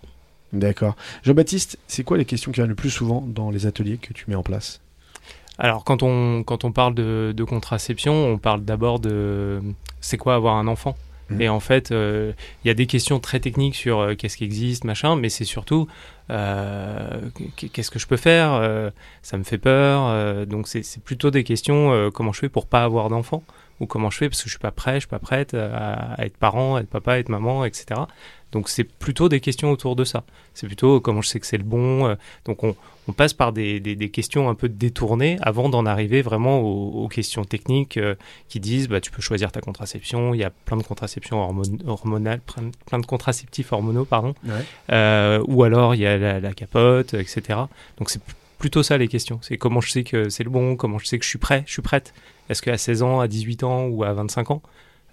D'accord. 0.54 0.96
Jean-Baptiste, 1.24 1.78
c'est 1.88 2.04
quoi 2.04 2.18
les 2.18 2.26
questions 2.26 2.52
qui 2.52 2.60
viennent 2.60 2.70
le 2.70 2.76
plus 2.76 2.90
souvent 2.90 3.22
dans 3.22 3.52
les 3.52 3.66
ateliers 3.66 3.98
que 3.98 4.14
tu 4.14 4.26
mets 4.28 4.36
en 4.36 4.44
place? 4.44 4.82
Alors, 5.58 5.84
quand 5.84 6.04
on, 6.04 6.44
quand 6.44 6.64
on 6.64 6.72
parle 6.72 6.96
de, 6.96 7.34
de 7.36 7.44
contraception, 7.44 8.14
on 8.14 8.38
parle 8.38 8.64
d'abord 8.64 9.00
de 9.00 9.62
c'est 10.00 10.18
quoi 10.18 10.36
avoir 10.36 10.56
un 10.56 10.68
enfant? 10.68 10.96
Mhm. 11.30 11.42
Et 11.42 11.50
en 11.50 11.60
fait, 11.60 11.92
euh, 11.92 12.34
il 12.63 12.68
y 12.68 12.72
a 12.72 12.74
des 12.74 12.86
questions 12.88 13.20
très 13.20 13.39
techniques 13.39 13.76
sur 13.76 14.00
euh, 14.00 14.15
qu'est-ce 14.15 14.38
qui 14.38 14.44
existe, 14.44 14.84
machin, 14.84 15.15
mais 15.15 15.30
c'est 15.30 15.46
surtout 15.46 15.88
euh, 16.30 17.22
qu- 17.56 17.70
qu'est-ce 17.70 17.92
que 17.92 18.00
je 18.00 18.08
peux 18.08 18.18
faire 18.18 18.92
Ça 19.22 19.38
me 19.38 19.44
fait 19.44 19.58
peur. 19.58 20.46
donc, 20.46 20.68
c'est 20.68 21.04
plutôt 21.04 21.32
des 21.32 21.44
questions 21.44 22.10
comment 22.13 22.32
je 22.34 22.39
fais 22.39 22.50
pour 22.50 22.68
pas 22.68 22.84
avoir 22.84 23.10
d'enfant 23.10 23.44
ou 23.80 23.86
comment 23.86 24.10
je 24.10 24.18
fais 24.18 24.30
parce 24.30 24.44
que 24.44 24.50
je 24.50 24.54
suis 24.54 24.60
pas 24.60 24.72
prêt, 24.72 24.96
je 24.96 25.00
suis 25.02 25.08
pas 25.08 25.20
prête 25.20 25.54
à, 25.54 26.15
être 26.20 26.38
parent, 26.38 26.78
être 26.78 26.89
papa, 26.89 27.18
être 27.18 27.30
maman, 27.30 27.63
etc. 27.65 28.02
Donc 28.52 28.68
c'est 28.68 28.84
plutôt 28.84 29.30
des 29.30 29.39
questions 29.39 29.72
autour 29.72 29.96
de 29.96 30.04
ça. 30.04 30.24
C'est 30.54 30.68
plutôt 30.68 31.00
comment 31.00 31.22
je 31.22 31.30
sais 31.30 31.39
que 31.39 31.48
c'est 31.48 31.58
le 31.58 31.63
bon. 31.63 32.15
donc 32.46 32.63
on, 32.63 32.76
on 33.10 33.13
passe 33.13 33.34
par 33.34 33.52
des, 33.54 33.80
des- 33.80 33.95
des 33.95 34.10
questions 34.10 34.50
un 34.50 34.56
peu 34.56 34.69
détournées 34.69 35.38
avant 35.41 35.67
d'en 35.69 35.86
arriver 35.86 36.22
vraiment 36.22 36.60
aux, 36.62 37.04
aux 37.04 37.08
questions 37.08 37.43
techniques 37.43 37.98
euh, 37.98 38.13
qui 38.48 38.60
disent 38.60 38.88
bah, 38.88 39.02
tu 39.02 39.10
peux 39.12 39.22
choisir 39.22 39.52
ta 39.52 39.62
contraception, 39.62 40.34
il 40.34 40.39
y 40.39 40.43
a 40.43 40.52
plein 40.52 40.78
de 40.78 40.84
contraceptions 40.84 41.38
hormon- 41.38 41.80
hormonales, 41.88 42.41
plein, 42.86 43.00
de 43.00 43.06
contraceptifs 43.06 43.72
hormonaux, 43.74 44.06
pardon. 44.06 44.34
Ouais. 44.45 44.52
Euh, 44.91 45.43
ou 45.48 45.63
alors 45.63 45.95
il 45.95 46.02
y 46.02 46.06
a 46.06 46.17
la, 46.17 46.39
la 46.39 46.54
capote, 46.54 47.13
etc. 47.15 47.60
Donc 47.98 48.10
c'est 48.10 48.22
plutôt 48.60 48.84
ça 48.84 48.98
les 48.98 49.08
questions. 49.08 49.39
C'est 49.41 49.58
comment 49.58 49.82
je 49.82 49.89
sais 49.91 50.04
que 50.04 50.30
c'est 50.30 50.43
le 50.43 50.50
bon, 50.50 50.76
comment 50.76 51.00
je 51.00 51.06
sais 51.08 51.17
que 51.17 51.24
je 51.26 51.30
suis 51.30 51.39
prêt, 51.39 51.63
je 51.65 51.72
suis 51.74 51.82
prête. 51.82 52.13
Est-ce 52.50 52.62
qu'à 52.62 52.78
16 52.78 53.04
ans, 53.04 53.19
à 53.19 53.28
18 53.28 53.63
ans 53.63 53.86
ou 53.88 54.04
à 54.04 54.12
25 54.13 54.52
ans? 54.52 54.62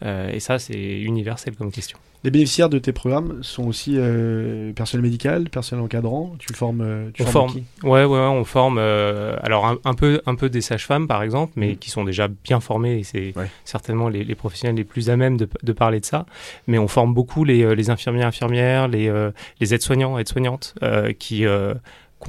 Euh, 0.05 0.31
Et 0.33 0.41
ça, 0.41 0.59
c'est 0.59 1.01
universel 1.01 1.55
comme 1.57 1.71
question. 1.73 1.99
Les 2.25 2.31
bénéficiaires 2.31 2.69
de 2.69 2.79
tes 2.79 2.93
programmes 2.93 3.39
sont 3.43 3.65
aussi 3.69 3.95
euh, 3.97 4.73
personnel 4.73 5.05
médical, 5.05 5.49
personnel 5.49 5.85
encadrant? 5.85 6.35
Tu 6.41 6.53
formes, 6.55 6.81
euh, 6.81 7.11
tu 7.15 7.23
On 7.23 7.27
formes 7.27 7.51
forme. 7.51 7.63
qui? 7.63 7.87
Ouais, 7.87 8.05
ouais, 8.05 8.07
ouais, 8.07 8.19
on 8.19 8.45
forme. 8.45 8.79
euh, 8.79 9.37
alors 9.43 9.65
un, 9.67 9.79
un 9.85 9.95
peu, 9.95 10.21
un 10.27 10.35
peu 10.35 10.49
des 10.49 10.61
sages-femmes 10.61 11.07
par 11.07 11.23
exemple, 11.23 11.53
mais 11.57 11.69
Mhm. 11.69 11.77
qui 11.77 11.91
sont 11.91 12.03
déjà 12.05 12.27
bien 12.29 12.59
formées 12.59 12.99
et 12.99 13.05
c'est 13.05 13.33
Ouais. 13.37 13.47
certainement 13.65 14.09
les, 14.09 14.25
les 14.25 14.35
professionnels 14.35 14.77
les 14.77 14.85
plus 14.85 15.09
à 15.09 15.17
même 15.17 15.37
de, 15.37 15.49
de 15.63 15.73
parler 15.73 16.01
de 16.01 16.05
ça. 16.05 16.27
Mais 16.67 16.79
on 16.79 16.89
forme 16.89 17.15
beaucoup 17.15 17.45
les, 17.45 17.75
les 17.77 17.91
infirmiers, 17.91 18.25
infirmières, 18.25 18.89
les, 18.89 19.13
les 19.61 19.75
aides-soignants, 19.75 20.19
aides-soignantes, 20.19 20.75
qui, 21.19 21.45
qui 21.45 21.47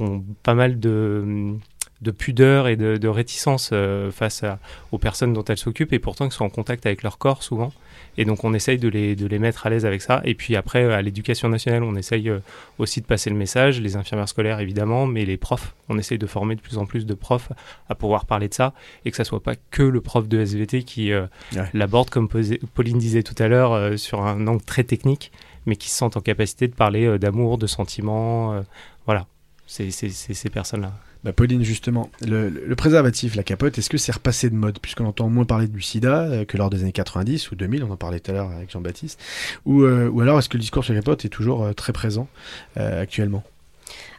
ont 0.02 0.24
pas 0.44 0.54
mal 0.54 0.78
de 0.78 1.54
de 2.00 2.10
pudeur 2.12 2.68
et 2.68 2.76
de, 2.76 2.96
de 2.96 3.08
réticence 3.08 3.70
euh, 3.72 4.10
face 4.12 4.44
à- 4.44 4.58
aux 4.92 4.98
personnes 4.98 5.32
dont 5.32 5.44
elles 5.44 5.58
s'occupent 5.58 5.92
et 5.92 5.98
pourtant 5.98 6.28
qui 6.28 6.36
sont 6.36 6.44
en 6.44 6.48
contact 6.50 6.86
avec 6.86 7.02
leur 7.02 7.18
corps 7.18 7.42
souvent. 7.42 7.72
Et 8.16 8.24
donc 8.24 8.44
on 8.44 8.52
essaye 8.54 8.78
de 8.78 8.88
les, 8.88 9.14
de 9.16 9.26
les 9.26 9.38
mettre 9.38 9.66
à 9.66 9.70
l'aise 9.70 9.84
avec 9.86 10.00
ça. 10.02 10.20
Et 10.24 10.34
puis 10.34 10.54
après, 10.56 10.84
à 10.92 11.02
l'éducation 11.02 11.48
nationale, 11.48 11.82
on 11.82 11.94
essaye 11.96 12.28
euh, 12.28 12.38
aussi 12.78 13.00
de 13.00 13.06
passer 13.06 13.30
le 13.30 13.36
message, 13.36 13.80
les 13.80 13.96
infirmières 13.96 14.28
scolaires 14.28 14.60
évidemment, 14.60 15.06
mais 15.06 15.24
les 15.24 15.36
profs, 15.36 15.74
on 15.88 15.98
essaye 15.98 16.18
de 16.18 16.26
former 16.26 16.54
de 16.56 16.60
plus 16.60 16.78
en 16.78 16.86
plus 16.86 17.04
de 17.06 17.14
profs 17.14 17.50
à 17.88 17.94
pouvoir 17.94 18.26
parler 18.26 18.48
de 18.48 18.54
ça 18.54 18.74
et 19.04 19.10
que 19.10 19.16
ça 19.16 19.24
soit 19.24 19.42
pas 19.42 19.54
que 19.70 19.82
le 19.82 20.00
prof 20.00 20.28
de 20.28 20.40
SVT 20.40 20.82
qui 20.84 21.12
euh, 21.12 21.26
Ouais. 21.54 21.68
l'aborde, 21.74 22.10
comme 22.10 22.28
Pauline 22.28 22.98
disait 22.98 23.22
tout 23.24 23.40
à 23.40 23.48
l'heure, 23.48 23.72
euh, 23.72 23.96
sur 23.96 24.22
un 24.22 24.46
angle 24.46 24.62
très 24.62 24.84
technique, 24.84 25.32
mais 25.66 25.76
qui 25.76 25.88
se 25.90 25.96
sentent 25.96 26.16
en 26.16 26.20
capacité 26.20 26.68
de 26.68 26.74
parler 26.74 27.18
d'amour, 27.18 27.58
de 27.58 27.66
sentiments, 27.66 28.62
voilà. 29.06 29.26
C'est 29.66 29.90
ces 29.90 30.48
personnes-là. 30.50 30.92
Bah, 31.24 31.32
Pauline, 31.32 31.64
justement, 31.64 32.10
le, 32.24 32.74
préservatif, 32.74 33.34
la 33.34 33.42
capote, 33.42 33.76
est-ce 33.76 33.90
que 33.90 33.98
c'est 33.98 34.12
repassé 34.12 34.50
de 34.50 34.54
mode? 34.54 34.78
Puisqu'on 34.78 35.04
entend 35.04 35.28
moins 35.28 35.44
parler 35.44 35.66
du 35.66 35.82
sida 35.82 36.22
euh, 36.22 36.44
que 36.44 36.56
lors 36.56 36.70
des 36.70 36.82
années 36.82 36.92
90 36.92 37.50
ou 37.50 37.56
2000, 37.56 37.82
on 37.84 37.90
en 37.90 37.96
parlait 37.96 38.20
tout 38.20 38.30
à 38.30 38.34
l'heure 38.34 38.50
avec 38.50 38.70
Jean-Baptiste. 38.70 39.20
Ou, 39.64 39.82
euh, 39.82 40.08
ou 40.08 40.20
alors 40.20 40.38
est-ce 40.38 40.48
que 40.48 40.56
le 40.56 40.60
discours 40.60 40.84
sur 40.84 40.94
la 40.94 41.00
capote 41.00 41.24
est 41.24 41.28
toujours 41.28 41.64
euh, 41.64 41.72
très 41.72 41.92
présent 41.92 42.28
actuellement? 42.76 43.42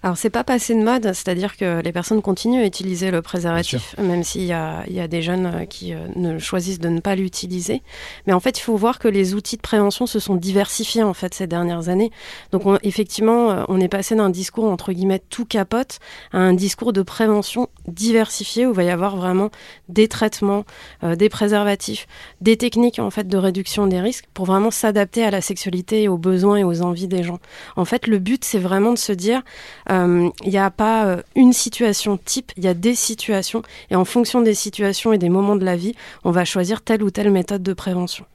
Alors, 0.01 0.17
c'est 0.17 0.29
pas 0.29 0.43
passé 0.43 0.73
de 0.75 0.81
mode, 0.83 1.03
c'est-à-dire 1.13 1.57
que 1.57 1.81
les 1.81 1.91
personnes 1.91 2.21
continuent 2.21 2.62
à 2.62 2.65
utiliser 2.65 3.12
le 3.12 3.21
préservatif, 3.21 3.95
même 3.97 4.23
s'il 4.23 4.43
y 4.43 4.53
a, 4.53 4.83
il 4.88 4.93
y 4.93 4.99
a 5.01 5.07
des 5.07 5.21
jeunes 5.21 5.45
euh, 5.45 5.65
qui 5.65 5.93
euh, 5.93 6.07
ne 6.15 6.39
choisissent 6.39 6.79
de 6.79 6.88
ne 6.89 6.99
pas 7.01 7.15
l'utiliser. 7.15 7.81
Mais 8.25 8.33
en 8.33 8.39
fait, 8.39 8.57
il 8.57 8.62
faut 8.62 8.77
voir 8.77 8.99
que 8.99 9.07
les 9.09 9.33
outils 9.33 9.57
de 9.57 9.62
prévention 9.62 10.05
se 10.07 10.19
sont 10.19 10.35
diversifiés 10.35 11.03
en 11.03 11.13
fait 11.13 11.33
ces 11.33 11.47
dernières 11.47 11.89
années. 11.89 12.12
Donc, 12.51 12.65
on- 12.65 12.77
effectivement, 12.83 13.51
euh, 13.51 13.63
on 13.67 13.79
est 13.81 13.89
passé 13.89 14.15
d'un 14.15 14.29
discours 14.29 14.65
entre 14.65 14.93
guillemets 14.93 15.21
tout 15.29 15.45
capote 15.45 15.99
à 16.31 16.38
un 16.38 16.53
discours 16.53 16.93
de 16.93 17.01
prévention 17.01 17.67
diversifié 17.88 18.65
où 18.65 18.71
il 18.71 18.75
va 18.75 18.83
y 18.83 18.89
avoir 18.89 19.17
vraiment 19.17 19.49
des 19.89 20.07
traitements, 20.07 20.63
euh, 21.03 21.15
des 21.15 21.27
préservatifs, 21.29 22.07
des 22.41 22.55
techniques 22.55 22.99
en 22.99 23.09
fait 23.09 23.27
de 23.27 23.38
réduction 23.38 23.88
des 23.88 23.99
risques 23.99 24.25
pour 24.33 24.45
vraiment 24.45 24.71
s'adapter 24.71 25.23
à 25.25 25.31
la 25.31 25.41
sexualité 25.41 26.03
et 26.03 26.07
aux 26.07 26.17
besoins 26.17 26.57
et 26.57 26.63
aux 26.63 26.81
envies 26.81 27.07
des 27.07 27.23
gens. 27.23 27.39
En 27.75 27.85
fait, 27.85 28.07
le 28.07 28.19
but 28.19 28.45
c'est 28.45 28.59
vraiment 28.59 28.93
de 28.93 28.97
se 28.97 29.12
dire 29.12 29.41
euh, 29.89 30.30
il 30.43 30.49
n'y 30.49 30.58
a 30.58 30.71
pas 30.71 31.06
euh, 31.06 31.21
une 31.36 31.54
situation 31.54 32.17
type, 32.17 32.52
il 32.58 32.63
y 32.63 32.67
a 32.67 32.73
des 32.73 32.95
situations 32.95 33.63
et 33.89 33.95
en 33.95 34.06
fonction 34.06 34.41
des 34.41 34.54
situations 34.54 35.13
et 35.13 35.17
des 35.17 35.30
moments 35.30 35.56
de 35.56 35.65
la 35.65 35.75
vie, 35.75 35.95
on 36.23 36.32
va 36.32 36.45
choisir 36.45 36.82
telle 36.82 37.04
ou 37.04 37.12
telle 37.12 37.32
méthode 37.32 37.63
de 37.63 37.73
prévention. 37.73 38.25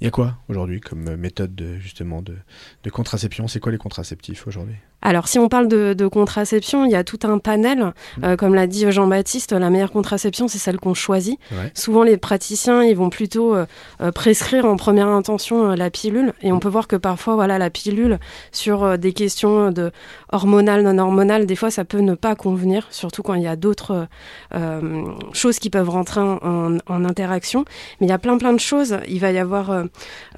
Il 0.00 0.04
y 0.04 0.08
a 0.08 0.10
quoi 0.10 0.36
aujourd'hui 0.48 0.80
comme 0.80 1.08
euh, 1.08 1.16
méthode 1.16 1.54
de, 1.54 1.78
justement 1.78 2.22
de 2.22 2.90
contraception? 2.90 3.48
C'est 3.48 3.60
quoi 3.60 3.72
les 3.72 3.78
contraceptifs 3.78 4.46
aujourd'hui? 4.46 4.76
Alors, 5.02 5.26
si 5.28 5.38
on 5.38 5.48
parle 5.48 5.68
de, 5.68 5.92
de 5.94 6.06
contraception, 6.06 6.84
il 6.84 6.92
y 6.92 6.94
a 6.94 7.04
tout 7.04 7.18
un 7.24 7.38
panel. 7.38 7.92
Euh, 8.22 8.36
comme 8.36 8.54
l'a 8.54 8.66
dit 8.66 8.90
Jean-Baptiste, 8.90 9.52
la 9.52 9.68
meilleure 9.68 9.90
contraception, 9.90 10.48
c'est 10.48 10.58
celle 10.58 10.78
qu'on 10.78 10.94
choisit. 10.94 11.38
Ouais. 11.50 11.70
Souvent, 11.74 12.02
les 12.04 12.16
praticiens, 12.16 12.82
ils 12.84 12.96
vont 12.96 13.10
plutôt 13.10 13.54
euh, 13.54 13.66
euh, 14.00 14.12
prescrire 14.12 14.64
en 14.64 14.76
première 14.76 15.08
intention 15.08 15.70
euh, 15.72 15.76
la 15.76 15.90
pilule. 15.90 16.32
Et 16.42 16.52
on 16.52 16.60
peut 16.60 16.68
voir 16.68 16.86
que 16.88 16.96
parfois, 16.96 17.34
voilà, 17.34 17.58
la 17.58 17.68
pilule, 17.70 18.18
sur 18.52 18.84
euh, 18.84 18.96
des 18.96 19.12
questions 19.12 19.70
de 19.72 19.90
hormonales, 20.30 20.82
non 20.82 20.98
hormonales, 21.02 21.46
des 21.46 21.56
fois, 21.56 21.70
ça 21.70 21.84
peut 21.84 21.98
ne 22.00 22.14
pas 22.14 22.34
convenir, 22.36 22.86
surtout 22.90 23.22
quand 23.22 23.34
il 23.34 23.42
y 23.42 23.46
a 23.48 23.56
d'autres 23.56 24.06
euh, 24.54 25.02
choses 25.32 25.58
qui 25.58 25.68
peuvent 25.70 25.90
rentrer 25.90 26.20
en, 26.20 26.38
en- 26.42 26.78
en 26.86 27.04
interaction. 27.04 27.64
Mais 28.00 28.06
il 28.06 28.10
y 28.10 28.12
a 28.14 28.18
plein, 28.18 28.38
plein 28.38 28.52
de 28.52 28.60
choses. 28.60 28.96
Il 29.08 29.18
va 29.20 29.32
y 29.32 29.38
avoir 29.38 29.84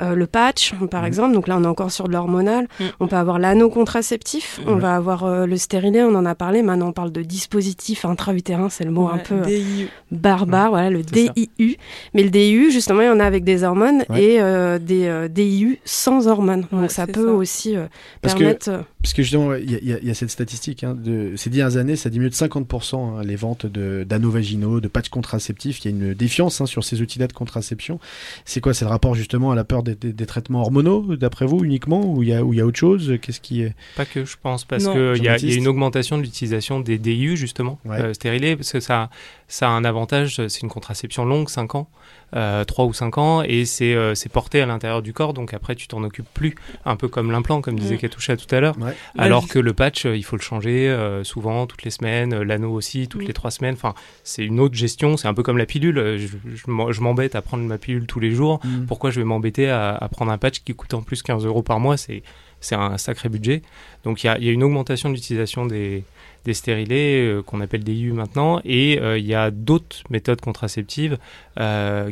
le 0.00 0.26
patch, 0.26 0.72
par 0.90 1.04
exemple. 1.04 1.34
Donc 1.34 1.48
là, 1.48 1.56
on 1.58 1.64
est 1.64 1.66
encore 1.66 1.90
sur 1.90 2.08
de 2.08 2.12
l'hormonal. 2.12 2.66
Mm. 2.80 2.84
On 3.00 3.08
peut 3.08 3.16
avoir 3.16 3.38
l'anneau 3.38 3.68
contraceptif. 3.70 4.53
On 4.66 4.76
va 4.76 4.94
avoir 4.96 5.24
euh, 5.24 5.46
le 5.46 5.56
stérilet, 5.56 6.02
on 6.02 6.14
en 6.14 6.24
a 6.26 6.34
parlé. 6.34 6.62
Maintenant, 6.62 6.88
on 6.88 6.92
parle 6.92 7.12
de 7.12 7.22
dispositif 7.22 8.04
intra-utérin. 8.04 8.68
C'est 8.68 8.84
le 8.84 8.90
mot 8.90 9.08
un 9.08 9.18
peu 9.18 9.34
euh, 9.34 9.40
DIU. 9.42 9.88
barbare, 10.10 10.70
voilà, 10.70 10.90
le. 10.90 11.02
DIU. 11.02 11.76
Mais 12.14 12.22
le 12.22 12.30
DIU, 12.30 12.70
justement, 12.70 13.02
il 13.02 13.06
y 13.06 13.10
en 13.10 13.20
a 13.20 13.24
avec 13.24 13.44
des 13.44 13.64
hormones 13.64 14.04
Ouais. 14.10 14.22
et 14.22 14.40
euh, 14.40 14.78
des 14.78 15.06
euh, 15.06 15.28
DIU 15.28 15.78
sans 15.84 16.28
hormones. 16.28 16.66
Donc 16.72 16.90
ça 16.90 17.06
peut 17.06 17.26
ça. 17.26 17.32
aussi 17.32 17.76
euh, 17.76 17.86
Parce 18.22 18.34
que- 18.34 18.38
permettre... 18.40 18.84
Parce 19.04 19.12
que 19.12 19.22
justement, 19.22 19.54
il 19.54 19.70
y, 19.70 19.92
a- 19.92 19.98
y 20.00 20.08
y 20.10 20.14
cette 20.14 20.30
statistique. 20.30 20.82
Hein, 20.82 20.96
de, 20.98 21.34
ces 21.36 21.50
dernières 21.50 21.76
années, 21.76 21.94
ça 21.94 22.08
diminue 22.08 22.30
de 22.30 22.34
50% 22.34 23.18
hein, 23.18 23.22
les 23.22 23.36
ventes 23.36 23.66
de- 23.66 24.02
d'anneaux 24.08 24.30
vaginaux, 24.30 24.80
de 24.80 24.88
patchs 24.88 25.10
contraceptifs. 25.10 25.84
Il 25.84 25.90
y 25.90 25.94
a 25.94 25.96
une 25.96 26.14
défiance 26.14 26.62
hein, 26.62 26.66
sur 26.66 26.84
ces 26.84 27.02
outils-là 27.02 27.26
de 27.26 27.34
contraception. 27.34 28.00
C'est 28.46 28.62
quoi? 28.62 28.72
C'est 28.72 28.86
le 28.86 28.90
rapport 28.90 29.14
justement 29.14 29.50
à 29.52 29.54
la 29.54 29.64
peur 29.64 29.82
des, 29.82 29.94
des- 29.94 30.14
des 30.14 30.24
traitements 30.26 30.62
hormonaux, 30.62 31.16
d'après 31.16 31.44
vous, 31.44 31.62
uniquement 31.64 32.00
Ou 32.14 32.22
il 32.22 32.30
y, 32.30 32.32
a- 32.32 32.38
y 32.40 32.62
autre 32.62 32.78
chose? 32.78 33.18
Qu'est-ce 33.20 33.42
qui 33.42 33.60
est? 33.60 33.74
Pas 33.94 34.06
que 34.06 34.24
je 34.24 34.36
pense, 34.42 34.64
parce 34.64 34.84
qu'il 34.88 35.22
y, 35.22 35.28
a- 35.28 35.36
y 35.36 35.54
une 35.54 35.68
augmentation 35.68 36.16
de 36.16 36.22
l'utilisation 36.22 36.80
des 36.80 36.96
DIU, 36.96 37.36
justement, 37.36 37.78
Ouais. 37.84 38.00
euh, 38.00 38.14
stérilés, 38.14 38.56
parce 38.56 38.72
que 38.72 38.80
ça, 38.80 39.10
ça 39.48 39.68
a 39.68 39.70
un 39.72 39.84
avantage, 39.84 40.36
c'est 40.48 40.62
une 40.62 40.70
contraception 40.70 41.26
longue, 41.26 41.50
5 41.50 41.74
ans, 41.74 41.90
euh, 42.34 42.64
3 42.64 42.86
ou 42.86 42.94
5 42.94 43.18
ans, 43.18 43.42
et 43.42 43.66
c'est 43.66 43.94
euh, 43.94 44.14
c'est 44.14 44.30
porté 44.32 44.62
à 44.62 44.66
l'intérieur 44.66 45.02
du 45.02 45.12
corps, 45.12 45.34
donc 45.34 45.52
après 45.54 45.74
tu 45.76 45.86
t'en 45.88 46.02
occupes 46.02 46.26
plus, 46.32 46.54
un 46.86 46.96
peu 46.96 47.06
comme 47.08 47.30
l'implant, 47.30 47.60
comme 47.60 47.78
disait 47.78 47.96
Mm. 47.96 47.98
Katoucha 47.98 48.36
tout 48.36 48.52
à 48.54 48.60
l'heure. 48.60 48.76
Ouais. 48.80 48.93
Alors 49.18 49.48
que 49.48 49.58
le 49.58 49.72
patch, 49.72 50.06
euh, 50.06 50.16
il 50.16 50.22
faut 50.24 50.36
le 50.36 50.42
changer 50.42 50.88
euh, 50.88 51.24
souvent, 51.24 51.66
toutes 51.66 51.82
les 51.82 51.90
semaines, 51.90 52.32
euh, 52.34 52.44
l'anneau 52.44 52.72
aussi, 52.72 53.08
toutes 53.08 53.26
les 53.26 53.32
3 53.32 53.50
semaines, 53.50 53.74
enfin, 53.74 53.94
c'est 54.22 54.44
une 54.44 54.60
autre 54.60 54.74
gestion, 54.74 55.16
c'est 55.16 55.28
un 55.28 55.34
peu 55.34 55.42
comme 55.42 55.58
la 55.58 55.66
pilule, 55.66 56.16
je, 56.18 56.26
je 56.54 56.70
m'en- 56.70 56.92
je 56.92 57.00
m'embête 57.00 57.34
à 57.34 57.42
prendre 57.42 57.64
ma 57.64 57.78
pilule 57.78 58.06
tous 58.06 58.20
les 58.20 58.30
jours, 58.32 58.60
Mm. 58.64 58.86
pourquoi 58.86 59.10
je 59.10 59.20
vais 59.20 59.24
m'embêter 59.26 59.68
à, 59.70 59.94
à 59.94 60.08
prendre 60.08 60.30
un 60.32 60.38
patch 60.38 60.60
qui 60.64 60.74
coûte 60.74 60.94
en 60.94 61.02
plus 61.02 61.22
15 61.22 61.44
euros 61.46 61.62
par 61.62 61.80
mois? 61.80 61.96
C'est 61.96 62.22
c'est 62.60 62.76
un 62.76 62.96
sacré 62.96 63.28
budget. 63.28 63.60
Donc 64.04 64.24
il 64.24 64.26
y 64.26 64.30
a, 64.30 64.38
il 64.38 64.44
y 64.44 64.48
a 64.48 64.52
une 64.52 64.62
augmentation 64.62 65.10
de 65.10 65.14
l'utilisation 65.14 65.66
des, 65.66 66.02
des 66.46 66.54
stérilés 66.54 67.20
euh, 67.26 67.42
qu'on 67.42 67.60
appelle 67.60 67.84
des 67.84 67.92
IU 67.92 68.12
maintenant, 68.12 68.60
et 68.64 68.98
euh, 69.02 69.18
il 69.18 69.26
y 69.26 69.34
a 69.34 69.50
d'autres 69.50 69.98
méthodes 70.08 70.40
contraceptives 70.40 71.18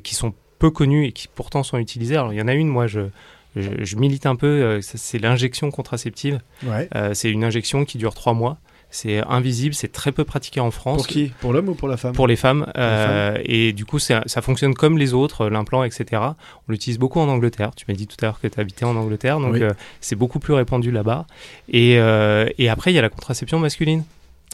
qui 0.03 0.15
sont 0.15 0.35
peu 0.59 0.71
connues 0.71 1.07
et 1.07 1.13
qui 1.13 1.27
pourtant 1.35 1.63
sont 1.63 1.79
utilisées. 1.79 2.17
Alors 2.17 2.33
il 2.33 2.39
y 2.39 2.43
en 2.43 2.49
a 2.49 2.55
une, 2.55 2.69
moi 2.69 2.87
je, 2.87 3.01
je, 3.57 3.71
je 3.85 3.97
milite 3.97 4.27
un 4.27 4.37
peu, 4.37 4.47
euh, 4.47 4.81
c'est 4.83 5.19
l'injection 5.19 5.71
contraceptive. 5.71 6.41
Ouais. 6.65 6.89
Euh, 6.95 7.15
c'est 7.15 7.31
une 7.31 7.45
injection 7.45 7.85
qui 7.85 7.99
dure 7.99 8.15
trois 8.15 8.35
mois. 8.35 8.59
C'est 8.95 9.21
invisible, 9.27 9.75
c'est 9.75 9.91
très 9.91 10.13
peu 10.13 10.23
pratiqué 10.25 10.61
en 10.61 10.71
France. 10.71 10.99
Pour 10.99 11.07
qui? 11.07 11.33
Pour 11.41 11.55
l'homme 11.55 11.71
ou 11.71 11.75
pour 11.75 11.89
la 11.89 11.97
femme? 11.97 12.13
Pour 12.13 12.27
les 12.27 12.37
femmes. 12.37 12.71
euh, 12.77 13.39
et 13.43 13.73
du 13.73 13.87
coup, 13.87 13.99
ça, 13.99 14.23
ça 14.27 14.43
fonctionne 14.43 14.75
comme 14.75 14.99
les 14.99 15.15
autres, 15.15 15.49
l'implant, 15.49 15.83
etc. 15.83 16.21
On 16.69 16.73
l'utilise 16.73 16.99
beaucoup 16.99 17.19
en 17.19 17.27
Angleterre. 17.29 17.71
Tu 17.75 17.87
m'as 17.89 17.95
dit 17.95 18.07
tout 18.07 18.17
à 18.21 18.27
l'heure 18.27 18.39
que 18.41 18.49
tu 18.49 18.61
habitais 18.61 18.85
en 18.85 18.95
Angleterre, 18.97 19.41
donc 19.41 19.55
Oui. 19.55 19.63
euh, 19.63 19.71
c'est 20.03 20.15
beaucoup 20.17 20.41
plus 20.41 20.53
répandu 20.53 20.91
là-bas. 20.91 21.27
Et, 21.71 21.99
euh, 21.99 22.47
et 22.59 22.69
après, 22.69 22.93
il 22.93 22.95
y 22.95 22.99
a 22.99 23.03
la 23.03 23.09
contraception 23.09 23.59
masculine, 23.59 24.05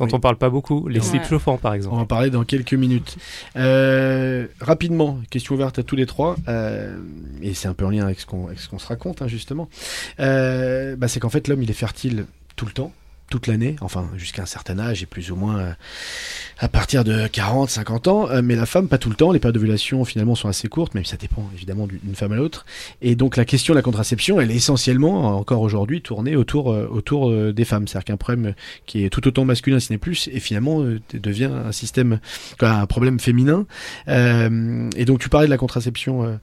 dont 0.07 0.13
Oui. 0.13 0.17
on 0.17 0.21
parle 0.21 0.37
pas 0.37 0.51
beaucoup. 0.51 0.89
Les 0.89 1.01
Ouais. 1.01 1.05
slips 1.07 1.25
chauffants, 1.25 1.59
par 1.59 1.73
On 1.73 1.75
exemple. 1.75 1.97
va 1.97 2.03
en 2.03 2.07
parler 2.07 2.31
dans 2.31 2.45
quelques 2.45 2.75
minutes. 2.75 3.17
Euh, 3.57 4.47
rapidement, 4.61 5.19
question 5.31 5.55
ouverte 5.55 5.79
à 5.79 5.83
tous 5.83 5.97
les 5.97 6.07
trois, 6.07 6.37
euh, 6.49 6.99
et 7.43 7.55
c'est 7.55 7.69
un 7.69 7.75
peu 7.75 7.85
en 7.85 7.91
lien 7.91 8.05
avec 8.05 8.21
ce 8.21 8.27
qu'on 8.27 8.49
se 8.79 8.87
raconte, 8.87 9.23
hein, 9.23 9.29
justement. 9.29 9.69
Euh, 10.21 10.97
bah, 10.97 11.09
c'est 11.09 11.21
qu'en 11.21 11.31
fait, 11.31 11.49
l'homme, 11.49 11.63
il 11.63 11.71
est 11.71 11.75
fertile 11.75 12.27
tout 12.57 12.67
le 12.67 12.73
temps, 12.73 12.93
toute 13.31 13.47
l'année, 13.47 13.77
enfin 13.83 14.09
jusqu'à 14.17 14.43
un 14.43 14.47
certain 14.47 14.79
âge 14.79 15.03
et 15.03 15.07
plus 15.07 15.31
ou 15.31 15.37
moins 15.37 15.77
à 16.61 16.69
partir 16.69 17.05
de 17.05 17.27
40, 17.29 17.71
50 17.71 18.09
ans, 18.09 18.29
euh, 18.31 18.41
mais 18.43 18.57
la 18.57 18.67
femme 18.67 18.89
pas 18.89 18.99
tout 18.99 19.11
le 19.11 19.15
temps. 19.15 19.31
Les 19.33 19.39
périodes 19.39 19.55
d'ovulation 19.55 20.05
finalement 20.05 20.35
sont 20.35 20.49
assez 20.49 20.67
courtes, 20.69 20.95
même 20.95 21.05
si 21.05 21.11
ça 21.13 21.17
dépend 21.17 21.49
évidemment 21.55 21.87
du- 21.87 22.01
d'une 22.03 22.15
femme 22.17 22.33
à 22.33 22.37
l'autre. 22.37 22.67
Et 23.01 23.15
donc 23.15 23.37
la 23.37 23.45
question 23.45 23.75
de 23.75 23.79
la 23.79 23.83
contraception, 23.83 24.41
elle 24.41 24.51
est 24.51 24.57
essentiellement 24.57 25.37
encore 25.39 25.61
aujourd'hui 25.61 26.03
tournée 26.03 26.35
autour 26.37 26.73
euh, 26.73 26.89
autour 26.91 27.31
euh, 27.31 27.53
des 27.53 27.65
femmes. 27.65 27.87
C'est-à-dire 27.87 28.07
qu'un 28.07 28.17
problème 28.17 28.55
qui 28.87 29.05
est 29.05 29.11
tout 29.11 29.27
autant 29.29 29.45
masculin, 29.45 29.79
si 29.79 29.93
n'est 29.93 29.99
plus, 29.99 30.29
et 30.33 30.41
finalement 30.41 30.83
euh, 30.83 31.01
devient 31.15 31.51
un 31.67 31.73
système, 31.73 32.19
quoi, 32.59 32.71
un 32.71 32.87
problème 32.87 33.21
féminin. 33.21 33.67
Euh, 34.09 34.91
et 34.97 35.05
donc 35.05 35.21
tu 35.21 35.29
parlais 35.29 35.47
de 35.47 35.51
la 35.51 35.59
contraception 35.59 36.39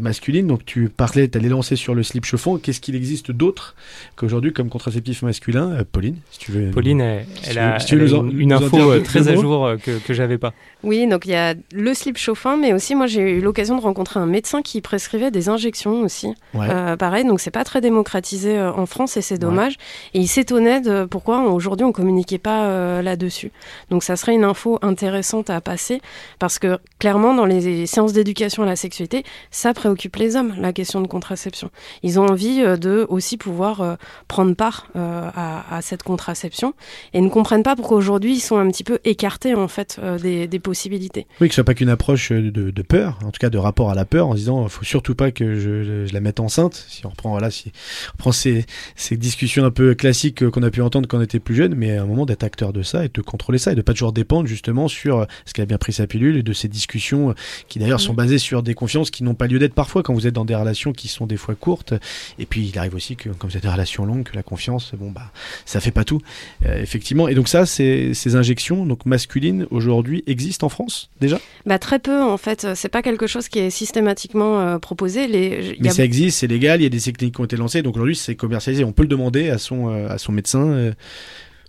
masculine, 0.00 0.46
donc 0.46 0.64
tu 0.64 0.88
parlais, 0.88 1.28
tu 1.28 1.38
allais 1.38 1.48
lancer 1.48 1.76
sur 1.76 1.94
le 1.94 2.02
slip 2.02 2.24
chauffant. 2.24 2.58
Qu'est-ce 2.58 2.80
qu'il 2.80 2.94
existe 2.94 3.30
d'autre 3.30 3.74
qu'aujourd'hui 4.16 4.52
comme 4.52 4.68
contraceptif 4.68 5.22
masculin? 5.22 5.78
Pauline, 5.90 6.16
si 6.30 6.38
tu 6.38 6.52
veux. 6.52 6.70
Pauline, 6.70 7.00
elle, 7.00 7.26
Si 7.42 7.50
elle 7.50 7.54
tu 7.54 7.58
a, 7.58 7.72
veux- 7.74 7.78
si 7.80 7.86
tu 7.86 7.94
elle 7.94 8.00
veux 8.00 8.06
a 8.06 8.10
nous 8.10 8.16
en- 8.18 8.30
une, 8.30 8.48
nous 8.48 8.54
info 8.56 9.00
très 9.00 9.28
à 9.28 9.34
jour 9.36 9.55
euh, 9.64 9.76
que, 9.76 9.98
que 9.98 10.14
j'avais 10.14 10.38
pas. 10.38 10.52
Oui, 10.82 11.06
donc 11.06 11.26
il 11.26 11.30
y 11.30 11.34
a 11.34 11.54
le 11.72 11.94
slip 11.94 12.18
chauffant, 12.18 12.56
mais 12.56 12.72
aussi 12.72 12.94
moi 12.94 13.06
j'ai 13.06 13.20
eu 13.20 13.40
l'occasion 13.40 13.76
de 13.76 13.82
rencontrer 13.82 14.20
un 14.20 14.26
médecin 14.26 14.62
qui 14.62 14.80
prescrivait 14.80 15.30
des 15.30 15.48
injections 15.48 16.02
aussi. 16.02 16.34
Ouais. 16.54 16.68
Euh, 16.70 16.96
pareil, 16.96 17.24
donc 17.24 17.40
c'est 17.40 17.50
pas 17.50 17.64
très 17.64 17.80
démocratisé 17.80 18.58
euh, 18.58 18.72
en 18.72 18.86
France 18.86 19.16
et 19.16 19.22
c'est 19.22 19.38
dommage. 19.38 19.76
Et 20.14 20.20
il 20.20 20.28
s'étonnait 20.28 20.80
de 20.80 21.04
pourquoi 21.04 21.40
aujourd'hui 21.40 21.84
on 21.84 21.92
communiquait 21.92 22.38
pas 22.38 22.66
euh, 22.66 23.02
là-dessus. 23.02 23.52
Donc 23.90 24.02
ça 24.02 24.16
serait 24.16 24.34
une 24.34 24.44
info 24.44 24.78
intéressante 24.82 25.50
à 25.50 25.60
passer 25.60 26.00
parce 26.38 26.58
que 26.58 26.78
clairement 26.98 27.34
dans 27.34 27.46
les 27.46 27.86
séances 27.86 28.12
d'éducation 28.12 28.62
à 28.62 28.66
la 28.66 28.76
sexualité, 28.76 29.24
ça 29.50 29.72
préoccupe 29.74 30.16
les 30.16 30.36
hommes 30.36 30.54
la 30.58 30.72
question 30.72 31.00
de 31.00 31.06
contraception. 31.06 31.70
Ils 32.02 32.18
ont 32.20 32.26
envie 32.26 32.62
euh, 32.62 32.76
de 32.76 33.06
aussi 33.08 33.36
pouvoir 33.36 33.80
euh, 33.80 33.94
prendre 34.28 34.54
part 34.54 34.88
euh, 34.96 35.30
à, 35.34 35.76
à 35.76 35.82
cette 35.82 36.02
contraception 36.02 36.74
et 37.12 37.20
ne 37.20 37.28
comprennent 37.28 37.62
pas 37.62 37.76
pourquoi 37.76 37.96
aujourd'hui 37.96 38.34
ils 38.34 38.40
sont 38.40 38.58
un 38.58 38.68
petit 38.68 38.84
peu 38.84 38.98
écartés 39.04 39.45
en 39.54 39.68
fait 39.68 39.98
euh, 40.02 40.18
des, 40.18 40.46
des 40.46 40.58
possibilités. 40.58 41.26
Oui, 41.40 41.48
que 41.48 41.54
ce 41.54 41.56
soit 41.56 41.64
pas 41.64 41.74
qu'une 41.74 41.88
approche 41.88 42.32
euh, 42.32 42.50
de, 42.50 42.70
de 42.70 42.82
peur, 42.82 43.18
en 43.24 43.30
tout 43.30 43.38
cas 43.38 43.50
de 43.50 43.58
rapport 43.58 43.90
à 43.90 43.94
la 43.94 44.04
peur, 44.04 44.28
en 44.28 44.32
se 44.32 44.38
disant 44.38 44.66
faut 44.68 44.84
surtout 44.84 45.14
pas 45.14 45.30
que 45.30 45.54
je, 45.58 46.06
je 46.06 46.12
la 46.12 46.20
mette 46.20 46.40
enceinte. 46.40 46.86
Si 46.88 47.04
on 47.06 47.10
reprend 47.10 47.30
voilà, 47.30 47.50
si 47.50 47.72
on 48.08 48.12
reprend 48.12 48.32
ces, 48.32 48.64
ces 48.96 49.16
discussions 49.16 49.64
un 49.64 49.70
peu 49.70 49.94
classiques 49.94 50.42
euh, 50.42 50.50
qu'on 50.50 50.62
a 50.62 50.70
pu 50.70 50.82
entendre 50.82 51.08
quand 51.08 51.18
on 51.18 51.22
était 51.22 51.40
plus 51.40 51.54
jeune, 51.54 51.74
mais 51.74 51.96
à 51.96 52.02
un 52.02 52.06
moment 52.06 52.26
d'être 52.26 52.44
acteur 52.44 52.72
de 52.72 52.82
ça 52.82 53.04
et 53.04 53.08
de 53.08 53.20
contrôler 53.20 53.58
ça 53.58 53.72
et 53.72 53.74
de 53.74 53.82
pas 53.82 53.92
toujours 53.92 54.12
dépendre 54.12 54.46
justement 54.48 54.88
sur 54.88 55.26
ce 55.44 55.52
qu'elle 55.52 55.64
a 55.64 55.66
bien 55.66 55.78
pris 55.78 55.92
sa 55.92 56.06
pilule 56.06 56.36
et 56.36 56.42
de 56.42 56.52
ces 56.52 56.68
discussions 56.68 57.34
qui 57.68 57.78
d'ailleurs 57.78 58.00
sont 58.00 58.14
basées 58.14 58.38
sur 58.38 58.62
des 58.62 58.74
confiances 58.74 59.10
qui 59.10 59.22
n'ont 59.24 59.34
pas 59.34 59.46
lieu 59.46 59.58
d'être 59.58 59.74
parfois 59.74 60.02
quand 60.02 60.14
vous 60.14 60.26
êtes 60.26 60.34
dans 60.34 60.44
des 60.44 60.54
relations 60.54 60.92
qui 60.92 61.08
sont 61.08 61.26
des 61.26 61.36
fois 61.36 61.54
courtes. 61.54 61.94
Et 62.38 62.46
puis 62.46 62.66
il 62.72 62.78
arrive 62.78 62.94
aussi 62.94 63.16
que 63.16 63.28
comme 63.30 63.50
c'est 63.50 63.62
des 63.62 63.68
relations 63.68 64.04
longues, 64.04 64.24
que 64.24 64.36
la 64.36 64.42
confiance, 64.42 64.92
bon 64.98 65.10
bah 65.10 65.30
ça 65.64 65.80
fait 65.80 65.90
pas 65.90 66.04
tout, 66.04 66.20
Euh, 66.64 66.80
effectivement. 66.82 67.28
Et 67.28 67.34
donc 67.34 67.48
ça, 67.48 67.66
c'est 67.66 68.14
ces 68.14 68.34
injections 68.36 68.86
donc 68.86 69.04
masculines 69.06 69.35
aujourd'hui 69.70 70.22
existent 70.26 70.66
en 70.66 70.70
France 70.70 71.10
déjà? 71.20 71.38
Bah, 71.66 71.78
très 71.78 71.98
peu 71.98 72.20
en 72.22 72.36
fait, 72.36 72.66
c'est 72.74 72.88
pas 72.88 73.02
quelque 73.02 73.26
chose 73.26 73.48
qui 73.48 73.58
est 73.58 73.70
systématiquement 73.70 74.60
euh, 74.60 74.78
proposé. 74.78 75.26
Les, 75.28 75.76
Mais 75.80 75.88
a- 75.88 75.92
ça 75.92 76.04
existe, 76.04 76.38
c'est 76.38 76.46
légal, 76.46 76.80
il 76.80 76.84
y 76.84 76.86
a 76.86 76.90
des 76.90 77.00
techniques 77.00 77.34
qui 77.34 77.40
ont 77.40 77.44
été 77.44 77.56
lancées, 77.56 77.82
donc 77.82 77.94
aujourd'hui 77.96 78.16
c'est 78.16 78.34
commercialisé. 78.34 78.84
On 78.84 78.92
peut 78.92 79.02
le 79.02 79.08
demander 79.08 79.50
à 79.50 79.58
son, 79.58 79.88
euh, 79.90 80.08
à 80.08 80.18
son 80.18 80.32
médecin. 80.32 80.66
euh, 80.68 80.92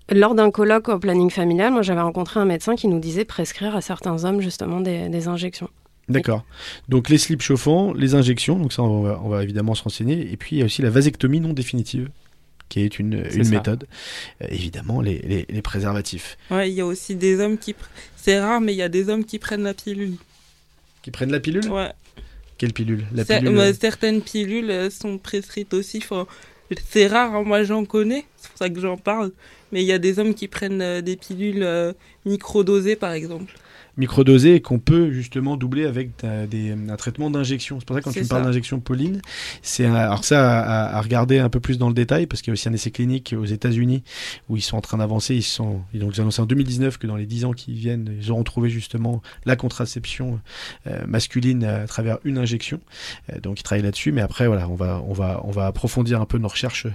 Lors 0.09 0.36
d'un 0.36 0.51
colloque 0.51 0.88
au 0.89 0.99
planning 0.99 1.30
familial, 1.30 1.72
moi 1.74 1.82
j'avais 1.82 2.01
rencontré 2.01 2.39
un 2.39 2.45
médecin 2.45 2.76
qui 2.76 2.88
nous 2.88 2.99
disait 2.99 3.26
prescrire 3.26 3.76
à 3.76 3.82
certains 3.82 4.24
hommes 4.24 4.39
justement 4.41 4.80
des, 4.80 5.09
des 5.09 5.28
injections. 5.28 5.70
D'accord. 6.09 6.45
Donc 6.88 7.09
les 7.09 7.18
slips 7.18 7.41
chauffants, 7.41 7.91
les 7.91 8.15
injections, 8.15 8.57
donc 8.57 8.72
ça 8.72 8.82
on 8.84 9.01
va, 9.01 9.20
on 9.24 9.28
va 9.28 9.43
évidemment 9.43 9.76
se 9.76 9.84
renseigner. 9.84 10.32
Et 10.32 10.38
puis 10.38 10.55
il 10.55 10.59
y 10.59 10.61
a 10.61 10.65
aussi 10.65 10.82
la 10.82 10.89
vasectomie 10.89 11.41
non 11.41 11.51
définitive, 11.51 12.07
qui 12.70 12.82
est 12.82 12.99
une, 12.99 13.26
une 13.34 13.43
ça. 13.43 13.49
méthode. 13.51 13.88
Euh, 14.41 14.47
évidemment 14.49 15.01
les, 15.01 15.20
les- 15.20 15.45
les 15.49 15.61
préservatifs. 15.61 16.38
Ouais, 16.51 16.70
il 16.70 16.74
y 16.76 16.82
a 16.82 16.86
aussi 16.86 17.15
des 17.15 17.39
hommes 17.39 17.57
qui. 17.57 17.74
pr- 17.74 17.76
C'est 18.15 18.39
rare, 18.39 18.59
mais 18.61 18.74
il 18.74 18.78
y 18.78 18.82
a 18.82 18.89
des 18.89 19.09
hommes 19.09 19.24
qui 19.26 19.39
prennent 19.39 19.63
la 19.63 19.74
pilule. 19.74 20.15
Qui 21.01 21.11
prennent 21.11 21.32
la 21.32 21.39
pilule? 21.39 21.68
Ouais. 21.70 21.91
Quelle 22.57 22.74
pilule? 22.74 23.05
La 23.13 23.24
Cer- 23.24 23.39
pilule. 23.39 23.57
ouais, 23.57 23.74
certaines 23.74 24.22
pilules 24.22 24.72
euh, 24.72 24.89
sont 24.89 25.18
prescrites 25.18 25.74
aussi. 25.74 25.99
Enfin, 25.99 26.26
c'est 26.89 27.07
rare, 27.07 27.34
hein, 27.36 27.43
moi 27.43 27.63
j'en 27.63 27.86
connais, 27.86 28.26
c'est 28.36 28.49
pour 28.49 28.57
ça 28.57 28.70
que 28.70 28.80
j'en 28.80 28.97
parle. 28.97 29.32
Mais 29.72 29.82
il 29.84 29.86
y 29.86 29.91
a 29.93 29.99
des 29.99 30.18
hommes 30.20 30.34
qui 30.34 30.47
prennent 30.47 30.82
euh, 30.82 31.01
des 31.01 31.15
pilules 31.15 31.61
euh, 31.63 31.93
microdosées, 32.26 32.95
par 32.95 33.11
exemple. 33.13 33.53
Microdosé 33.98 34.56
et 34.56 34.62
qu'on 34.62 34.80
peut 34.80 35.12
justement 35.12 35.58
doubler 35.58 35.86
avec 35.86 36.12
des, 36.50 36.72
un 36.89 36.95
traitement 36.95 37.30
d'injection. 37.30 37.80
C'est 37.80 37.86
pour 37.86 37.95
ça 37.95 38.02
que 38.02 38.06
quand 38.06 38.12
tu 38.12 38.20
me 38.20 38.24
parles 38.30 38.43
d'injection 38.45 38.80
Pauline, 38.80 39.22
c'est 39.62 39.86
un- 39.86 39.95
alors 39.95 40.24
ça 40.24 40.60
à, 40.62 40.98
à 40.98 41.02
regarder 41.02 41.39
un 41.39 41.50
peu 41.50 41.60
plus 41.60 41.78
dans 41.78 41.88
le 41.88 41.93
détail 41.93 42.28
parce 42.28 42.41
qu'il 42.41 42.52
y 42.52 42.54
a 42.54 42.54
aussi 42.54 42.70
un 42.70 42.74
essai 42.74 42.91
clinique 42.91 43.34
aux 43.38 43.45
États-Unis 43.45 44.04
où 44.50 44.58
ils 44.58 44.62
sont 44.62 44.78
en 44.78 44.82
train 44.82 44.98
d'avancer. 44.98 45.36
Ils 45.36 45.41
sont 45.43 45.82
ils 45.93 46.04
ont 46.04 46.10
annoncé 46.18 46.41
en 46.41 46.45
2019 46.45 46.98
que 46.98 47.08
dans 47.08 47.16
les 47.16 47.26
10 47.26 47.45
ans 47.45 47.54
qui 47.54 47.74
viennent, 47.74 48.16
ils 48.22 48.32
auront 48.32 48.43
trouvé 48.43 48.70
justement 48.70 49.22
la 49.45 49.56
contraception 49.56 50.39
euh, 50.88 51.00
masculine 51.08 51.64
à 51.64 51.88
travers 51.88 52.18
une 52.24 52.38
injection. 52.38 52.80
Euh, 53.34 53.39
donc 53.39 53.60
ils 53.60 53.64
travaillent 53.64 53.84
là-dessus. 53.84 54.12
Mais 54.12 54.22
après 54.22 54.48
voilà, 54.48 54.70
on 54.70 54.76
va 54.76 55.04
on 55.08 55.14
va 55.14 55.41
on 55.43 55.52
va 55.52 55.66
approfondir 55.68 56.22
un 56.22 56.26
peu 56.26 56.38
nos 56.38 56.48
recherches 56.48 56.88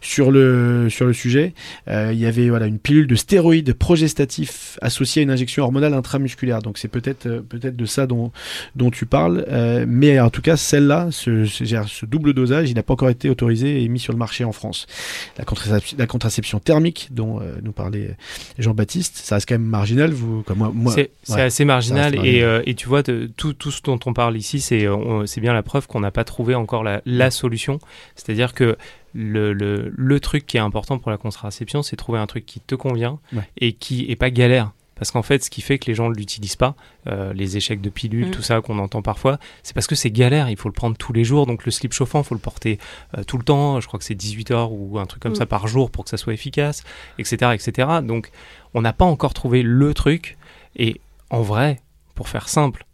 sur 0.00 0.30
le 0.30 0.88
sur 0.90 1.06
le 1.06 1.12
sujet. 1.12 1.52
Euh, 1.88 2.10
il 2.12 2.18
y 2.18 2.26
avait 2.26 2.48
voilà 2.48 2.66
une 2.66 2.78
pilule 2.78 3.06
de 3.06 3.14
stéroïdes 3.14 3.74
progestatifs 3.74 4.78
associée 4.80 5.20
à 5.20 5.22
une 5.24 5.30
injection 5.30 5.62
hormonale 5.64 5.92
intramusculaire. 5.94 6.45
Donc 6.62 6.78
c'est 6.78 6.88
peut-être 6.88 7.26
euh, 7.26 7.40
peut-être 7.40 7.76
de 7.76 7.86
ça 7.86 8.06
dont 8.06 8.32
dont 8.74 8.90
tu 8.90 9.06
parles. 9.06 9.44
Euh, 9.50 9.84
mais 9.88 10.18
en 10.20 10.30
tout 10.30 10.42
cas 10.42 10.56
celle-là, 10.56 11.08
ce, 11.10 12.04
double 12.06 12.32
dosage, 12.32 12.70
il 12.70 12.74
n'a 12.74 12.82
pas 12.82 12.92
encore 12.94 13.10
été 13.10 13.28
autorisé 13.28 13.82
et 13.82 13.88
mis 13.88 13.98
sur 13.98 14.12
le 14.12 14.18
marché 14.18 14.44
en 14.44 14.52
France. 14.52 14.86
La 15.38 15.44
contraception, 15.44 15.96
la 15.98 16.06
contraception 16.06 16.58
thermique 16.60 17.08
dont 17.10 17.40
euh, 17.40 17.56
nous 17.62 17.72
parlait 17.72 18.16
Jean-Baptiste, 18.58 19.16
ça 19.16 19.36
reste 19.36 19.48
quand 19.48 19.54
même 19.54 19.62
marginal. 19.62 20.12
Vous 20.12 20.42
comme 20.42 20.58
moi, 20.58 20.70
moi 20.74 20.92
C'est 20.92 21.10
ouais. 21.30 21.40
assez 21.42 21.64
marginal, 21.64 22.14
et, 22.14 22.16
marginal. 22.18 22.42
euh, 22.42 22.62
et 22.66 22.74
tu 22.74 22.88
vois, 22.88 23.02
tout, 23.02 23.52
tout 23.52 23.70
ce 23.70 23.82
dont 23.82 23.98
on 24.06 24.12
parle 24.12 24.36
ici, 24.36 24.60
c'est 24.60 24.86
bien 25.40 25.52
la 25.52 25.62
preuve 25.62 25.86
qu'on 25.86 26.00
n'a 26.00 26.10
pas 26.10 26.24
trouvé 26.24 26.54
encore 26.54 26.82
la, 26.84 27.02
la 27.06 27.30
solution. 27.30 27.78
C'est-à-dire 28.14 28.54
que 28.54 28.76
le, 29.14 29.52
le, 29.52 29.92
le 29.96 30.20
truc 30.20 30.46
qui 30.46 30.56
est 30.58 30.60
important 30.60 30.98
pour 30.98 31.10
la 31.10 31.16
contraception, 31.16 31.82
c'est 31.82 31.96
trouver 31.96 32.18
un 32.18 32.26
truc 32.26 32.44
qui 32.46 32.60
te 32.60 32.74
convient 32.74 33.18
Ouais. 33.32 33.42
et 33.58 33.72
qui 33.72 34.10
est 34.10 34.16
pas 34.16 34.30
galère. 34.30 34.72
Parce 34.96 35.10
qu'en 35.10 35.22
fait, 35.22 35.44
ce 35.44 35.50
qui 35.50 35.60
fait 35.60 35.78
que 35.78 35.86
les 35.86 35.94
gens 35.94 36.08
ne 36.08 36.14
l'utilisent 36.14 36.56
pas, 36.56 36.74
euh, 37.06 37.32
les 37.34 37.56
échecs 37.58 37.80
de 37.82 37.90
pilules, 37.90 38.28
Mm. 38.28 38.30
tout 38.30 38.42
ça 38.42 38.60
qu'on 38.62 38.78
entend 38.78 39.02
parfois, 39.02 39.38
c'est 39.62 39.74
parce 39.74 39.86
que 39.86 39.94
c'est 39.94 40.10
galère, 40.10 40.48
il 40.48 40.56
faut 40.56 40.68
le 40.70 40.72
prendre 40.74 40.96
tous 40.96 41.12
les 41.12 41.22
jours. 41.22 41.46
Donc 41.46 41.64
le 41.66 41.70
slip 41.70 41.92
chauffant, 41.92 42.22
il 42.22 42.24
faut 42.24 42.34
le 42.34 42.40
porter 42.40 42.78
euh, 43.16 43.22
tout 43.24 43.36
le 43.36 43.44
temps. 43.44 43.78
Je 43.80 43.86
crois 43.86 43.98
que 43.98 44.04
c'est 44.04 44.14
18 44.14 44.50
heures 44.52 44.72
ou 44.72 44.98
un 44.98 45.04
truc 45.06 45.22
comme 45.22 45.32
Mm. 45.32 45.36
ça 45.36 45.46
par 45.46 45.66
jour 45.68 45.90
pour 45.90 46.04
que 46.04 46.10
ça 46.10 46.16
soit 46.16 46.32
efficace, 46.32 46.82
etc. 47.18 47.52
etc. 47.54 47.88
Donc 48.02 48.30
on 48.74 48.80
n'a 48.80 48.92
pas 48.94 49.04
encore 49.04 49.34
trouvé 49.34 49.62
le 49.62 49.92
truc. 49.94 50.38
Et 50.76 51.00
en 51.30 51.42
vrai, 51.42 51.80
pour 52.14 52.28
faire 52.28 52.48
simple, 52.48 52.86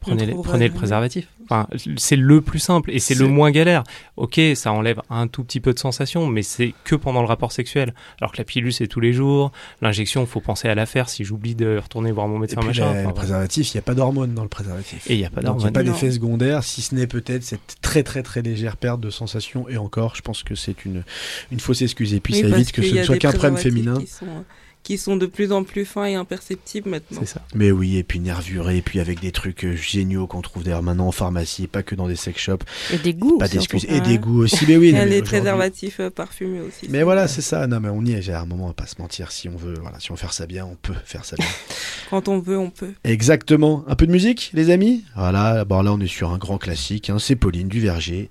prenez, 0.00 0.26
les- 0.26 0.32
trouvera 0.32 0.52
prenez 0.52 0.68
le 0.68 0.74
préservatif. 0.74 1.28
Enfin, 1.50 1.66
c'est 1.96 2.16
le 2.16 2.42
plus 2.42 2.58
simple 2.58 2.90
et 2.90 2.98
c'est 2.98 3.14
le 3.14 3.26
moins 3.26 3.50
galère. 3.50 3.82
Ok, 4.16 4.38
ça 4.54 4.70
enlève 4.70 5.00
un 5.08 5.28
tout 5.28 5.44
petit 5.44 5.60
peu 5.60 5.72
de 5.72 5.78
sensation, 5.78 6.26
mais 6.26 6.42
c'est 6.42 6.74
que 6.84 6.94
pendant 6.94 7.22
le 7.22 7.26
rapport 7.26 7.52
sexuel. 7.52 7.94
Alors 8.20 8.32
que 8.32 8.36
la 8.38 8.44
pilule, 8.44 8.70
c'est 8.72 8.86
tous 8.86 9.00
les 9.00 9.14
jours. 9.14 9.50
L'injection, 9.80 10.26
faut 10.26 10.40
penser 10.40 10.68
à 10.68 10.74
la 10.74 10.84
faire 10.84 11.08
si 11.08 11.24
j'oublie 11.24 11.54
de 11.54 11.78
retourner 11.82 12.12
voir 12.12 12.28
mon 12.28 12.36
Et 12.36 12.40
médecin, 12.40 12.56
puis 12.58 12.68
machin. 12.68 12.90
Enfin, 12.90 13.08
le 13.08 13.14
préservatif, 13.14 13.72
il 13.72 13.76
n'y 13.76 13.80
a 13.80 13.82
pas 13.82 13.94
d'hormones 13.94 14.34
dans 14.34 14.42
le 14.42 14.48
préservatif. 14.48 15.08
Et 15.10 15.14
il 15.14 15.18
n'y 15.20 15.24
a 15.24 15.30
pas 15.30 15.40
Donc 15.40 15.56
il 15.56 15.58
n'y 15.60 15.64
a 15.66 15.70
d'hormones. 15.70 15.72
pas 15.72 15.82
d'effet 15.84 16.10
secondaire, 16.10 16.64
si 16.64 16.82
ce 16.82 16.94
n'est 16.94 17.06
peut-être 17.06 17.42
cette 17.44 17.76
très 17.80 18.02
très 18.02 18.22
très 18.22 18.42
légère 18.42 18.76
perte 18.76 19.00
de 19.00 19.08
sensation. 19.08 19.68
Et 19.70 19.78
encore, 19.78 20.16
je 20.16 20.20
pense 20.22 20.42
que 20.42 20.54
c'est 20.54 20.84
une, 20.84 21.02
une 21.50 21.60
fausse 21.60 21.80
excuse. 21.80 22.12
Et 22.12 22.20
puis 22.20 22.34
Oui, 22.34 22.40
ça 22.42 22.48
évite 22.48 22.72
que 22.72 22.82
ce 22.82 22.94
ne 22.94 23.02
soit 23.04 23.16
qu'un 23.16 23.32
problème 23.32 23.56
féminin. 23.56 23.96
Qui 24.00 24.06
sont, 24.06 24.26
qui 24.82 24.98
sont 24.98 25.16
de 25.16 25.26
plus 25.26 25.52
en 25.52 25.64
plus 25.64 25.84
fins 25.84 26.06
et 26.06 26.14
imperceptibles 26.14 26.88
maintenant. 26.88 27.20
C'est 27.20 27.26
ça. 27.26 27.42
Mais 27.54 27.70
oui, 27.70 27.96
et 27.96 28.04
puis 28.04 28.20
nervuré, 28.20 28.78
et 28.78 28.82
puis 28.82 29.00
avec 29.00 29.20
des 29.20 29.32
trucs 29.32 29.64
euh, 29.64 29.76
géniaux 29.76 30.26
qu'on 30.26 30.40
trouve 30.40 30.64
d'ailleurs 30.64 30.82
maintenant 30.82 31.08
en 31.08 31.12
pharmacie, 31.12 31.66
pas 31.66 31.82
que 31.82 31.94
dans 31.94 32.08
des 32.08 32.16
sex 32.16 32.40
shops. 32.40 32.64
Et 32.92 32.98
des 32.98 33.14
goûts. 33.14 33.38
Pas 33.38 33.48
d'excuses. 33.48 33.86
Et 33.88 34.00
des 34.00 34.18
goûts 34.18 34.42
aussi. 34.42 34.64
Mais 34.66 34.76
oui, 34.76 34.88
Il 34.88 34.94
y 34.94 34.98
a 34.98 35.04
les 35.04 35.22
préservatifs 35.22 36.00
euh, 36.00 36.10
parfumés 36.10 36.60
aussi. 36.60 36.86
Mais 36.88 37.02
voilà, 37.02 37.28
c'est 37.28 37.42
ça. 37.42 37.66
Non, 37.66 37.80
mais 37.80 37.88
on 37.88 38.04
y 38.04 38.12
est. 38.12 38.22
J'ai 38.22 38.32
à 38.32 38.40
un 38.40 38.46
moment, 38.46 38.64
on 38.64 38.68
va 38.68 38.74
pas 38.74 38.86
se 38.86 39.00
mentir. 39.00 39.30
Si 39.32 39.48
on 39.48 39.56
veut, 39.56 39.74
voilà, 39.80 40.00
si 40.00 40.10
on 40.10 40.14
veut 40.14 40.20
faire 40.20 40.32
ça 40.32 40.46
bien, 40.46 40.64
on 40.64 40.76
peut 40.76 40.94
faire 41.04 41.24
ça 41.24 41.36
bien. 41.36 41.46
Quand 42.10 42.28
on 42.28 42.38
veut, 42.38 42.58
on 42.58 42.70
peut. 42.70 42.92
Exactement. 43.04 43.84
Un 43.86 43.94
peu 43.94 44.06
de 44.06 44.12
musique, 44.12 44.50
les 44.54 44.70
amis? 44.70 45.04
Voilà, 45.14 45.64
bon 45.64 45.82
là 45.82 45.92
on 45.92 46.00
est 46.00 46.06
sur 46.06 46.30
un 46.30 46.38
grand 46.38 46.58
classique, 46.58 47.10
hein, 47.10 47.18
c'est 47.18 47.36
Pauline 47.36 47.68
du 47.68 47.80
Verger 47.80 48.30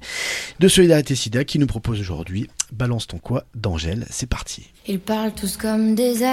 de 0.60 0.68
Solidarité 0.68 1.16
Sida 1.16 1.43
qui 1.43 1.60
nous 1.60 1.68
propose 1.68 2.00
aujourd'hui 2.00 2.48
Balance 2.72 3.08
ton 3.08 3.18
quoi 3.18 3.45
d'Angèle. 3.56 4.06
C'est 4.10 4.28
parti. 4.28 4.68
Ils 4.88 5.00
parlent 5.00 5.34
tous 5.34 5.58
comme 5.58 5.95
des 5.95 6.24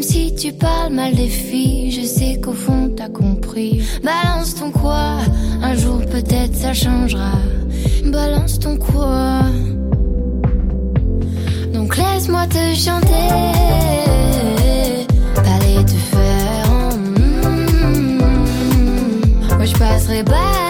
même 0.00 0.08
si 0.08 0.34
tu 0.34 0.50
parles 0.52 0.94
mal 0.94 1.14
des 1.14 1.28
filles, 1.28 1.90
je 1.90 2.06
sais 2.06 2.40
qu'au 2.40 2.54
fond 2.54 2.90
t'as 2.96 3.10
compris. 3.10 3.82
Balance 4.02 4.54
ton 4.54 4.70
quoi, 4.70 5.18
un 5.62 5.74
jour 5.74 5.98
peut-être 6.06 6.54
ça 6.54 6.72
changera. 6.72 7.32
Balance 8.06 8.58
ton 8.58 8.78
quoi. 8.78 9.40
Donc 11.74 11.98
laisse-moi 11.98 12.46
te 12.46 12.74
chanter. 12.74 13.28
T'allais 15.34 15.84
te 15.84 15.98
faire. 16.12 16.70
en 16.70 16.96
mm. 16.96 18.18
Moi 19.58 19.66
je 19.66 19.76
passerai 19.76 20.24
pas 20.24 20.69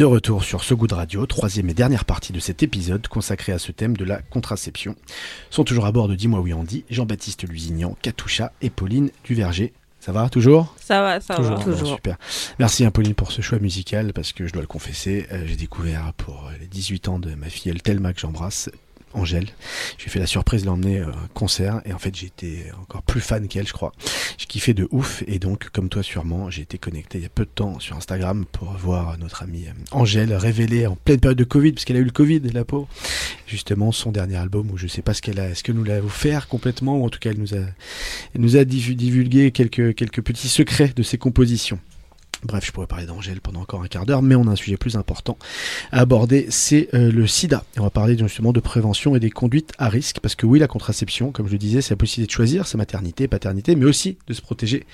De 0.00 0.06
retour 0.06 0.44
sur 0.44 0.64
ce 0.64 0.72
goût 0.72 0.86
de 0.86 0.94
radio, 0.94 1.26
troisième 1.26 1.68
et 1.68 1.74
dernière 1.74 2.06
partie 2.06 2.32
de 2.32 2.40
cet 2.40 2.62
épisode 2.62 3.06
consacré 3.06 3.52
à 3.52 3.58
ce 3.58 3.70
thème 3.70 3.98
de 3.98 4.06
la 4.06 4.22
contraception. 4.22 4.96
Sont 5.50 5.62
toujours 5.62 5.84
à 5.84 5.92
bord 5.92 6.08
de 6.08 6.14
Dis-moi 6.14 6.40
oui 6.40 6.54
Andy, 6.54 6.86
Jean-Baptiste 6.88 7.46
Lusignan, 7.46 7.94
Katoucha 8.00 8.50
et 8.62 8.70
Pauline 8.70 9.10
Duverger. 9.24 9.74
Ça 10.00 10.12
va 10.12 10.30
toujours? 10.30 10.74
Ça 10.80 11.02
va, 11.02 11.20
ça 11.20 11.34
Toujours. 11.34 11.58
va. 11.58 11.64
Bon, 11.66 11.96
Super. 11.96 12.16
Merci 12.58 12.86
hein, 12.86 12.90
Pauline 12.90 13.12
pour 13.12 13.30
ce 13.30 13.42
choix 13.42 13.58
musical 13.58 14.14
parce 14.14 14.32
que 14.32 14.46
je 14.46 14.54
dois 14.54 14.62
le 14.62 14.68
confesser, 14.68 15.26
euh, 15.32 15.44
j'ai 15.44 15.56
découvert 15.56 16.14
pour 16.16 16.50
les 16.58 16.66
18 16.66 17.08
ans 17.08 17.18
de 17.18 17.34
ma 17.34 17.50
filleule 17.50 17.82
Thelma 17.82 18.14
que 18.14 18.20
j'embrasse, 18.20 18.70
Angèle. 19.14 19.46
J'ai 19.98 20.08
fait 20.08 20.18
la 20.20 20.26
surprise 20.26 20.62
de 20.62 20.66
l'emmener 20.66 20.98
euh, 21.00 21.06
concert 21.34 21.80
et 21.84 21.92
en 21.92 21.98
fait 21.98 22.10
été 22.22 22.64
encore 22.80 23.02
plus 23.02 23.20
fan 23.20 23.48
qu'elle 23.48 23.66
je 23.66 23.72
crois. 23.72 23.92
J'ai 24.38 24.46
kiffé 24.46 24.72
de 24.74 24.86
ouf 24.90 25.22
et 25.26 25.38
donc 25.38 25.68
comme 25.70 25.88
toi 25.88 26.02
sûrement 26.02 26.50
j'ai 26.50 26.62
été 26.62 26.78
connecté 26.78 27.18
il 27.18 27.22
y 27.22 27.26
a 27.26 27.30
peu 27.30 27.44
de 27.44 27.50
temps 27.50 27.78
sur 27.80 27.96
Instagram 27.96 28.44
pour 28.52 28.70
voir 28.72 29.18
notre 29.18 29.42
amie 29.42 29.66
euh, 29.66 29.72
Angèle 29.90 30.32
révéler 30.34 30.86
en 30.86 30.96
pleine 30.96 31.18
période 31.20 31.38
de 31.38 31.44
Covid 31.44 31.72
parce 31.72 31.84
qu'elle 31.84 31.96
a 31.96 32.00
eu 32.00 32.04
le 32.04 32.10
Covid 32.10 32.40
la 32.52 32.64
peau 32.64 32.86
justement 33.46 33.92
son 33.92 34.12
dernier 34.12 34.36
album 34.36 34.70
où 34.70 34.76
je 34.78 34.86
sais 34.86 35.02
pas 35.02 35.14
ce 35.14 35.22
qu'elle 35.22 35.40
a 35.40 35.48
est-ce 35.50 35.62
que 35.64 35.72
nous 35.72 35.84
l'a 35.84 35.98
offert 35.98 36.46
complètement 36.48 36.98
ou 36.98 37.04
en 37.04 37.08
tout 37.08 37.18
cas 37.18 37.30
elle 37.30 37.38
nous 37.38 37.54
a 37.54 37.58
elle 38.34 38.40
nous 38.40 38.56
a 38.56 38.64
divu- 38.64 38.94
divulgué 38.94 39.50
quelques 39.50 39.94
quelques 39.94 40.22
petits 40.22 40.48
secrets 40.48 40.92
de 40.94 41.02
ses 41.02 41.18
compositions. 41.18 41.78
Bref, 42.42 42.64
je 42.66 42.72
pourrais 42.72 42.86
parler 42.86 43.04
d'Angèle 43.04 43.40
pendant 43.40 43.60
encore 43.60 43.82
un 43.82 43.86
quart 43.86 44.06
d'heure, 44.06 44.22
mais 44.22 44.34
on 44.34 44.46
a 44.46 44.52
un 44.52 44.56
sujet 44.56 44.78
plus 44.78 44.96
important 44.96 45.36
à 45.92 46.00
aborder, 46.00 46.46
c'est 46.48 46.88
euh, 46.94 47.12
le 47.12 47.26
sida. 47.26 47.64
On 47.78 47.82
va 47.82 47.90
parler 47.90 48.16
justement 48.16 48.52
de 48.52 48.60
prévention 48.60 49.14
et 49.14 49.20
des 49.20 49.30
conduites 49.30 49.72
à 49.78 49.88
risque, 49.88 50.20
parce 50.20 50.34
que 50.34 50.46
oui, 50.46 50.58
la 50.58 50.66
contraception, 50.66 51.32
comme 51.32 51.46
je 51.46 51.52
le 51.52 51.58
disais, 51.58 51.82
c'est 51.82 51.90
la 51.90 51.98
possibilité 51.98 52.30
de 52.30 52.34
choisir 52.34 52.66
sa 52.66 52.78
maternité, 52.78 53.28
paternité, 53.28 53.76
mais 53.76 53.84
aussi 53.84 54.16
de 54.26 54.32
se 54.32 54.40
protéger 54.40 54.86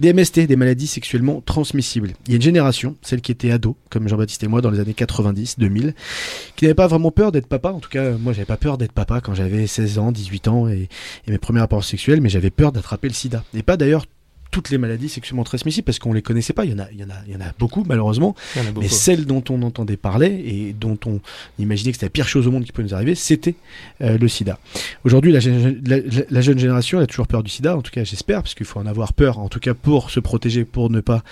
des 0.00 0.12
MST, 0.14 0.46
des 0.46 0.56
maladies 0.56 0.86
sexuellement 0.86 1.42
transmissibles. 1.44 2.14
Il 2.26 2.32
y 2.32 2.34
a 2.34 2.36
une 2.36 2.42
génération, 2.42 2.96
celle 3.02 3.20
qui 3.20 3.32
était 3.32 3.50
ado, 3.50 3.76
comme 3.90 4.08
Jean-Baptiste 4.08 4.42
et 4.44 4.48
moi, 4.48 4.62
dans 4.62 4.70
les 4.70 4.80
années 4.80 4.94
90, 4.94 5.58
2000, 5.58 5.94
qui 6.56 6.64
n'avait 6.64 6.74
pas 6.74 6.86
vraiment 6.86 7.10
peur 7.10 7.32
d'être 7.32 7.48
papa. 7.48 7.70
En 7.70 7.80
tout 7.80 7.90
cas, 7.90 8.12
moi, 8.12 8.32
j'avais 8.32 8.46
pas 8.46 8.56
peur 8.56 8.78
d'être 8.78 8.92
papa 8.92 9.20
quand 9.20 9.34
j'avais 9.34 9.66
16 9.66 9.98
ans, 9.98 10.10
18 10.10 10.48
ans 10.48 10.68
et 10.68 10.88
mes 11.26 11.38
premiers 11.38 11.60
rapports 11.60 11.84
sexuels, 11.84 12.22
mais 12.22 12.30
j'avais 12.30 12.50
peur 12.50 12.72
d'attraper 12.72 13.08
le 13.08 13.14
sida. 13.14 13.44
Et 13.54 13.62
pas 13.62 13.76
d'ailleurs 13.76 14.06
toutes 14.54 14.70
les 14.70 14.78
maladies 14.78 15.08
sexuellement 15.08 15.42
transmissibles 15.42 15.84
parce 15.84 15.98
qu'on 15.98 16.12
les 16.12 16.22
connaissait 16.22 16.52
pas. 16.52 16.64
Il 16.64 16.70
y 16.70 16.74
en 16.74 16.78
a, 16.78 16.86
il 16.92 17.00
y 17.00 17.04
en 17.04 17.10
a, 17.10 17.16
il 17.26 17.32
y 17.32 17.36
en 17.36 17.40
a 17.40 17.52
beaucoup 17.58 17.82
malheureusement. 17.84 18.36
A 18.54 18.62
beaucoup. 18.62 18.82
Mais 18.82 18.88
celle 18.88 19.26
dont 19.26 19.42
on 19.50 19.62
entendait 19.62 19.96
parler 19.96 20.28
et 20.28 20.72
dont 20.72 20.96
on 21.06 21.20
imaginait 21.58 21.90
que 21.90 21.96
c'était 21.96 22.06
la 22.06 22.10
pire 22.10 22.28
chose 22.28 22.46
au 22.46 22.52
monde 22.52 22.64
qui 22.64 22.70
pouvait 22.70 22.86
nous 22.86 22.94
arriver, 22.94 23.16
c'était 23.16 23.56
euh, 24.00 24.16
le 24.16 24.28
sida. 24.28 24.60
Aujourd'hui, 25.02 25.32
la, 25.32 25.40
jeune 25.40 26.58
génération 26.58 26.98
elle 26.98 27.04
a 27.04 27.06
toujours 27.08 27.26
peur 27.26 27.42
du 27.42 27.50
sida, 27.50 27.76
en 27.76 27.82
tout 27.82 27.90
cas 27.90 28.04
j'espère, 28.04 28.42
parce 28.42 28.54
qu'il 28.54 28.64
faut 28.64 28.78
en 28.78 28.86
avoir 28.86 29.12
peur, 29.12 29.40
en 29.40 29.48
tout 29.48 29.58
cas 29.58 29.74
pour 29.74 30.10
se 30.10 30.20
protéger, 30.20 30.64
pour 30.64 30.88
ne 30.88 31.00
pas 31.00 31.24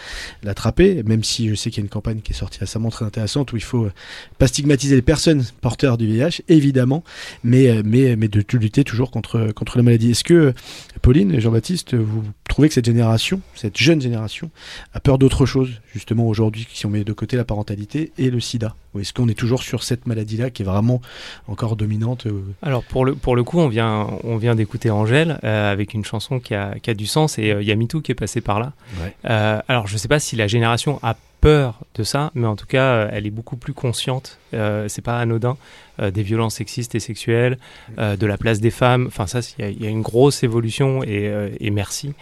l'attraper, 0.42 1.04
même 1.04 1.22
si 1.22 1.48
je 1.48 1.54
sais 1.54 1.70
qu'il 1.70 1.78
y 1.78 1.82
a 1.82 1.86
une 1.86 1.90
campagne 1.90 2.22
qui 2.22 2.32
est 2.32 2.36
sortie 2.36 2.58
récemment 2.58 2.90
très 2.90 3.04
intéressante 3.04 3.52
où 3.52 3.56
il 3.56 3.62
faut 3.62 3.84
euh, 3.84 3.92
pas 4.38 4.48
stigmatiser 4.48 4.96
les 4.96 5.02
personnes 5.02 5.44
porteurs 5.60 5.96
du 5.96 6.08
VIH, 6.08 6.42
évidemment, 6.48 7.04
mais, 7.44 7.68
euh, 7.68 7.82
mais, 7.84 8.16
mais 8.16 8.26
de 8.26 8.44
lutter 8.58 8.82
toujours 8.82 9.12
contre, 9.12 9.52
contre 9.54 9.76
la 9.76 9.84
maladie. 9.84 10.10
Est-ce 10.10 10.24
que, 10.24 10.54
Pauline 11.02 11.32
et 11.32 11.40
Jean-Baptiste, 11.40 11.94
vous 11.94 12.24
trouvez 12.48 12.68
que 12.68 12.74
cette 12.74 12.86
génération, 12.86 13.11
cette 13.54 13.76
jeune 13.78 14.00
génération, 14.00 14.50
a 14.94 15.00
peur 15.00 15.18
d'autre 15.18 15.46
chose, 15.46 15.80
justement 15.92 16.26
aujourd'hui, 16.26 16.66
si 16.72 16.86
on 16.86 16.90
met 16.90 17.04
de 17.04 17.12
côté 17.12 17.36
la 17.36 17.44
parentalité 17.44 18.12
et 18.18 18.30
le 18.30 18.40
sida 18.40 18.74
est-ce 19.00 19.14
qu'on 19.14 19.26
est 19.28 19.34
toujours 19.38 19.62
sur 19.62 19.84
cette 19.84 20.06
maladie-là 20.06 20.50
qui 20.50 20.60
est 20.60 20.66
vraiment 20.66 21.00
encore 21.48 21.76
dominante 21.76 22.26
euh, 22.26 22.42
Alors 22.60 22.84
pour 22.84 23.06
le, 23.06 23.14
pour 23.14 23.36
le 23.36 23.42
coup, 23.42 23.58
on 23.58 23.68
vient, 23.68 24.06
on 24.22 24.36
vient 24.36 24.54
d'écouter 24.54 24.90
Angèle 24.90 25.38
euh, 25.44 25.72
avec 25.72 25.94
une 25.94 26.04
chanson 26.04 26.40
qui 26.40 26.54
a, 26.54 26.74
qui 26.78 26.90
a 26.90 26.94
du 26.94 27.06
sens 27.06 27.38
et 27.38 27.52
euh, 27.52 27.62
il 27.62 27.68
y 27.68 27.72
a 27.72 27.74
MeToo 27.76 28.02
qui 28.02 28.12
est 28.12 28.14
passé 28.14 28.42
par 28.42 28.60
là. 28.60 28.74
Ouais. 29.02 29.16
Euh, 29.30 29.62
alors 29.66 29.86
je 29.86 29.96
sais 29.96 30.08
pas 30.08 30.18
si 30.20 30.36
la 30.36 30.46
génération 30.46 31.00
a 31.02 31.16
peur 31.40 31.80
de 31.94 32.02
ça, 32.04 32.30
mais 32.34 32.46
en 32.46 32.54
tout 32.54 32.66
cas, 32.66 33.08
elle 33.10 33.26
est 33.26 33.30
beaucoup 33.30 33.56
plus 33.56 33.72
consciente. 33.72 34.38
C'est 34.52 35.02
pas 35.02 35.18
anodin 35.18 35.56
des 36.00 36.22
violences 36.22 36.56
sexistes 36.56 36.94
et 36.94 37.00
sexuelles, 37.00 37.58
de 37.98 38.26
la 38.26 38.36
place 38.36 38.60
des 38.60 38.70
femmes. 38.70 39.06
Enfin 39.08 39.26
ça, 39.26 39.40
il 39.58 39.64
y, 39.64 39.66
a- 39.66 39.70
il 39.70 39.82
y 39.82 39.86
a 39.86 39.90
une 39.90 40.02
grosse 40.02 40.42
évolution 40.44 41.02
et, 41.02 41.32
et 41.58 41.70
merci, 41.70 42.12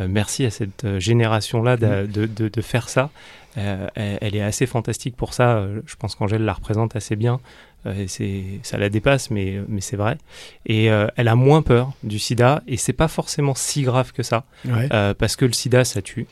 merci 0.00 0.44
à 0.44 0.50
cette 0.50 0.84
euh, 0.84 1.00
génération-là 1.00 1.76
de, 1.76 2.06
de, 2.06 2.26
de- 2.26 2.48
de 2.48 2.60
faire 2.60 2.88
ça. 2.88 3.10
Euh, 3.56 3.88
elle, 3.94 4.36
est 4.36 4.42
assez 4.42 4.66
fantastique 4.66 5.16
pour 5.16 5.34
ça. 5.34 5.56
Euh, 5.56 5.80
Je 5.86 5.96
pense 5.96 6.14
qu'Angèle 6.14 6.44
la 6.44 6.52
représente 6.52 6.94
assez 6.94 7.16
bien. 7.16 7.40
Euh, 7.86 7.94
et 8.04 8.08
c'est, 8.08 8.44
ça 8.62 8.76
la 8.78 8.88
dépasse, 8.88 9.30
mais, 9.30 9.60
mais 9.68 9.80
c'est 9.80 9.96
vrai. 9.96 10.18
Et 10.66 10.90
euh, 10.90 11.06
elle 11.16 11.28
a 11.28 11.34
moins 11.34 11.62
peur 11.62 11.92
du 12.04 12.18
sida, 12.18 12.62
et 12.68 12.76
c'est 12.76 12.92
pas 12.92 13.08
forcément 13.08 13.54
si 13.54 13.82
grave 13.82 14.12
que 14.12 14.22
ça, 14.22 14.44
Ouais. 14.64 14.88
euh, 14.92 15.14
parce 15.14 15.36
que 15.36 15.44
le 15.44 15.52
sida, 15.52 15.84
ça 15.84 16.02
tue. 16.02 16.26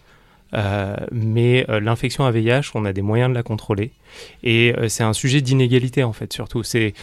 Euh, 0.55 0.97
mais 1.11 1.67
euh, 1.69 1.81
l'infection 1.81 2.25
à 2.25 2.31
VIH, 2.31 2.71
on 2.75 2.85
a 2.85 2.93
des 2.93 3.03
moyens 3.03 3.31
de 3.31 3.35
la 3.35 3.43
contrôler. 3.43 3.91
Et 4.43 4.75
euh, 4.77 4.89
c'est 4.89 5.03
un 5.03 5.13
sujet 5.13 5.41
d'inégalité, 5.41 6.05
en 6.05 6.13
fait, 6.13 6.33
surtout. 6.33 6.63
C'est, 6.63 6.95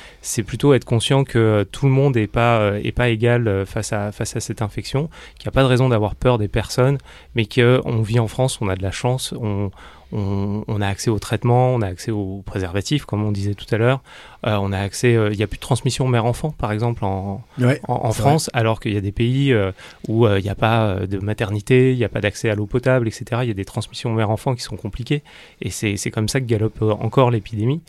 plutôt 0.46 0.74
être 0.74 0.86
conscient 0.86 1.24
que 1.24 1.68
tout 1.72 1.86
le 1.86 1.92
monde 1.92 2.16
n'est 2.16 2.28
pas, 2.28 2.74
pas 2.96 3.10
égal 3.10 3.66
face 3.66 3.94
à, 3.94 4.12
face 4.12 4.36
à 4.36 4.40
cette 4.40 4.62
infection, 4.62 5.10
qu'il 5.38 5.48
n'y 5.48 5.50
a 5.50 5.52
pas 5.52 5.64
de 5.64 5.68
raison 5.68 5.90
d'avoir 5.90 6.16
peur 6.16 6.38
des 6.38 6.48
personnes, 6.48 6.98
mais 7.36 7.46
qu'on 7.46 8.02
vit 8.02 8.20
en 8.20 8.28
France, 8.28 8.60
on 8.62 8.68
a 8.70 8.76
de 8.76 8.84
la 8.84 8.92
chance, 8.92 9.34
on, 9.40 9.72
on, 10.14 10.64
on 10.68 10.82
a 10.82 10.88
accès 10.88 11.10
au 11.10 11.20
traitement, 11.20 11.74
on 11.74 11.82
a 11.82 11.88
accès 11.88 12.12
aux 12.12 12.44
préservatifs, 12.46 13.06
comme 13.06 13.24
on 13.24 13.32
disait 13.32 13.56
tout 13.56 13.66
à 13.74 13.78
l'heure. 13.78 14.02
Euh, 14.46 14.58
on 14.62 14.72
a 14.72 14.80
accès, 14.80 15.16
euh, 15.16 15.32
il 15.32 15.38
n'y 15.38 15.44
a 15.44 15.48
plus 15.48 15.58
de 15.58 15.62
transmission 15.62 16.08
mère-enfant, 16.08 16.52
par 16.52 16.72
exemple, 16.72 17.04
en, 17.04 17.44
Ouais. 17.58 17.80
en, 17.88 18.12
France, 18.12 18.50
alors 18.54 18.80
qu'il 18.80 18.94
y 18.94 18.98
a 18.98 19.02
des 19.02 19.12
pays 19.12 19.52
euh, 19.54 19.72
où 20.08 20.28
euh, 20.28 20.40
il 20.40 20.44
n'y 20.44 20.50
a 20.50 20.56
pas 20.56 20.98
de 21.08 21.18
maternité, 21.18 21.94
il 21.94 21.98
n'y 21.98 22.04
a 22.04 22.10
pas 22.10 22.22
d'accès 22.22 22.50
à 22.50 22.56
l'eau 22.56 22.66
potable, 22.66 23.08
etc. 23.08 23.42
Il 23.44 23.48
y 23.48 23.52
a 23.52 23.56
des 23.56 23.66
transmissions 23.66 24.12
mère-enfant 24.14 24.54
qui 24.54 24.62
sont 24.62 24.76
compliquées, 24.78 25.24
et 25.62 25.70
c'est 25.70 26.12
comme 26.12 26.28
ça 26.28 26.40
que 26.40 26.46
galope 26.46 26.82
encore 26.82 27.32
l'épidémie. 27.32 27.82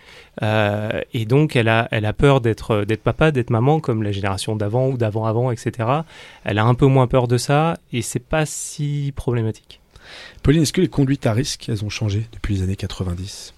Euh, 0.43 1.01
et 1.13 1.27
donc, 1.27 1.57
elle 1.57 1.69
a, 1.69 1.89
elle 1.91 2.07
a 2.07 2.13
peur 2.13 2.41
d'être 2.41 2.85
d'être 2.85 3.03
papa, 3.03 3.33
d'être 3.33 3.51
maman, 3.51 3.81
comme 3.81 4.03
la 4.03 4.13
génération 4.13 4.57
d'avant 4.57 4.89
ou 4.89 4.97
d'avant-avant, 4.97 5.51
etc. 5.51 5.89
Elle 6.45 6.59
a 6.59 6.65
un 6.65 6.75
peu 6.75 6.87
moins 6.87 7.07
peur 7.07 7.29
de 7.29 7.37
ça, 7.37 7.77
et 7.93 8.01
c'est 8.03 8.19
pas 8.25 8.47
si 8.47 9.13
problématique. 9.15 9.81
Pauline, 10.43 10.63
est-ce 10.63 10.73
que 10.73 10.81
les 10.81 10.89
conduites 10.89 11.27
à 11.27 11.33
risque, 11.33 11.69
elles 11.69 11.85
ont 11.85 11.91
changé 11.91 12.27
depuis 12.33 12.55
les 12.55 12.63
années 12.63 12.77
90 12.77 13.55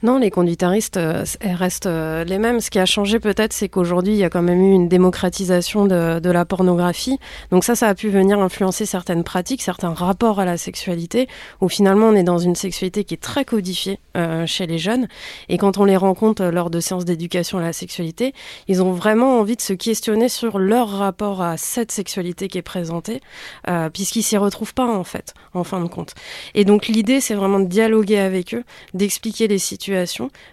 Non, 0.00 0.18
les 0.18 0.30
risque, 0.62 0.96
euh, 0.96 1.24
restent 1.42 1.86
euh, 1.86 2.22
les 2.22 2.38
mêmes. 2.38 2.60
Ce 2.60 2.70
qui 2.70 2.78
a 2.78 2.86
changé 2.86 3.18
peut-être, 3.18 3.52
c'est 3.52 3.68
qu'aujourd'hui, 3.68 4.12
il 4.12 4.18
y 4.18 4.22
a 4.22 4.30
quand 4.30 4.42
même 4.42 4.60
eu 4.60 4.72
une 4.72 4.88
démocratisation 4.88 5.86
de, 5.86 6.30
la 6.30 6.44
pornographie. 6.44 7.18
Donc 7.50 7.64
ça, 7.64 7.74
ça 7.74 7.88
a 7.88 7.94
pu 7.94 8.08
venir 8.08 8.38
influencer 8.38 8.86
certaines 8.86 9.24
pratiques, 9.24 9.60
certains 9.60 9.92
rapports 9.92 10.38
à 10.38 10.44
la 10.44 10.56
sexualité, 10.56 11.26
où 11.60 11.68
finalement, 11.68 12.06
on 12.06 12.14
est 12.14 12.22
dans 12.22 12.38
une 12.38 12.54
sexualité 12.54 13.02
qui 13.02 13.14
est 13.14 13.22
très 13.22 13.44
codifiée 13.44 13.98
euh, 14.16 14.46
chez 14.46 14.66
les 14.66 14.78
jeunes. 14.78 15.08
Et 15.48 15.58
quand 15.58 15.78
on 15.78 15.84
les 15.84 15.96
rencontre 15.96 16.44
lors 16.44 16.70
de 16.70 16.78
séances 16.78 17.04
d'éducation 17.04 17.58
à 17.58 17.62
la 17.62 17.72
sexualité, 17.72 18.34
ils 18.68 18.82
ont 18.82 18.92
vraiment 18.92 19.40
envie 19.40 19.56
de 19.56 19.62
se 19.62 19.72
questionner 19.72 20.28
sur 20.28 20.60
leur 20.60 20.90
rapport 20.90 21.42
à 21.42 21.56
cette 21.56 21.90
sexualité 21.90 22.46
qui 22.46 22.58
est 22.58 22.62
présentée, 22.62 23.20
euh, 23.66 23.90
puisqu'ils 23.90 24.22
s'y 24.22 24.36
retrouvent 24.36 24.74
pas, 24.74 24.86
en 24.86 25.04
fait, 25.04 25.34
en 25.54 25.64
fin 25.64 25.80
de 25.80 25.88
compte. 25.88 26.14
Et 26.54 26.64
donc 26.64 26.86
l'idée, 26.86 27.20
c'est 27.20 27.34
vraiment 27.34 27.58
de 27.58 27.66
dialoguer 27.66 28.18
avec 28.18 28.54
eux, 28.54 28.62
d'expliquer 28.94 29.48
les 29.48 29.58
situations, 29.58 29.87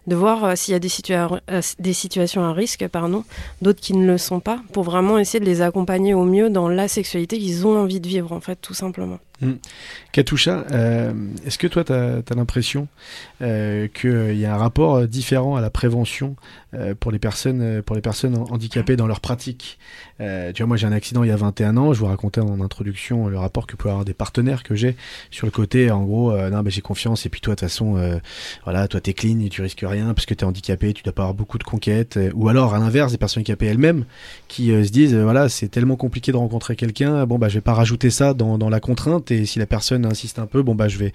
de 0.08 0.16
voir 0.16 0.44
euh, 0.44 0.56
s'il 0.56 0.74
y 0.74 0.76
a 0.76 0.80
des, 0.80 0.90
euh, 1.12 1.62
des 1.80 1.94
situations 1.94 2.44
à 2.44 2.54
risque, 2.54 2.88
pardon, 2.88 3.24
d'autres 3.62 3.82
qui 3.82 3.94
ne 3.94 4.06
le 4.06 4.18
sont 4.18 4.40
pas, 4.40 4.60
pour 4.74 4.84
vraiment 4.84 5.18
essayer 5.18 5.40
de 5.40 5.46
les 5.46 5.62
accompagner 5.62 6.14
au 6.14 6.24
mieux 6.24 6.50
dans 6.50 6.70
la 6.70 6.88
sexualité 6.88 7.38
qu'ils 7.38 7.66
ont 7.66 7.78
envie 7.78 8.00
de 8.00 8.08
vivre, 8.08 8.32
en 8.32 8.40
fait, 8.40 8.58
tout 8.62 8.74
simplement. 8.74 9.20
Katusha, 10.12 10.66
euh, 10.72 11.14
est-ce 11.46 11.58
que 11.58 11.68
toi, 11.68 11.84
tu 11.84 11.92
as, 11.92 12.36
l'impression 12.36 12.88
euh, 13.42 13.88
qu'il 13.88 14.38
y 14.38 14.46
a 14.46 14.54
un 14.54 14.58
rapport 14.58 14.96
euh, 14.96 15.08
différent 15.08 15.58
à 15.58 15.62
la 15.62 15.70
prévention 15.70 16.36
pour, 17.00 17.14
les 17.14 17.20
personnes, 17.20 17.82
pour 17.84 17.96
les 17.96 18.02
personnes 18.02 18.36
handicapées 18.36 18.98
dans 18.98 19.08
leur 19.08 19.22
pratique? 19.22 19.80
Tu 20.20 20.26
vois, 20.58 20.66
moi, 20.68 20.76
j'ai 20.76 20.88
un 20.88 20.92
accident 20.92 21.24
il 21.24 21.30
y 21.30 21.32
a 21.32 21.38
21 21.38 21.78
ans. 21.78 21.94
Je 21.94 22.00
vous 22.00 22.06
racontais 22.06 22.42
en 22.42 22.60
introduction 22.60 23.30
le 23.30 23.38
rapport 23.38 23.66
que 23.66 23.78
peuvent 23.78 23.92
avoir 23.92 24.04
des 24.04 24.14
partenaires 24.14 24.62
que 24.62 24.76
j'ai 24.76 24.98
sur 25.32 25.48
le 25.48 25.52
côté, 25.52 25.90
en 25.90 26.04
gros, 26.04 26.38
non, 26.50 26.64
mais 26.64 26.72
j'ai 26.72 26.82
confiance. 26.82 27.26
Et 27.26 27.30
puis 27.30 27.40
toi, 27.40 27.56
de 27.56 27.62
toute 27.62 27.70
façon, 27.70 28.20
voilà, 28.66 28.90
toi, 28.90 29.00
t'es 29.00 29.14
clean 29.14 29.40
et 29.40 29.48
tu 29.48 29.62
risques 29.62 29.86
rien 29.88 30.14
parce 30.14 30.26
que 30.26 30.34
t'es 30.34 30.44
handicapé, 30.44 30.92
tu 30.92 31.02
dois 31.02 31.14
pas 31.14 31.22
avoir 31.22 31.34
beaucoup 31.34 31.58
de 31.58 31.64
conquêtes. 31.64 32.20
ou 32.34 32.50
alors, 32.50 32.74
à 32.74 32.80
l'inverse, 32.80 33.14
des 33.14 33.18
personnes 33.18 33.40
handicapées 33.40 33.68
elles-mêmes 33.68 34.04
qui 34.50 34.68
se 34.68 34.92
disent, 34.92 35.16
voilà, 35.16 35.48
c'est 35.48 35.70
tellement 35.70 35.96
compliqué 35.96 36.34
de 36.34 36.38
rencontrer 36.38 36.76
quelqu'un. 36.76 37.26
Bon, 37.26 37.40
bah, 37.40 37.48
je 37.48 37.54
vais 37.54 37.62
pas 37.62 37.74
rajouter 37.74 38.10
ça 38.10 38.34
dans 38.34 38.70
la 38.70 38.80
contrainte. 38.82 39.25
Et 39.32 39.46
si 39.46 39.60
la 39.60 39.66
personne 39.66 40.06
insiste 40.06 40.40
un 40.40 40.48
peu, 40.48 40.62
bon 40.62 40.76
bah 40.76 40.88
je 40.88 40.98
vais. 40.98 41.14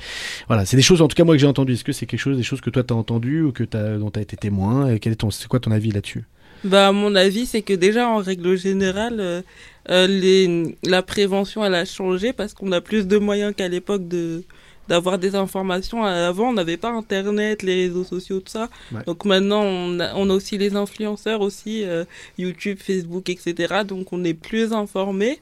Voilà, 0.48 0.64
c'est 0.66 0.76
des 0.76 0.82
choses 0.82 1.02
en 1.02 1.08
tout 1.08 1.14
cas 1.14 1.24
moi 1.24 1.34
que 1.34 1.40
j'ai 1.40 1.46
entendu. 1.46 1.74
Est-ce 1.74 1.84
que 1.84 1.92
c'est 1.92 2.06
quelque 2.06 2.20
chose, 2.20 2.36
des 2.36 2.42
choses 2.42 2.60
que 2.60 2.70
toi 2.70 2.82
t'as 2.82 2.94
entendu 2.94 3.42
ou 3.42 3.52
que 3.52 3.64
as, 3.76 3.98
dont 3.98 4.10
t'as 4.10 4.20
été 4.20 4.36
témoin? 4.36 4.92
Et 4.92 4.98
quel 4.98 5.12
est 5.12 5.16
ton, 5.16 5.30
c'est 5.30 5.48
quoi 5.48 5.60
ton 5.60 5.70
avis 5.70 5.90
là-dessus? 5.90 6.24
Bah 6.62 6.92
mon 6.92 7.14
avis 7.14 7.46
c'est 7.46 7.62
que 7.62 7.72
déjà 7.72 8.08
en 8.08 8.18
règle 8.18 8.56
générale, 8.56 9.16
euh, 9.18 9.42
euh, 9.88 10.06
les, 10.06 10.76
la 10.84 11.02
prévention 11.02 11.64
elle 11.64 11.74
a 11.74 11.86
changé 11.86 12.34
parce 12.34 12.52
qu'on 12.52 12.70
a 12.72 12.82
plus 12.82 13.06
de 13.06 13.16
moyens 13.16 13.54
qu'à 13.56 13.68
l'époque 13.68 14.06
de 14.08 14.42
d'avoir 14.86 15.18
des 15.18 15.36
informations. 15.36 16.02
Avant, 16.02 16.48
on 16.48 16.52
n'avait 16.52 16.76
pas 16.76 16.90
Internet, 16.90 17.62
les 17.62 17.86
réseaux 17.86 18.02
sociaux, 18.02 18.40
tout 18.40 18.50
ça. 18.50 18.68
Donc 19.06 19.24
maintenant, 19.24 19.62
on 19.62 20.00
a, 20.00 20.16
on 20.16 20.28
a, 20.28 20.34
aussi 20.34 20.58
les 20.58 20.74
influenceurs 20.74 21.42
aussi, 21.42 21.84
euh, 21.84 22.04
YouTube, 22.38 22.78
Facebook, 22.80 23.28
etc. 23.28 23.84
Donc 23.86 24.12
on 24.12 24.24
est 24.24 24.34
plus 24.34 24.72
informé. 24.72 25.38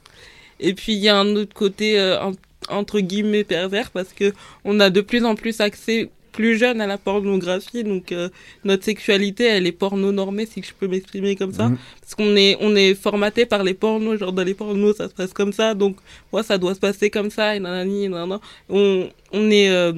Et 0.59 0.75
puis 0.75 0.93
il 0.93 0.99
y 0.99 1.09
a 1.09 1.17
un 1.17 1.35
autre 1.35 1.55
côté 1.55 1.99
un 1.99 2.31
entre 2.69 2.99
guillemets 2.99 3.43
pervers 3.43 3.91
parce 3.91 4.13
que 4.13 4.33
on 4.63 4.79
a 4.79 4.89
de 4.89 5.01
plus 5.01 5.25
en 5.25 5.35
plus 5.35 5.59
accès 5.61 6.09
plus 6.31 6.57
jeune 6.57 6.79
à 6.81 6.87
la 6.87 6.97
pornographie 6.97 7.83
donc 7.83 8.11
euh, 8.11 8.29
notre 8.63 8.83
sexualité 8.83 9.45
elle 9.45 9.67
est 9.67 9.71
porno 9.71 10.11
normée 10.11 10.45
si 10.45 10.61
je 10.61 10.73
peux 10.73 10.87
m'exprimer 10.87 11.35
comme 11.35 11.53
ça 11.53 11.69
mhm. 11.69 11.77
parce 12.01 12.15
qu'on 12.15 12.35
est 12.35 12.57
on 12.61 12.75
est 12.75 12.93
formaté 12.95 13.45
par 13.45 13.63
les 13.63 13.73
pornos 13.73 14.17
genre 14.17 14.33
dans 14.33 14.43
les 14.43 14.53
pornos 14.53 14.95
ça 14.95 15.09
se 15.09 15.13
passe 15.13 15.33
comme 15.33 15.53
ça 15.53 15.73
donc 15.73 15.97
moi 16.31 16.43
ça 16.43 16.57
doit 16.57 16.75
se 16.75 16.79
passer 16.79 17.09
comme 17.09 17.29
ça 17.29 17.55
et 17.55 17.59
nanani 17.59 18.09
nanana 18.09 18.39
on 18.69 19.09
on 19.33 19.51
est 19.51 19.69
euh, 19.69 19.93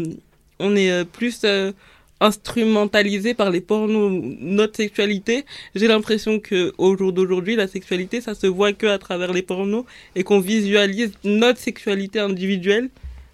on 0.59 0.75
est 0.75 0.91
euh, 0.91 1.03
plus 1.03 1.45
instrumentalisé 2.21 3.33
par 3.33 3.49
les 3.49 3.59
pornos 3.59 4.11
notre 4.39 4.77
sexualité. 4.77 5.45
J'ai 5.75 5.87
l'impression 5.87 6.39
que 6.39 6.71
au 6.77 6.95
jour 6.95 7.11
d'aujourd'hui, 7.11 7.55
la 7.55 7.67
sexualité, 7.67 8.21
ça 8.21 8.35
se 8.35 8.47
voit 8.47 8.71
que 8.71 8.87
à 8.87 8.97
travers 8.99 9.33
les 9.33 9.41
pornos 9.41 9.83
et 10.15 10.23
qu'on 10.23 10.39
visualise 10.39 11.11
notre 11.23 11.59
sexualité 11.59 12.19
individuelle 12.19 12.89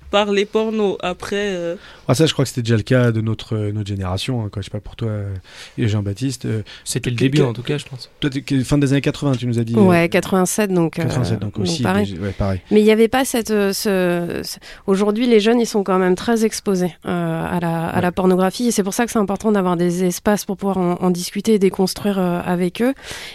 par 0.09 0.31
les 0.31 0.45
pornos. 0.45 0.97
Après. 1.01 1.35
Euh, 1.35 1.75
ah, 2.07 2.15
ça, 2.15 2.25
je 2.25 2.33
crois 2.33 2.45
que 2.45 2.49
c'était 2.49 2.61
déjà 2.61 2.77
le 2.77 2.83
cas 2.83 3.11
de 3.11 3.21
notre, 3.21 3.55
euh, 3.55 3.71
notre 3.71 3.87
génération. 3.87 4.43
Hein, 4.43 4.49
quoi. 4.51 4.61
Je 4.61 4.65
sais 4.65 4.71
pas 4.71 4.79
pour 4.79 4.95
toi, 4.95 5.09
euh, 5.09 5.33
Jean-Baptiste. 5.77 6.47
c'était 6.83 7.09
le 7.09 7.15
début, 7.15 7.41
en 7.41 7.53
tout 7.53 7.63
cas, 7.63 7.77
je 7.77 7.85
pense. 7.85 8.09
Toi, 8.19 8.29
fin 8.63 8.77
des 8.77 8.91
années 8.93 9.01
80, 9.01 9.33
tu 9.33 9.47
nous 9.47 9.59
as 9.59 9.63
dit. 9.63 9.75
Ouais, 9.75 10.09
87, 10.09 10.71
donc. 10.71 10.95
87, 10.95 11.39
donc 11.39 11.59
aussi. 11.59 11.83
pareil. 11.83 12.17
Mais, 12.19 12.31
pareil. 12.31 12.61
Mais 12.71 12.81
il 12.81 12.83
n'y 12.83 12.91
avait 12.91 13.07
pas 13.07 13.25
cette. 13.25 13.47
Ce, 13.49 14.41
Aujourd'hui, 14.85 15.27
les 15.27 15.39
jeunes, 15.39 15.59
ils 15.59 15.65
sont 15.65 15.83
quand 15.83 15.99
même 15.99 16.15
très 16.15 16.45
exposés 16.45 16.95
à, 17.03 17.59
la, 17.61 17.87
à 17.87 18.01
la 18.01 18.11
pornographie. 18.11 18.67
Et 18.67 18.71
c'est 18.71 18.83
pour 18.83 18.93
ça 18.93 19.05
que 19.05 19.11
c'est 19.11 19.19
important 19.19 19.51
d'avoir 19.51 19.77
des 19.77 20.03
espaces 20.03 20.45
pour 20.45 20.57
pouvoir 20.57 20.77
en, 20.77 21.09
discuter 21.11 21.55
et 21.55 21.59
déconstruire 21.59 22.19
avec 22.19 22.81
eux. 22.81 22.93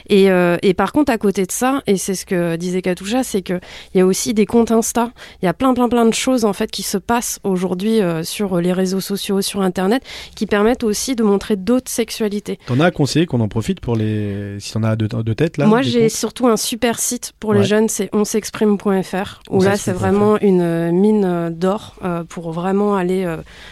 Et, 0.08 0.28
et 0.62 0.74
par 0.74 0.92
contre, 0.92 1.12
à 1.12 1.18
côté 1.18 1.46
de 1.46 1.52
ça, 1.52 1.82
et 1.86 1.96
c'est 1.96 2.14
ce 2.14 2.26
que 2.26 2.56
disait 2.56 2.82
Katoucha, 2.82 3.22
c'est 3.22 3.42
qu'il 3.42 3.60
y 3.94 4.00
a 4.00 4.06
aussi 4.06 4.34
des 4.34 4.46
comptes 4.46 4.70
Insta. 4.70 5.10
Il 5.42 5.46
y 5.46 5.48
a 5.48 5.54
plein, 5.54 5.74
plein, 5.74 5.88
plein 5.88 6.06
de 6.06 6.14
choses, 6.14 6.44
en 6.44 6.52
fait 6.52 6.61
qui 6.70 6.82
se 6.82 6.98
passent 6.98 7.38
aujourd'hui 7.44 8.00
euh, 8.00 8.22
sur 8.22 8.60
les 8.60 8.72
réseaux 8.72 9.00
sociaux, 9.00 9.42
sur 9.42 9.60
Internet, 9.60 10.02
qui 10.34 10.46
permettent 10.46 10.84
aussi 10.84 11.14
de 11.16 11.22
montrer 11.22 11.56
d'autres 11.56 11.90
sexualités. 11.90 12.58
T'en 12.66 12.80
as 12.80 12.90
conseillé 12.90 13.26
qu'on 13.26 13.40
en 13.40 13.48
profite 13.48 13.80
pour 13.80 13.96
les. 13.96 14.56
Si 14.60 14.72
t'en 14.72 14.82
as 14.82 14.96
de, 14.96 15.06
de 15.06 15.32
tête 15.32 15.56
là 15.56 15.66
Moi, 15.66 15.82
j'ai 15.82 16.08
surtout 16.08 16.46
un 16.46 16.56
super 16.56 16.98
site 16.98 17.32
pour 17.40 17.54
les 17.54 17.64
jeunes, 17.64 17.88
c'est 17.88 18.14
onsexprime.fr, 18.14 19.40
où 19.50 19.62
là, 19.62 19.76
c'est 19.76 19.92
vraiment 19.92 20.38
une 20.40 20.60
euh, 20.60 20.92
mine 20.92 21.24
euh, 21.24 21.50
d'or 21.50 21.94
pour 22.28 22.52
vraiment 22.52 22.96
aller 22.96 23.26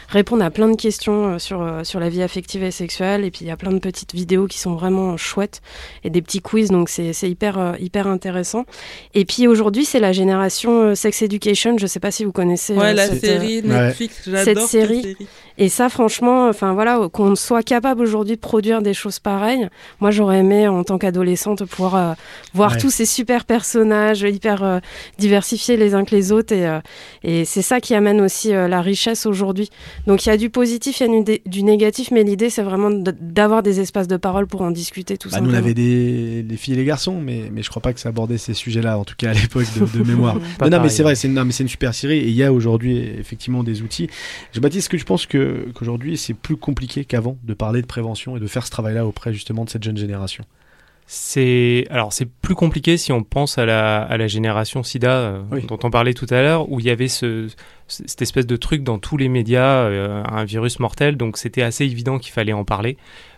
répondre 0.09 0.45
à 0.45 0.51
plein 0.51 0.69
de 0.69 0.77
questions 0.77 1.39
sur, 1.39 1.81
sur 1.85 2.01
la 2.01 2.09
vie 2.09 2.23
affective 2.23 2.63
et 2.63 2.71
sexuelle. 2.71 3.25
Et 3.25 3.31
puis, 3.31 3.45
il 3.45 3.49
y 3.49 3.51
a 3.51 3.57
plein 3.57 3.73
de 3.73 3.79
petites 3.79 4.15
vidéos 4.15 4.47
qui 4.47 4.59
sont 4.59 4.75
vraiment 4.75 5.17
chouettes 5.17 5.61
et 6.05 6.11
des 6.11 6.23
petits 6.23 6.41
quiz, 6.41 6.71
donc 6.71 6.89
c'est 6.89 7.13
hyper, 7.23 7.77
hyper 7.79 8.07
intéressant. 8.07 8.65
Et 9.15 9.25
puis, 9.25 9.47
aujourd'hui, 9.47 9.85
c'est 9.85 10.01
la 10.01 10.13
génération 10.13 10.95
Sex 10.95 11.23
Education. 11.23 11.77
Je 11.79 11.87
sais 11.87 12.01
pas 12.01 12.11
si 12.11 12.25
vous 12.25 12.33
connaissez 12.33 12.75
ouais, 12.81 12.95
la 12.95 13.09
série 13.09 13.63
Netflix, 13.63 14.23
j'adore 14.27 14.69
cette 14.69 14.81
série. 14.81 15.17
Et 15.61 15.69
ça, 15.69 15.91
franchement, 15.91 16.49
enfin 16.49 16.73
voilà, 16.73 16.99
qu'on 17.13 17.37
soit 17.37 17.63
capable 17.63 18.01
aujourd'hui 18.01 18.37
de 18.37 18.41
produire 18.41 18.81
des 18.81 18.95
choses 18.95 19.19
pareilles. 19.19 19.69
Moi, 20.01 20.11
j'aurais 20.11 20.39
aimé, 20.39 20.67
en 20.67 20.85
tant 20.85 20.97
qu'adolescente, 20.97 21.67
pouvoir 21.67 21.95
euh, 21.97 22.13
voir 22.55 22.79
tous 22.79 22.89
ces 22.89 23.05
super 23.05 23.45
personnages 23.45 24.23
hyper 24.23 24.63
euh, 24.63 24.79
diversifiés 25.19 25.77
les 25.77 25.95
uns 25.95 26.07
que 26.07 26.17
les 26.17 26.33
autres. 26.33 26.55
Et, 26.55 26.67
euh, 26.67 26.81
et 27.23 27.45
c'est 27.45 27.61
ça 27.61 27.79
qui 27.79 27.95
amène 27.95 28.23
aussi 28.23 28.53
la 28.53 28.81
richesse 28.81 29.27
aujourd'hui. 29.27 29.69
Donc, 30.07 30.25
il 30.25 30.31
y 30.31 30.33
a 30.33 30.39
du 30.39 30.49
positif, 30.49 31.01
il 31.01 31.13
y 31.13 31.35
a 31.35 31.39
du, 31.45 31.63
négatif, 31.63 32.11
mais 32.11 32.25
l'idée, 32.25 32.49
c'est 32.49 32.63
vraiment 32.63 32.91
d'avoir 32.91 33.63
des 33.63 33.81
espaces 33.81 34.09
de 34.09 34.17
parole 34.17 34.47
pour 34.47 34.63
en 34.63 34.71
discuter 34.71 35.19
tout 35.19 35.29
bah, 35.29 35.43
Nous, 35.43 35.51
on 35.51 35.55
avait 35.55 35.75
des 35.75 36.43
les 36.43 36.57
filles 36.57 36.73
et 36.73 36.79
les 36.79 36.85
garçons, 36.87 37.21
mais, 37.21 37.51
mais 37.53 37.63
je 37.63 37.69
crois 37.69 37.83
pas 37.83 37.93
que 37.93 38.01
ça 38.01 38.09
abordait 38.09 38.39
ces 38.39 38.55
sujets-là, 38.55 38.99
en 38.99 39.05
tout 39.05 39.15
cas 39.19 39.31
à 39.31 39.35
l'époque 39.35 39.67
de, 39.77 40.03
mémoire. 40.05 40.37
non, 40.63 40.81
mais 40.81 40.89
c'est 40.89 41.03
vrai, 41.03 41.15
c'est 41.15 41.29
une, 41.29 41.39
une 41.39 41.53
super 41.69 41.95
série 41.95 42.19
et 42.19 42.29
il 42.29 42.35
y 42.35 42.45
a 42.45 42.51
aujourd'hui 42.51 42.99
effectivement 43.19 43.63
des 43.63 43.83
outils. 43.83 44.09
Jean-Baptiste, 44.55 44.85
est-ce 44.85 44.89
que 44.89 44.97
tu 44.97 45.05
penses 45.05 45.27
que 45.27 45.50
qu'aujourd'hui 45.75 46.17
c'est 46.17 46.35
plus 46.35 46.57
compliqué 46.57 47.05
qu'avant 47.05 47.37
de 47.43 47.55
parler 47.55 47.83
de 47.83 47.87
prévention 47.87 48.37
et 48.37 48.41
de 48.41 48.47
faire 48.47 48.67
ce 48.67 48.71
travail-là 48.71 49.07
auprès 49.07 49.33
justement 49.33 49.65
de 49.65 49.71
cette 49.71 49.83
jeune 49.85 49.97
génération. 49.97 50.45
C'est 51.13 51.87
alors 51.91 52.13
c'est 52.13 52.27
plus 52.27 52.55
compliqué 52.55 52.97
si 52.97 53.11
on 53.11 53.25
pense 53.25 53.59
à 53.59 53.67
la, 53.67 54.01
à 54.01 54.17
la 54.17 54.29
génération 54.29 54.85
SIDA 54.85 55.11
euh, 55.11 55.43
dont 55.67 55.79
on 55.83 55.91
parlait 55.91 56.15
tout 56.15 56.29
à 56.31 56.41
l'heure 56.41 56.71
où 56.71 56.79
il 56.79 56.87
y 56.87 56.91
avait 56.91 57.09
ce, 57.09 57.49
cette 57.89 58.23
espèce 58.23 58.47
de 58.47 58.57
truc 58.57 58.85
dans 58.85 58.99
tous 58.99 59.17
les 59.17 59.29
médias 59.29 59.87
euh, 59.87 60.23
un 60.25 60.45
virus 60.45 60.79
mortel. 60.79 61.17
Donc 61.17 61.37
c'était 61.37 61.63
assez 61.63 61.85
évident 61.85 62.21
qu'il 62.21 62.33
fallait 62.33 62.53
en 62.53 62.65
parler 62.65 62.97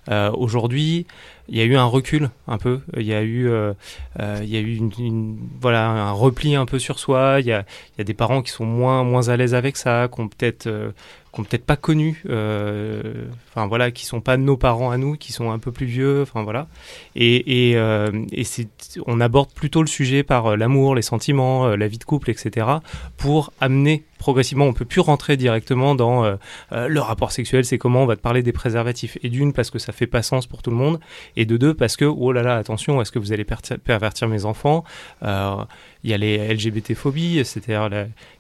aujourd'hui 0.09 1.07
il 1.49 1.59
y 1.59 1.61
a 1.61 1.65
eu 1.65 1.77
un 1.77 1.85
recul 1.85 2.31
un 2.47 2.59
peu, 2.59 2.81
il 2.97 3.03
y 3.03 3.13
a 3.13 3.23
eu, 3.23 3.49
euh, 3.49 3.73
euh, 4.21 4.41
il 4.43 4.49
y 4.49 4.57
a 4.57 4.61
eu 4.61 4.77
une, 4.77 5.37
voilà, 5.61 5.89
un 5.89 6.13
repli 6.13 6.55
un 6.55 6.67
peu 6.67 6.79
sur 6.79 6.99
soi, 6.99 7.39
il 7.41 7.47
y 7.47 7.53
a, 7.53 7.65
des 7.99 8.15
parents 8.15 8.43
qui 8.43 8.51
sont 8.51 8.65
moins, 8.65 9.05
moins 9.05 9.29
à 9.29 9.37
l'aise 9.37 9.55
avec 9.55 9.77
ça, 9.77 10.09
qui 10.09 10.23
peut-être 10.29 10.67
euh, 10.67 10.93
qu'on 11.33 11.45
peut-être 11.45 11.65
pas 11.65 11.77
connu, 11.77 12.23
euh, 12.29 13.25
enfin 13.49 13.67
voilà, 13.67 13.91
qui 13.91 14.05
sont 14.05 14.21
pas 14.21 14.37
nos 14.37 14.59
parents 14.59 14.91
à 14.91 14.99
nous, 14.99 15.17
qui 15.17 15.33
sont 15.33 15.51
un 15.51 15.59
peu 15.59 15.73
plus 15.73 15.87
vieux, 15.87 16.23
enfin 16.23 16.43
voilà. 16.43 16.69
Et, 17.17 17.71
et, 17.71 17.77
euh, 17.77 18.11
on 19.07 19.21
aborde 19.21 19.51
plutôt 19.51 19.81
le 19.81 19.89
sujet 19.89 20.23
par 20.23 20.47
euh, 20.47 20.57
l'amour, 20.57 20.95
les 20.95 21.03
sentiments, 21.03 21.69
la 21.75 21.89
vie 21.89 21.99
de 21.99 22.05
couple, 22.05 22.31
etc. 22.31 22.67
pour 23.17 23.53
amener 23.61 24.05
progressivement, 24.23 24.67
on 24.67 24.73
peut 24.73 24.85
plus 24.85 25.01
rentrer 25.01 25.37
directement 25.37 25.95
dans 25.95 26.39
le 26.71 27.01
rapport 27.01 27.33
sexuel, 27.33 27.65
c'est 27.65 27.79
comment 27.79 28.05
on 28.05 28.07
va 28.07 28.15
te 28.15 28.21
parler 28.21 28.43
des 28.43 28.53
préservatifs. 28.53 29.19
Et 29.23 29.29
d'une 29.29 29.53
parce 29.53 29.71
que 29.71 29.79
ça 29.79 29.93
fait 29.93 30.07
pas 30.07 30.23
sens 30.23 30.47
pour 30.47 30.63
tout 30.63 30.71
le 30.71 30.77
monde, 30.77 31.01
et 31.37 31.45
de 31.45 31.57
deux 31.57 31.75
parce 31.75 31.97
que 31.97 32.05
oh 32.05 32.33
là 32.33 32.43
là, 32.43 32.57
attention, 32.57 33.01
est-ce 33.03 33.11
que 33.11 33.19
vous 33.19 33.33
allez 33.33 33.45
pervertir 33.85 34.29
mes 34.29 34.45
enfants? 34.45 34.85
Il 36.05 36.11
y 36.11 36.15
a 36.15 36.19
les 36.19 36.53
LGBT-phobies, 36.53 37.45
c'est-à-dire 37.45 37.89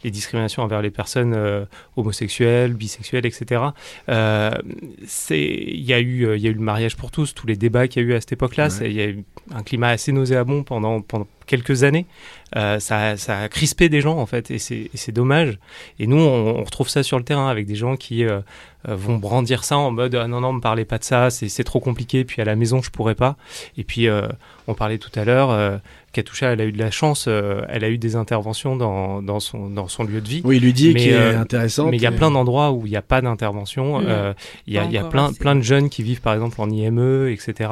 les 0.02 0.10
discriminations 0.10 0.62
envers 0.62 0.82
les 0.82 0.90
personnes 0.90 1.34
euh, 1.34 1.64
homosexuelles, 1.96 2.72
bisexuelles, 2.74 3.26
etc. 3.26 3.62
Euh, 4.08 4.50
il 5.30 5.80
y 5.80 5.92
a 5.92 6.00
eu, 6.00 6.26
euh, 6.26 6.36
il 6.36 6.42
y 6.42 6.48
a 6.48 6.50
eu 6.50 6.54
le 6.54 6.60
mariage 6.60 6.96
pour 6.96 7.10
tous, 7.12 7.34
tous 7.34 7.46
les 7.46 7.56
débats 7.56 7.86
qu'il 7.86 8.02
y 8.02 8.06
a 8.06 8.08
eu 8.08 8.14
à 8.14 8.20
cette 8.20 8.32
époque-là. 8.32 8.68
Il 8.80 8.92
y 8.92 9.00
a 9.00 9.06
eu 9.06 9.24
un 9.54 9.62
climat 9.62 9.88
assez 9.88 10.10
nauséabond 10.10 10.64
pendant, 10.64 11.00
pendant 11.00 11.28
quelques 11.52 11.84
années. 11.84 12.06
Euh, 12.56 12.78
ça, 12.78 13.14
a 13.28 13.48
crispé 13.48 13.90
des 13.90 14.00
gens 14.00 14.16
en 14.16 14.24
fait, 14.24 14.50
et 14.50 14.58
c'est 14.58 15.12
dommage. 15.12 15.58
Et 15.98 16.06
nous, 16.06 16.16
on, 16.18 16.64
retrouve 16.64 16.88
ça 16.88 17.02
sur 17.02 17.18
le 17.18 17.24
terrain 17.24 17.48
avec 17.48 17.66
des 17.66 17.74
gens 17.74 17.96
qui 17.96 18.24
euh, 18.24 18.40
vont 18.86 19.18
brandir 19.18 19.64
ça 19.64 19.76
en 19.76 19.90
mode 19.90 20.14
ah 20.14 20.26
non 20.26 20.40
non, 20.40 20.54
me 20.54 20.60
parlez 20.60 20.86
pas 20.86 20.96
de 20.96 21.04
ça, 21.04 21.28
c'est 21.30 21.64
trop 21.64 21.80
compliqué. 21.80 22.24
Puis 22.24 22.40
à 22.40 22.46
la 22.46 22.56
maison, 22.56 22.80
je 22.80 22.90
pourrais 22.90 23.14
pas. 23.14 23.36
Et 23.76 23.84
puis 23.84 24.08
on 24.66 24.74
parlait 24.74 24.98
tout 24.98 25.12
à 25.14 25.24
l'heure 25.24 25.80
Katusha, 26.12 26.52
elle 26.52 26.60
a 26.60 26.64
eu 26.64 26.72
de 26.72 26.78
la 26.78 26.90
chance, 26.90 27.24
euh, 27.26 27.62
elle 27.68 27.84
a 27.84 27.88
eu 27.88 27.96
des 27.96 28.16
interventions 28.16 28.76
dans, 28.76 29.22
dans, 29.22 29.40
son, 29.40 29.70
dans 29.70 29.88
son 29.88 30.04
lieu 30.04 30.20
de 30.20 30.28
vie. 30.28 30.42
Oui, 30.44 30.60
lui 30.60 30.72
dit 30.74 30.94
qui 30.94 31.08
est 31.08 31.14
euh, 31.14 31.40
intéressant. 31.40 31.88
Mais 31.88 31.96
il 31.96 32.02
y 32.02 32.06
a 32.06 32.12
plein 32.12 32.30
d'endroits 32.30 32.70
où 32.72 32.86
il 32.86 32.90
n'y 32.90 32.96
a 32.96 33.02
pas 33.02 33.22
d'intervention. 33.22 34.00
Mmh. 34.00 34.04
Euh, 34.06 34.34
il 34.66 34.74
y 34.74 34.78
a, 34.78 34.84
y 34.84 34.98
a 34.98 35.04
plein, 35.04 35.32
plein 35.32 35.56
de 35.56 35.62
jeunes 35.62 35.88
qui 35.88 36.02
vivent 36.02 36.20
par 36.20 36.34
exemple 36.34 36.60
en 36.60 36.68
IME, 36.68 37.28
etc. 37.28 37.70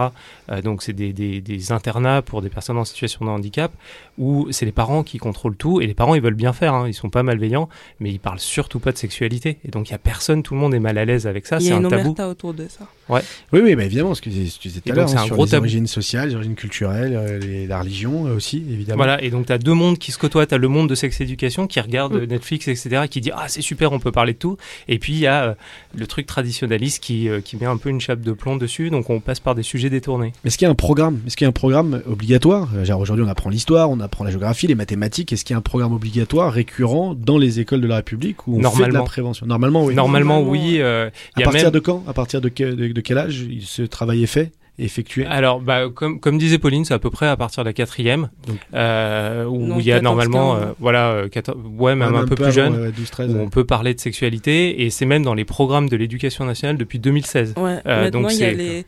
donc 0.64 0.82
c'est 0.82 0.92
des, 0.92 1.12
des, 1.12 1.40
des, 1.40 1.72
internats 1.72 2.22
pour 2.22 2.40
des 2.40 2.48
personnes 2.48 2.78
en 2.78 2.84
situation 2.84 3.24
de 3.24 3.30
handicap 3.30 3.72
où 4.18 4.48
c'est 4.50 4.66
les 4.66 4.72
parents 4.72 5.02
qui 5.02 5.18
contrôlent 5.18 5.56
tout 5.56 5.80
et 5.80 5.86
les 5.86 5.94
parents 5.94 6.14
ils 6.14 6.22
veulent 6.22 6.34
bien 6.34 6.52
faire, 6.52 6.74
hein, 6.74 6.88
ils 6.88 6.94
sont 6.94 7.10
pas 7.10 7.22
malveillants, 7.22 7.68
mais 8.00 8.10
ils 8.10 8.20
parlent 8.20 8.40
surtout 8.40 8.80
pas 8.80 8.92
de 8.92 8.98
sexualité. 8.98 9.58
Et 9.64 9.70
donc 9.70 9.88
il 9.88 9.92
y 9.92 9.94
a 9.94 9.98
personne, 9.98 10.42
tout 10.42 10.54
le 10.54 10.60
monde 10.60 10.74
est 10.74 10.80
mal 10.80 10.98
à 10.98 11.04
l'aise 11.04 11.26
avec 11.26 11.46
ça. 11.46 11.60
C'est 11.60 11.72
un 11.72 11.82
tabou. 11.82 12.14
autour 12.18 12.54
de 12.54 12.66
ça. 12.68 12.86
Ouais. 13.08 13.22
Oui, 13.52 13.60
oui, 13.62 13.74
bah, 13.74 13.84
évidemment, 13.84 14.14
ce 14.14 14.20
que 14.20 14.30
tu 14.30 14.36
disais 14.36 14.80
tout 14.80 14.92
à 14.92 14.94
l'heure, 14.94 15.16
hein, 15.16 15.24
sur 15.24 15.36
les 15.44 15.54
origines 15.54 15.86
sociales, 15.86 16.28
les 16.28 16.34
origines 16.34 16.54
culturelles, 16.54 17.66
la 17.68 17.80
religion 17.80 18.26
euh, 18.26 18.29
aussi, 18.34 18.58
évidemment. 18.70 18.96
Voilà, 18.98 19.22
et 19.22 19.30
donc 19.30 19.46
tu 19.46 19.52
as 19.52 19.58
deux 19.58 19.74
mondes 19.74 19.98
qui 19.98 20.12
se 20.12 20.18
côtoient. 20.18 20.46
Tu 20.46 20.54
as 20.54 20.58
le 20.58 20.68
monde 20.68 20.88
de 20.88 20.94
sex 20.94 21.20
éducation 21.20 21.66
qui 21.66 21.80
regarde 21.80 22.14
Mm. 22.14 22.24
Netflix, 22.24 22.68
etc., 22.68 23.02
qui 23.10 23.20
dit 23.20 23.30
Ah, 23.34 23.46
c'est 23.48 23.62
super, 23.62 23.92
on 23.92 23.98
peut 23.98 24.12
parler 24.12 24.32
de 24.34 24.38
tout. 24.38 24.56
Et 24.88 24.98
puis 24.98 25.12
il 25.14 25.18
y 25.20 25.26
a 25.26 25.44
euh, 25.44 25.54
le 25.94 26.06
truc 26.06 26.26
traditionnaliste 26.26 27.02
qui, 27.02 27.28
euh, 27.28 27.40
qui 27.40 27.56
met 27.56 27.66
un 27.66 27.76
peu 27.76 27.88
une 27.88 28.00
chape 28.00 28.20
de 28.20 28.32
plomb 28.32 28.56
dessus, 28.56 28.90
donc 28.90 29.10
on 29.10 29.20
passe 29.20 29.40
par 29.40 29.54
des 29.54 29.62
sujets 29.62 29.90
détournés. 29.90 30.32
Est-ce 30.44 30.58
qu'il 30.58 30.66
y 30.66 30.68
a 30.68 30.70
un 30.70 30.74
programme? 30.74 31.20
Est-ce 31.26 31.36
qu'il 31.36 31.44
y 31.44 31.46
a 31.46 31.50
un 31.50 31.52
programme 31.52 32.02
obligatoire? 32.06 32.68
Euh, 32.76 32.84
genre, 32.84 33.00
Aujourd'hui, 33.00 33.24
on 33.24 33.28
apprend 33.28 33.50
l'histoire, 33.50 33.90
on 33.90 34.00
apprend 34.00 34.24
la 34.24 34.30
géographie, 34.30 34.66
les 34.66 34.74
mathématiques. 34.74 35.32
Est-ce 35.32 35.44
qu'il 35.44 35.54
y 35.54 35.56
a 35.56 35.58
un 35.58 35.62
programme 35.62 35.92
obligatoire 35.94 36.52
récurrent 36.52 37.14
dans 37.14 37.38
les 37.38 37.60
écoles 37.60 37.80
de 37.80 37.86
la 37.86 37.96
République 37.96 38.46
où 38.46 38.52
on 38.52 38.56
fait 38.56 38.60
de 38.60 38.62
la 38.64 38.70
Normalement. 38.78 39.04
prévention? 39.04 39.46
Normalement, 39.46 39.84
oui. 39.84 39.94
Normalement, 39.94 40.34
Normalement, 40.40 40.50
oui. 40.50 40.76
euh, 40.80 41.08
À 41.36 41.40
y 41.40 41.42
a 41.42 41.44
partir 41.44 41.64
même- 41.64 41.72
de 41.72 41.78
quand? 41.78 42.04
À 42.06 42.12
partir 42.12 42.40
de 42.40 42.48
quel, 42.48 42.76
de, 42.76 42.88
de 42.88 43.00
quel 43.00 43.18
âge 43.18 43.46
ce 43.62 43.82
travail 43.82 44.22
est 44.22 44.26
fait, 44.26 44.52
effectué 44.84 45.26
Alors, 45.26 45.60
bah, 45.60 45.88
comme, 45.94 46.20
comme 46.20 46.38
disait 46.38 46.58
Pauline, 46.58 46.84
c'est 46.84 46.94
à 46.94 46.98
peu 46.98 47.10
près 47.10 47.26
à 47.26 47.36
partir 47.36 47.62
de 47.64 47.68
la 47.68 47.72
quatrième, 47.72 48.30
Donc- 48.46 48.58
euh, 48.74 49.44
où 49.44 49.58
Non, 49.66 49.78
il 49.78 49.84
y 49.86 49.92
a 49.92 49.96
14, 49.96 50.02
normalement, 50.04 50.54
15, 50.54 50.62
euh, 50.62 50.72
voilà, 50.80 51.08
euh, 51.10 51.28
14 51.28 51.56
ouais, 51.78 51.94
même 51.94 52.14
un 52.14 52.24
peu 52.24 52.34
plus 52.34 52.44
avant, 52.44 52.52
jeune, 52.52 52.80
ouais, 52.80 52.92
12, 52.92 53.10
13. 53.10 53.34
où 53.34 53.38
on 53.38 53.48
peut 53.48 53.64
parler 53.64 53.94
de 53.94 54.00
sexualité, 54.00 54.82
et 54.84 54.90
c'est 54.90 55.06
même 55.06 55.22
dans 55.22 55.34
les 55.34 55.44
programmes 55.44 55.88
de 55.88 55.96
l'éducation 55.96 56.44
nationale 56.44 56.76
depuis 56.76 56.98
2016. 56.98 57.54
Ouais, 57.56 57.78
Euh, 57.86 58.04
maintenant 58.04 58.22
donc 58.22 58.32
il 58.32 58.40
y 58.40 58.44
a 58.44 58.48
c'est- 58.50 58.54
les 58.54 58.84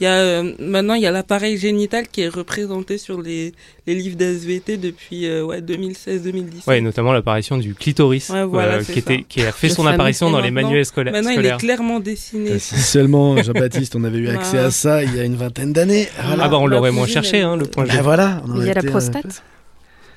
il 0.00 0.04
y 0.04 0.06
a 0.06 0.12
euh, 0.14 0.52
maintenant 0.58 0.94
il 0.94 1.02
y 1.02 1.06
a 1.06 1.10
l'appareil 1.10 1.56
génital 1.56 2.06
qui 2.08 2.20
est 2.22 2.28
représenté 2.28 2.98
sur 2.98 3.20
les, 3.22 3.52
les 3.86 3.94
livres 3.94 4.16
d'SVT 4.16 4.76
depuis 4.76 5.26
euh, 5.26 5.42
ouais 5.44 5.60
2016 5.62 6.22
2017. 6.24 6.66
Ouais, 6.66 6.80
notamment 6.80 7.12
l'apparition 7.12 7.56
du 7.58 7.74
clitoris, 7.74 8.28
Ouais, 8.30 8.44
voilà, 8.44 8.74
euh, 8.74 8.78
qui, 8.84 8.92
ça. 8.92 8.98
était, 9.00 9.22
qui 9.22 9.42
a 9.42 9.52
fait 9.52 9.68
Le 9.68 9.74
son 9.74 9.86
apparition 9.86 10.30
dans 10.30 10.40
les 10.40 10.50
manuels 10.50 10.84
scola- 10.84 11.12
Maintenant 11.12 11.30
il 11.30 11.34
est 11.34 11.34
scolaires. 11.38 11.56
clairement 11.58 12.00
dessiné. 12.00 12.50
Euh, 12.52 12.58
Si 12.58 12.76
seulement, 12.78 13.42
Jean-Baptiste, 13.42 13.96
on 13.96 14.04
avait 14.04 14.18
eu 14.18 14.28
accès 14.36 14.56
Bah. 14.58 14.64
à 14.66 14.70
ça 14.70 15.02
il 15.02 15.14
y 15.14 15.20
a 15.20 15.24
une 15.24 15.36
vingtaine 15.36 15.72
d'années. 15.72 16.08
Voilà. 16.24 16.44
Ah 16.44 16.48
bah 16.48 16.58
on 16.58 16.66
La 16.66 16.76
l'aurait 16.76 16.90
moins 16.92 17.04
cousine, 17.06 17.22
cherché, 17.22 17.40
hein, 17.42 17.56
le 17.56 17.64
point 17.66 17.86
G. 17.86 17.92
Ben 17.96 18.02
voilà. 18.02 18.42
on 18.48 18.60
Il 18.60 18.66
y 18.66 18.70
a 18.70 18.74
la 18.74 18.82
euh, 18.82 18.90
prostate 18.90 19.42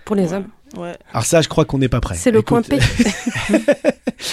pour 0.05 0.15
les 0.15 0.23
Ouais. 0.27 0.34
hommes. 0.34 0.47
Ouais. 0.77 0.95
Alors 1.13 1.25
ça, 1.25 1.41
je 1.41 1.47
crois 1.47 1.65
qu'on 1.65 1.77
n'est 1.80 1.89
pas 1.89 1.99
prêt. 2.01 2.15
C'est 2.15 2.30
le 2.32 2.39
Écoute, 2.39 2.67
point 2.67 2.77
P. 2.77 2.84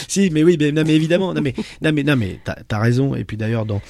si, 0.09 0.31
mais 0.31 0.43
oui, 0.43 0.57
mais, 0.61 0.73
non, 0.73 0.83
mais 0.87 0.95
évidemment, 0.95 1.33
non, 1.33 1.41
mais, 1.41 1.55
non, 1.83 1.93
mais, 1.95 2.03
non, 2.03 2.17
mais 2.17 2.41
t'as 2.45 2.57
as 2.77 2.79
raison. 2.81 3.15
Et 3.15 3.25
puis 3.25 3.37
d'ailleurs, 3.37 3.65
dans, 3.65 3.81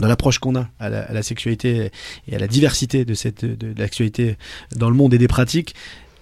dans 0.00 0.08
l'approche 0.08 0.38
qu'on 0.38 0.56
a 0.56 0.68
à 0.78 0.88
la, 0.88 1.02
à 1.02 1.12
la 1.12 1.22
sexualité 1.22 1.90
et 2.28 2.36
à 2.36 2.38
la 2.38 2.48
diversité 2.48 3.04
de 3.04 3.14
cette 3.14 3.44
de, 3.44 3.54
de 3.54 3.78
l'actualité 3.78 4.36
dans 4.76 4.90
le 4.90 4.96
monde 4.96 5.14
et 5.14 5.18
des 5.18 5.28
pratiques, 5.28 5.74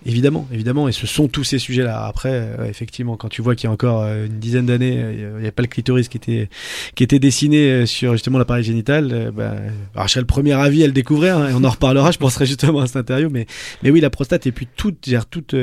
évidemment, 0.07 0.47
évidemment, 0.53 0.89
et 0.89 0.93
ce 0.93 1.07
sont 1.07 1.29
tous 1.29 1.45
ces 1.45 1.59
sujets-là. 1.59 2.05
Après, 2.07 2.31
euh, 2.33 2.67
effectivement, 2.69 3.17
quand 3.17 3.29
tu 3.29 3.43
vois 3.43 3.55
qu'il 3.55 3.65
y 3.69 3.71
a 3.71 3.73
encore 3.73 4.03
euh, 4.03 4.27
une 4.27 4.39
dizaine 4.39 4.67
d'années, 4.67 4.97
euh, 4.99 5.35
il 5.39 5.43
n'y 5.43 5.49
a 5.49 5.53
pas 5.53 5.63
le 5.63 5.69
clitoris 5.69 6.09
qui 6.09 6.17
était 6.17 6.49
qui 6.95 7.05
était 7.05 7.19
dessiné 7.19 7.87
sur 7.87 8.13
justement 8.13 8.39
l'appareil 8.39 8.65
génital, 8.65 9.33
bah, 9.35 9.55
alors 9.95 10.07
je 10.09 10.13
serais 10.13 10.21
le 10.21 10.27
premier 10.27 10.53
avis 10.53 10.83
à 10.85 10.87
le 10.87 10.93
découvrir, 10.93 11.37
hein, 11.39 11.49
et 11.51 11.53
on 11.55 11.65
en 11.65 11.71
reparlera. 11.71 12.11
Je 12.11 12.19
penserai 12.19 12.47
justement 12.47 12.81
à 12.81 12.87
cette 12.87 12.97
interview, 12.97 13.29
mais 13.31 13.47
mais 13.83 13.91
oui, 13.91 14.01
la 14.01 14.11
prostate 14.11 14.47
et 14.47 14.53
puis 14.53 14.67
toute, 14.77 15.09
toute 15.31 15.55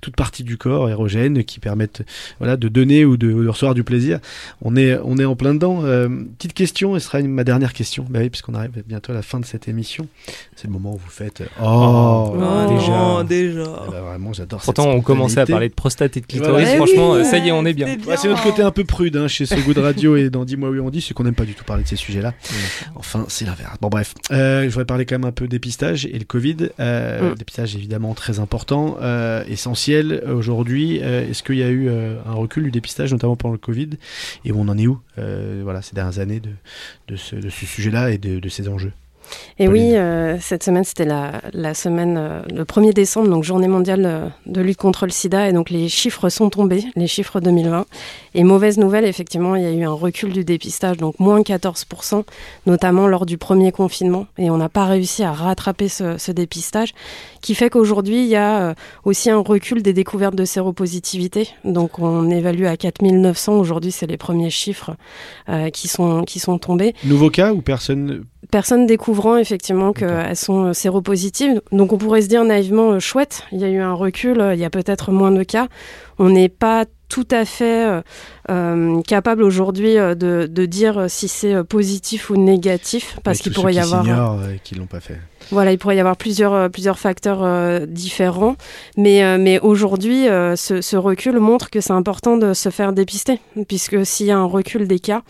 toute 0.00 0.16
partie 0.16 0.44
du 0.44 0.56
corps 0.56 0.88
érogène 0.90 1.44
qui 1.44 1.60
permettent 1.60 2.02
voilà 2.38 2.56
de 2.56 2.68
donner 2.68 3.04
ou 3.04 3.16
de, 3.16 3.32
de 3.32 3.48
recevoir 3.48 3.74
du 3.74 3.84
plaisir. 3.84 4.18
On 4.62 4.76
est 4.76 4.98
on 5.04 5.18
est 5.18 5.24
en 5.24 5.36
plein 5.36 5.54
dedans. 5.54 5.80
Euh, 5.84 6.08
petite 6.38 6.54
question, 6.54 6.96
et 6.96 7.00
ce 7.00 7.06
sera 7.06 7.20
une- 7.20 7.28
ma 7.32 7.44
dernière 7.44 7.72
question. 7.72 8.04
Bah 8.08 8.20
oui, 8.20 8.30
puisqu'on 8.30 8.54
arrive 8.54 8.82
bientôt 8.86 9.12
à 9.12 9.14
la 9.14 9.22
fin 9.22 9.40
de 9.40 9.44
cette 9.44 9.68
émission. 9.68 10.06
C'est 10.56 10.66
le 10.66 10.72
moment 10.72 10.94
où 10.94 10.98
vous 10.98 11.10
faites. 11.10 11.42
Oh, 11.62 12.34
Oh, 12.34 12.74
déjà. 12.74 13.24
déjà. 13.24 13.81
Ah 13.86 13.90
bah 13.90 14.00
vraiment, 14.00 14.32
j'adore. 14.32 14.60
Pourtant, 14.62 14.88
on 14.90 15.00
commençait 15.00 15.40
à 15.40 15.46
parler 15.46 15.68
de 15.68 15.74
prostate 15.74 16.16
et 16.16 16.20
de 16.20 16.26
clitoris. 16.26 16.68
Eh 16.72 16.76
Franchement, 16.76 17.12
oui, 17.12 17.24
ça 17.24 17.38
y 17.38 17.48
est, 17.48 17.52
on 17.52 17.64
est 17.64 17.72
bien. 17.74 17.86
Ouais, 18.06 18.16
c'est 18.16 18.28
notre 18.28 18.42
côté 18.42 18.62
un 18.62 18.70
peu 18.70 18.84
prude 18.84 19.16
hein, 19.16 19.28
chez 19.28 19.46
ce 19.46 19.54
goût 19.56 19.74
de 19.74 19.80
radio 19.80 20.16
et 20.16 20.30
dans 20.30 20.44
Dis-moi 20.44 20.70
oui 20.70 20.80
on 20.80 20.90
dit, 20.90 21.00
c'est 21.00 21.14
qu'on 21.14 21.24
n'aime 21.24 21.34
pas 21.34 21.44
du 21.44 21.54
tout 21.54 21.64
parler 21.64 21.82
de 21.82 21.88
ces 21.88 21.96
sujets-là. 21.96 22.34
Enfin, 22.96 23.24
c'est 23.28 23.44
l'inverse. 23.44 23.76
Bon 23.80 23.88
bref, 23.88 24.14
euh, 24.30 24.62
je 24.64 24.68
voudrais 24.68 24.84
parler 24.84 25.06
quand 25.06 25.14
même 25.18 25.28
un 25.28 25.32
peu 25.32 25.48
dépistage 25.48 26.06
et 26.06 26.18
le 26.18 26.24
Covid. 26.24 26.56
Euh, 26.80 27.30
Mm. 27.32 27.34
Dépistage 27.34 27.76
évidemment 27.76 28.14
très 28.14 28.38
important, 28.38 28.96
euh, 29.00 29.44
essentiel 29.48 30.22
aujourd'hui. 30.28 31.00
Euh, 31.02 31.28
Est-ce 31.30 31.42
qu'il 31.42 31.56
y 31.56 31.62
a 31.62 31.68
eu 31.68 31.88
euh, 31.88 32.16
un 32.26 32.34
recul 32.34 32.64
du 32.64 32.70
dépistage, 32.70 33.12
notamment 33.12 33.36
pendant 33.36 33.52
le 33.52 33.58
Covid? 33.58 33.90
Et 34.44 34.52
on 34.52 34.62
en 34.68 34.78
est 34.78 34.86
où 34.86 34.98
euh, 35.18 35.60
Voilà, 35.62 35.82
ces 35.82 35.94
dernières 35.94 36.18
années 36.18 36.40
de, 36.40 36.50
de 37.08 37.16
ce, 37.16 37.36
de 37.36 37.48
ce 37.50 37.66
sujet-là 37.66 38.10
et 38.10 38.18
de, 38.18 38.38
de 38.40 38.48
ces 38.48 38.68
enjeux? 38.68 38.92
Et 39.58 39.66
Pauline. 39.66 39.82
oui, 39.82 39.96
euh, 39.96 40.38
cette 40.40 40.62
semaine, 40.62 40.84
c'était 40.84 41.04
la, 41.04 41.40
la 41.52 41.74
semaine, 41.74 42.16
euh, 42.18 42.42
le 42.52 42.64
1er 42.64 42.92
décembre, 42.92 43.28
donc 43.28 43.44
journée 43.44 43.68
mondiale 43.68 44.04
euh, 44.04 44.28
de 44.46 44.60
lutte 44.60 44.78
contre 44.78 45.06
le 45.06 45.12
sida. 45.12 45.48
Et 45.48 45.52
donc 45.52 45.70
les 45.70 45.88
chiffres 45.88 46.28
sont 46.28 46.50
tombés, 46.50 46.84
les 46.96 47.06
chiffres 47.06 47.40
2020. 47.40 47.86
Et 48.34 48.44
mauvaise 48.44 48.78
nouvelle, 48.78 49.04
effectivement, 49.04 49.56
il 49.56 49.62
y 49.62 49.66
a 49.66 49.72
eu 49.72 49.84
un 49.84 49.92
recul 49.92 50.32
du 50.32 50.44
dépistage, 50.44 50.96
donc 50.96 51.18
moins 51.18 51.40
14%, 51.40 52.24
notamment 52.66 53.06
lors 53.06 53.26
du 53.26 53.38
premier 53.38 53.72
confinement. 53.72 54.26
Et 54.38 54.50
on 54.50 54.56
n'a 54.56 54.68
pas 54.68 54.86
réussi 54.86 55.22
à 55.22 55.32
rattraper 55.32 55.88
ce, 55.88 56.18
ce 56.18 56.32
dépistage, 56.32 56.94
qui 57.40 57.54
fait 57.54 57.70
qu'aujourd'hui, 57.70 58.22
il 58.22 58.28
y 58.28 58.36
a 58.36 58.74
aussi 59.04 59.30
un 59.30 59.38
recul 59.38 59.82
des 59.82 59.92
découvertes 59.92 60.34
de 60.34 60.44
séropositivité. 60.44 61.48
Donc 61.64 61.98
on 61.98 62.30
évalue 62.30 62.64
à 62.64 62.76
4900. 62.76 63.54
Aujourd'hui, 63.58 63.92
c'est 63.92 64.06
les 64.06 64.16
premiers 64.16 64.50
chiffres 64.50 64.96
euh, 65.48 65.70
qui, 65.70 65.88
sont, 65.88 66.24
qui 66.24 66.38
sont 66.38 66.58
tombés 66.58 66.94
Nouveau 67.04 67.30
cas 67.30 67.52
ou 67.52 67.62
personne 67.62 68.24
personnes 68.50 68.86
découvrant 68.86 69.36
effectivement 69.36 69.92
qu'elles 69.92 70.36
sont 70.36 70.66
euh, 70.66 70.72
séropositives. 70.72 71.60
Donc 71.70 71.92
on 71.92 71.98
pourrait 71.98 72.22
se 72.22 72.28
dire 72.28 72.44
naïvement, 72.44 72.92
euh, 72.92 72.98
chouette, 72.98 73.44
il 73.52 73.60
y 73.60 73.64
a 73.64 73.68
eu 73.68 73.80
un 73.80 73.94
recul, 73.94 74.40
euh, 74.40 74.54
il 74.54 74.60
y 74.60 74.64
a 74.64 74.70
peut-être 74.70 75.12
moins 75.12 75.30
de 75.30 75.42
cas. 75.42 75.68
On 76.18 76.30
n'est 76.30 76.48
pas 76.48 76.84
tout 77.12 77.28
à 77.30 77.44
fait 77.44 77.86
euh, 77.86 78.00
euh, 78.48 79.02
capable 79.02 79.42
aujourd'hui 79.42 79.98
euh, 79.98 80.14
de, 80.14 80.48
de 80.50 80.64
dire 80.64 81.04
si 81.08 81.28
c'est 81.28 81.62
positif 81.62 82.30
ou 82.30 82.36
négatif, 82.38 83.18
parce 83.22 83.40
qu'il 83.40 83.52
pourrait 83.52 83.74
y 83.74 83.78
avoir... 83.78 84.02
et 84.48 84.58
qui 84.64 84.76
l'ont 84.76 84.86
pas 84.86 85.00
fait. 85.00 85.18
Voilà, 85.50 85.72
il 85.72 85.78
pourrait 85.78 85.96
y 85.96 86.00
avoir 86.00 86.16
plusieurs, 86.16 86.70
plusieurs 86.70 86.98
facteurs 86.98 87.42
euh, 87.42 87.84
différents. 87.86 88.56
Mais, 88.96 89.24
euh, 89.24 89.38
mais 89.38 89.58
aujourd'hui, 89.60 90.28
euh, 90.28 90.56
ce, 90.56 90.80
ce 90.80 90.96
recul 90.96 91.38
montre 91.38 91.70
que 91.70 91.80
c'est 91.80 91.92
important 91.92 92.36
de 92.36 92.54
se 92.54 92.68
faire 92.68 92.92
dépister. 92.92 93.40
Puisque 93.68 94.06
s'il 94.06 94.26
y 94.26 94.30
a 94.30 94.38
un 94.38 94.44
recul 94.44 94.86
des 94.86 94.98
cas, 94.98 95.22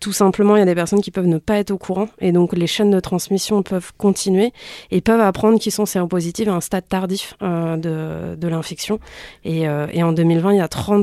tout 0.00 0.12
simplement, 0.12 0.56
il 0.56 0.60
y 0.60 0.62
a 0.62 0.66
des 0.66 0.74
personnes 0.74 1.00
qui 1.00 1.10
peuvent 1.10 1.26
ne 1.26 1.38
pas 1.38 1.58
être 1.58 1.70
au 1.70 1.78
courant. 1.78 2.08
Et 2.20 2.32
donc, 2.32 2.54
les 2.54 2.66
chaînes 2.66 2.90
de 2.90 3.00
transmission 3.00 3.62
peuvent 3.62 3.92
continuer 3.96 4.52
et 4.90 5.00
peuvent 5.00 5.20
apprendre 5.20 5.58
qu'ils 5.58 5.72
sont 5.72 5.86
séropositifs 5.86 6.48
à 6.48 6.52
un 6.52 6.60
stade 6.60 6.88
tardif 6.88 7.34
de, 7.40 8.34
de 8.34 8.48
l'infection. 8.48 8.98
Et, 9.44 9.62
et 9.62 10.02
en 10.02 10.12
2020, 10.12 10.52
il 10.52 10.58
y 10.58 10.60
a 10.60 10.66
30% 10.66 10.93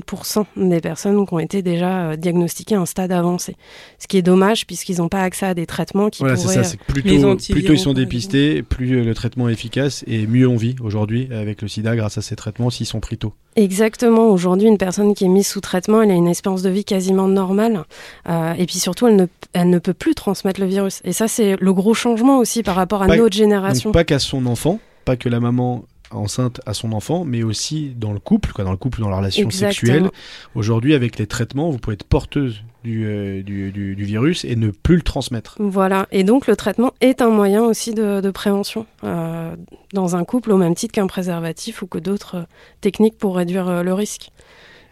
des 0.55 0.79
personnes 0.81 1.25
qui 1.25 1.33
ont 1.33 1.39
été 1.39 1.61
déjà 1.61 2.11
euh, 2.11 2.15
diagnostiquées 2.15 2.75
à 2.75 2.81
un 2.81 2.85
stade 2.85 3.11
avancé. 3.11 3.55
Ce 3.99 4.07
qui 4.07 4.17
est 4.17 4.21
dommage, 4.21 4.65
puisqu'ils 4.65 4.97
n'ont 4.97 5.09
pas 5.09 5.21
accès 5.21 5.45
à 5.47 5.53
des 5.53 5.65
traitements 5.65 6.09
qui 6.09 6.19
Voilà, 6.23 6.35
c'est 6.37 6.43
pourraient... 6.43 6.55
ça. 6.55 6.63
C'est 6.63 6.77
Les 6.95 7.01
plutôt, 7.01 7.29
antiviraux, 7.29 7.59
plutôt 7.59 7.73
ils 7.73 7.79
sont 7.79 7.93
dépistés, 7.93 8.63
plus 8.63 8.97
euh, 8.99 9.03
le 9.03 9.13
traitement 9.13 9.49
est 9.49 9.53
efficace 9.53 10.03
et 10.07 10.25
mieux 10.27 10.47
on 10.47 10.55
vit 10.57 10.75
aujourd'hui 10.81 11.27
avec 11.31 11.61
le 11.61 11.67
sida 11.67 11.95
grâce 11.95 12.17
à 12.17 12.21
ces 12.21 12.35
traitements 12.35 12.69
s'ils 12.69 12.85
sont 12.85 12.99
pris 12.99 13.17
tôt. 13.17 13.33
Exactement. 13.55 14.29
Aujourd'hui, 14.29 14.67
une 14.67 14.77
personne 14.77 15.13
qui 15.13 15.25
est 15.25 15.29
mise 15.29 15.47
sous 15.47 15.61
traitement, 15.61 16.01
elle 16.01 16.11
a 16.11 16.15
une 16.15 16.27
espérance 16.27 16.61
de 16.61 16.69
vie 16.69 16.85
quasiment 16.85 17.27
normale. 17.27 17.83
Euh, 18.29 18.53
et 18.53 18.65
puis 18.65 18.79
surtout, 18.79 19.07
elle 19.07 19.15
ne, 19.17 19.25
elle 19.53 19.69
ne 19.69 19.79
peut 19.79 19.93
plus 19.93 20.15
transmettre 20.15 20.59
le 20.61 20.67
virus. 20.67 21.01
Et 21.03 21.11
ça, 21.13 21.27
c'est 21.27 21.57
le 21.59 21.73
gros 21.73 21.93
changement 21.93 22.39
aussi 22.39 22.63
par 22.63 22.75
rapport 22.75 23.03
à 23.03 23.07
Pas- 23.07 23.17
notre 23.17 23.35
génération. 23.35 23.89
Donc 23.89 23.93
pas 23.93 24.03
qu'à 24.03 24.19
son 24.19 24.45
enfant, 24.45 24.79
pas 25.05 25.15
que 25.17 25.27
la 25.29 25.39
maman 25.39 25.83
enceinte 26.11 26.61
à 26.65 26.73
son 26.73 26.91
enfant, 26.93 27.23
mais 27.25 27.43
aussi 27.43 27.93
dans 27.97 28.13
le 28.13 28.19
couple, 28.19 28.51
quoi, 28.51 28.63
dans 28.63 28.71
le 28.71 28.77
couple, 28.77 29.01
dans 29.01 29.09
la 29.09 29.17
relation 29.17 29.43
Exactement. 29.45 29.71
sexuelle. 29.71 30.09
Aujourd'hui, 30.55 30.93
avec 30.93 31.17
les 31.17 31.27
traitements, 31.27 31.69
vous 31.69 31.77
pouvez 31.77 31.93
être 31.95 32.03
porteuse 32.03 32.63
du, 32.83 33.05
euh, 33.05 33.43
du, 33.43 33.71
du- 33.71 33.95
du 33.95 34.03
virus 34.03 34.43
et 34.43 34.55
ne 34.55 34.69
plus 34.71 34.95
le 34.95 35.01
transmettre. 35.03 35.55
Voilà. 35.59 36.07
Et 36.11 36.23
donc, 36.23 36.47
le 36.47 36.55
traitement 36.55 36.93
est 37.01 37.21
un 37.21 37.29
moyen 37.29 37.63
aussi 37.63 37.93
de, 37.93 38.21
de 38.21 38.31
prévention 38.31 38.85
euh, 39.03 39.55
dans 39.93 40.15
un 40.15 40.23
couple, 40.23 40.51
au 40.51 40.57
même 40.57 40.73
titre 40.75 40.93
qu'un 40.93 41.07
préservatif 41.07 41.81
ou 41.83 41.87
que 41.87 41.99
d'autres 41.99 42.35
euh, 42.37 42.43
techniques 42.81 43.17
pour 43.17 43.35
réduire 43.35 43.83
le 43.83 43.93
risque. 43.93 44.31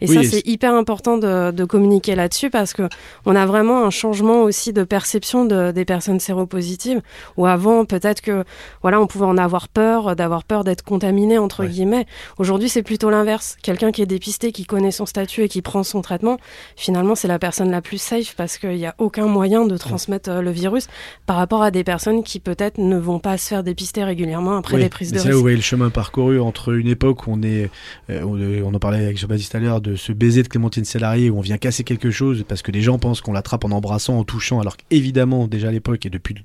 Et 0.02 0.08
Oui, 0.08 0.16
ça, 0.16 0.24
c'est 0.24 0.48
hyper 0.48 0.74
important 0.74 1.18
de, 1.18 1.52
de 1.52 1.66
communiquer 1.66 2.16
là-dessus 2.16 2.50
parce 2.50 2.74
que 2.74 2.84
on 3.26 3.36
a 3.36 3.46
vraiment 3.46 3.84
un 3.86 3.90
changement 3.90 4.44
aussi 4.44 4.72
de 4.74 4.84
perception 4.84 5.46
de, 5.46 5.72
des 5.72 5.86
personnes 5.86 6.20
séropositives. 6.20 7.02
Où 7.38 7.46
avant, 7.46 7.86
peut-être 7.86 8.22
que 8.22 8.44
voilà, 8.82 9.02
on 9.02 9.08
pouvait 9.08 9.26
en 9.26 9.38
avoir 9.38 9.68
peur, 9.68 10.16
d'avoir 10.16 10.44
peur 10.44 10.64
d'être 10.64 10.84
contaminé 10.84 11.38
entre 11.38 11.64
Ouais. 11.64 11.70
guillemets. 11.70 12.06
Aujourd'hui, 12.38 12.70
c'est 12.70 12.84
plutôt 12.84 13.10
l'inverse. 13.10 13.58
Quelqu'un 13.62 13.92
qui 13.92 14.02
est 14.02 14.06
dépisté, 14.06 14.52
qui 14.52 14.66
connaît 14.66 14.92
son 14.92 15.06
statut 15.06 15.44
et 15.44 15.50
qui 15.50 15.62
prend 15.62 15.84
son 15.84 16.02
traitement, 16.02 16.38
finalement, 16.78 17.16
c'est 17.16 17.28
la 17.28 17.40
personne 17.40 17.70
la 17.72 17.82
plus 17.82 17.98
safe 17.98 18.36
parce 18.38 18.58
qu'il 18.58 18.72
n'y 18.78 18.86
a 18.86 18.96
aucun 18.98 19.26
moyen 19.28 19.66
de 19.66 19.76
transmettre 19.78 20.30
euh, 20.30 20.42
le 20.42 20.52
virus 20.52 20.88
par 21.26 21.36
rapport 21.36 21.62
à 21.64 21.72
des 21.72 21.84
personnes 21.84 22.24
qui 22.24 22.40
peut-être 22.40 22.78
ne 22.78 22.98
vont 22.98 23.20
pas 23.20 23.38
se 23.38 23.48
faire 23.50 23.64
dépister 23.64 24.04
régulièrement 24.04 24.58
après 24.58 24.76
Oui, 24.76 24.84
des 24.84 24.90
prises 24.90 25.12
de 25.12 25.18
c'est 25.20 25.26
là 25.28 25.32
où 25.34 25.38
risque. 25.38 25.42
voyez 25.42 25.56
le 25.58 25.62
chemin 25.64 25.90
parcouru 25.90 26.40
entre 26.40 26.74
une 26.74 26.88
époque 26.88 27.28
où 27.28 27.32
on 27.34 27.42
est, 27.42 27.70
euh, 28.10 28.22
on, 28.24 28.72
on 28.72 28.74
en 28.74 28.80
parlait 28.80 29.04
avec 29.04 29.18
Jean-Baptiste 29.18 29.56
à 29.56 29.60
l'heure, 29.60 29.82
de 29.90 29.96
ce 29.96 30.12
baiser 30.12 30.44
de 30.44 30.48
Clémentine 30.48 30.86
Salarié 30.86 31.30
où 31.30 31.38
on 31.38 31.42
vient 31.42 31.58
casser 31.58 31.84
quelque 31.84 32.12
chose 32.12 32.46
parce 32.48 32.62
que 32.62 32.72
les 32.72 32.82
gens 32.82 33.00
pensent 33.00 33.22
qu'on 33.22 33.34
l'attrape 33.34 33.66
en 33.66 33.72
embrassant, 33.72 34.18
en 34.18 34.24
touchant, 34.24 34.60
alors 34.60 34.78
qu'évidemment, 34.78 35.48
déjà 35.48 35.70
à 35.70 35.72
l'époque 35.72 36.06
et 36.06 36.10
depuis 36.10 36.36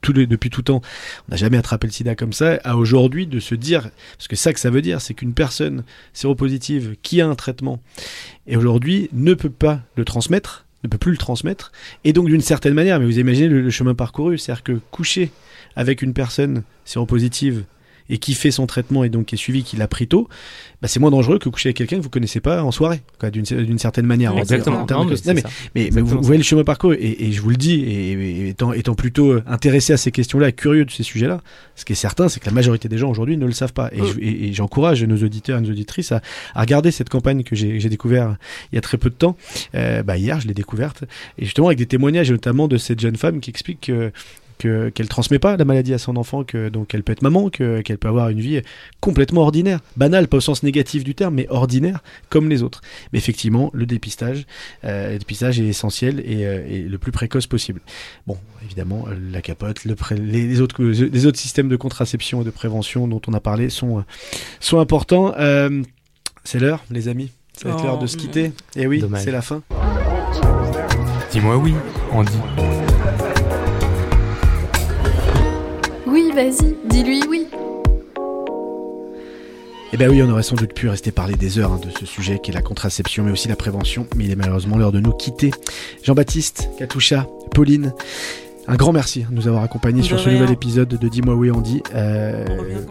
tout, 0.00 0.12
le- 0.12 0.26
depuis 0.26 0.50
tout 0.50 0.62
temps, 0.62 0.80
on 1.28 1.30
n'a 1.30 1.36
jamais 1.36 1.56
attrapé 1.56 1.86
le 1.86 1.92
sida 1.92 2.14
comme 2.14 2.32
ça, 2.32 2.58
à 2.64 2.76
aujourd'hui 2.76 3.26
de 3.26 3.38
se 3.40 3.54
dire, 3.54 3.90
parce 4.16 4.28
que 4.28 4.36
ça 4.36 4.52
que 4.52 4.60
ça 4.60 4.70
veut 4.70 4.82
dire, 4.82 5.00
c'est 5.00 5.14
qu'une 5.14 5.34
personne 5.34 5.84
séropositive 6.12 6.96
qui 7.02 7.20
a 7.20 7.28
un 7.28 7.34
traitement 7.34 7.80
et 8.46 8.56
aujourd'hui 8.56 9.08
ne 9.12 9.34
peut 9.34 9.50
pas 9.50 9.80
le 9.96 10.04
transmettre, 10.04 10.66
ne 10.84 10.88
peut 10.88 10.98
plus 10.98 11.12
le 11.12 11.18
transmettre, 11.18 11.70
et 12.04 12.12
donc 12.12 12.26
d'une 12.26 12.40
certaine 12.40 12.74
manière, 12.74 12.98
mais 12.98 13.06
vous 13.06 13.18
imaginez 13.18 13.48
le, 13.48 13.60
le 13.62 13.70
chemin 13.70 13.94
parcouru, 13.94 14.38
c'est-à-dire 14.38 14.64
que 14.64 14.80
coucher 14.90 15.30
avec 15.76 16.02
une 16.02 16.12
personne 16.14 16.62
séropositive 16.84 17.64
et 18.10 18.18
qui 18.18 18.34
fait 18.34 18.50
son 18.50 18.66
traitement 18.66 19.04
et 19.04 19.08
donc 19.08 19.26
qui 19.26 19.34
est 19.34 19.38
suivi, 19.38 19.62
qui 19.64 19.76
l'a 19.76 19.88
pris 19.88 20.06
tôt, 20.08 20.28
bah, 20.80 20.88
c'est 20.88 21.00
moins 21.00 21.10
dangereux 21.10 21.38
que 21.38 21.48
coucher 21.48 21.68
avec 21.68 21.76
quelqu'un 21.76 21.98
que 21.98 22.02
vous 22.02 22.10
connaissez 22.10 22.40
pas 22.40 22.62
en 22.64 22.70
soirée, 22.72 23.02
d'une, 23.32 23.78
certaine 23.78 24.06
manière. 24.06 24.36
Exactement. 24.36 24.82
En 24.82 24.86
Non, 24.86 25.04
mais 25.04 25.16
c'est 25.16 25.28
non, 25.28 25.34
mais- 25.34 25.40
ça. 25.42 25.48
mais, 25.48 25.68
mais 25.74 25.86
Exactement 25.86 26.20
vous, 26.20 26.26
voyez 26.26 26.38
le 26.38 26.44
chemin 26.44 26.64
parcours, 26.64 26.92
et, 26.94 26.98
et 27.26 27.32
je 27.32 27.40
vous 27.40 27.50
le 27.50 27.56
dis, 27.56 27.74
et, 27.82 28.12
et 28.12 28.48
étant, 28.48 28.72
étant 28.72 28.94
plutôt 28.94 29.38
intéressé 29.46 29.92
à 29.92 29.96
ces 29.96 30.10
questions-là, 30.10 30.50
curieux 30.52 30.84
de 30.84 30.90
ces 30.90 31.02
sujets-là, 31.04 31.40
ce 31.76 31.84
qui 31.84 31.92
est 31.92 31.96
certain, 31.96 32.28
c'est 32.28 32.40
que 32.40 32.46
la 32.46 32.52
majorité 32.52 32.88
des 32.88 32.98
gens 32.98 33.10
aujourd'hui 33.10 33.36
ne 33.36 33.46
le 33.46 33.52
savent 33.52 33.72
pas. 33.72 33.90
Et, 33.92 34.00
Mm. 34.02 34.52
j'encourage 34.52 35.02
nos 35.04 35.16
auditeurs 35.24 35.58
et 35.58 35.62
nos 35.62 35.70
auditrices 35.70 36.12
à, 36.12 36.20
à 36.54 36.60
regarder 36.62 36.90
cette 36.90 37.08
campagne 37.08 37.42
que 37.44 37.54
j'ai, 37.56 37.78
j'ai 37.80 37.88
découvert 37.88 38.36
il 38.72 38.74
y 38.74 38.78
a 38.78 38.80
très 38.80 38.98
peu 38.98 39.08
de 39.10 39.14
temps. 39.14 39.36
Euh, 39.74 40.02
bah, 40.02 40.16
hier, 40.16 40.40
je 40.40 40.48
l'ai 40.48 40.54
découverte, 40.54 41.04
et 41.38 41.44
justement 41.44 41.68
avec 41.68 41.78
des 41.78 41.86
témoignages, 41.86 42.30
notamment 42.30 42.68
de 42.68 42.76
cette 42.76 43.00
jeune 43.00 43.16
femme 43.16 43.40
qui 43.40 43.50
explique 43.50 43.80
que 43.82 44.12
que- 44.62 44.88
qu'elle 44.90 45.08
transmet 45.08 45.38
pas 45.38 45.56
la 45.56 45.64
maladie 45.64 45.92
à 45.94 45.98
son 45.98 46.16
enfant, 46.16 46.44
que 46.44 46.68
donc 46.68 46.94
elle 46.94 47.02
peut 47.02 47.12
être 47.12 47.22
maman, 47.22 47.50
que- 47.50 47.80
qu'elle 47.80 47.98
peut 47.98 48.08
avoir 48.08 48.28
une 48.28 48.40
vie 48.40 48.60
complètement 49.00 49.42
ordinaire, 49.42 49.80
banale, 49.96 50.28
pas 50.28 50.36
au 50.36 50.40
sens 50.40 50.62
négatif 50.62 51.04
du 51.04 51.14
terme, 51.14 51.34
mais 51.34 51.46
ordinaire 51.50 52.00
comme 52.28 52.48
les 52.48 52.62
autres. 52.62 52.80
Mais 53.12 53.18
effectivement, 53.18 53.70
le 53.74 53.86
dépistage, 53.86 54.46
euh, 54.84 55.12
le 55.12 55.18
dépistage 55.18 55.58
est 55.60 55.66
essentiel 55.66 56.20
et, 56.20 56.46
euh, 56.46 56.64
et 56.68 56.82
le 56.82 56.98
plus 56.98 57.12
précoce 57.12 57.46
possible. 57.46 57.80
Bon, 58.26 58.36
évidemment, 58.64 59.04
la 59.32 59.42
capote, 59.42 59.84
le 59.84 59.94
pré- 59.96 60.16
les, 60.16 60.46
les 60.46 60.60
autres, 60.60 60.82
les 60.82 61.26
autres 61.26 61.38
systèmes 61.38 61.68
de 61.68 61.76
contraception 61.76 62.42
et 62.42 62.44
de 62.44 62.50
prévention 62.50 63.08
dont 63.08 63.20
on 63.26 63.32
a 63.34 63.40
parlé 63.40 63.68
sont, 63.70 63.98
euh, 63.98 64.02
sont 64.60 64.78
importants. 64.78 65.34
Euh, 65.38 65.82
c'est 66.44 66.58
l'heure, 66.60 66.84
les 66.90 67.08
amis. 67.08 67.30
Oh, 67.64 67.68
l'heure 67.82 67.98
de 67.98 68.06
se 68.06 68.16
quitter. 68.16 68.52
Et 68.76 68.86
oui, 68.86 69.00
Dommage. 69.00 69.22
c'est 69.24 69.30
la 69.30 69.42
fin. 69.42 69.62
Dis-moi 71.32 71.56
oui, 71.56 71.74
Andy. 72.12 72.32
Vas-y, 76.34 76.76
dis-lui 76.88 77.22
oui. 77.28 77.46
Eh 79.94 79.98
bien 79.98 80.08
oui, 80.08 80.22
on 80.22 80.30
aurait 80.30 80.42
sans 80.42 80.56
doute 80.56 80.72
pu 80.72 80.88
rester 80.88 81.10
parler 81.12 81.34
des 81.34 81.58
heures 81.58 81.72
hein, 81.72 81.80
de 81.84 81.90
ce 81.90 82.06
sujet 82.06 82.38
qui 82.42 82.50
est 82.50 82.54
la 82.54 82.62
contraception, 82.62 83.24
mais 83.24 83.30
aussi 83.32 83.48
la 83.48 83.56
prévention. 83.56 84.06
Mais 84.16 84.24
il 84.24 84.30
est 84.30 84.36
malheureusement 84.36 84.78
l'heure 84.78 84.92
de 84.92 85.00
nous 85.00 85.12
quitter. 85.12 85.50
Jean-Baptiste, 86.02 86.70
Katoucha, 86.78 87.26
Pauline, 87.54 87.92
un 88.68 88.76
grand 88.76 88.92
merci 88.92 89.26
de 89.28 89.34
nous 89.34 89.48
avoir 89.48 89.62
accompagnés 89.64 90.00
De 90.00 90.06
sur 90.06 90.18
ce 90.18 90.30
nouvel 90.30 90.50
épisode 90.50 90.88
de 90.88 91.08
Dis-moi 91.08 91.34
oui 91.34 91.50
Andy. 91.50 91.82
Euh, 91.94 92.46
On 92.48 92.62
veux. 92.62 92.86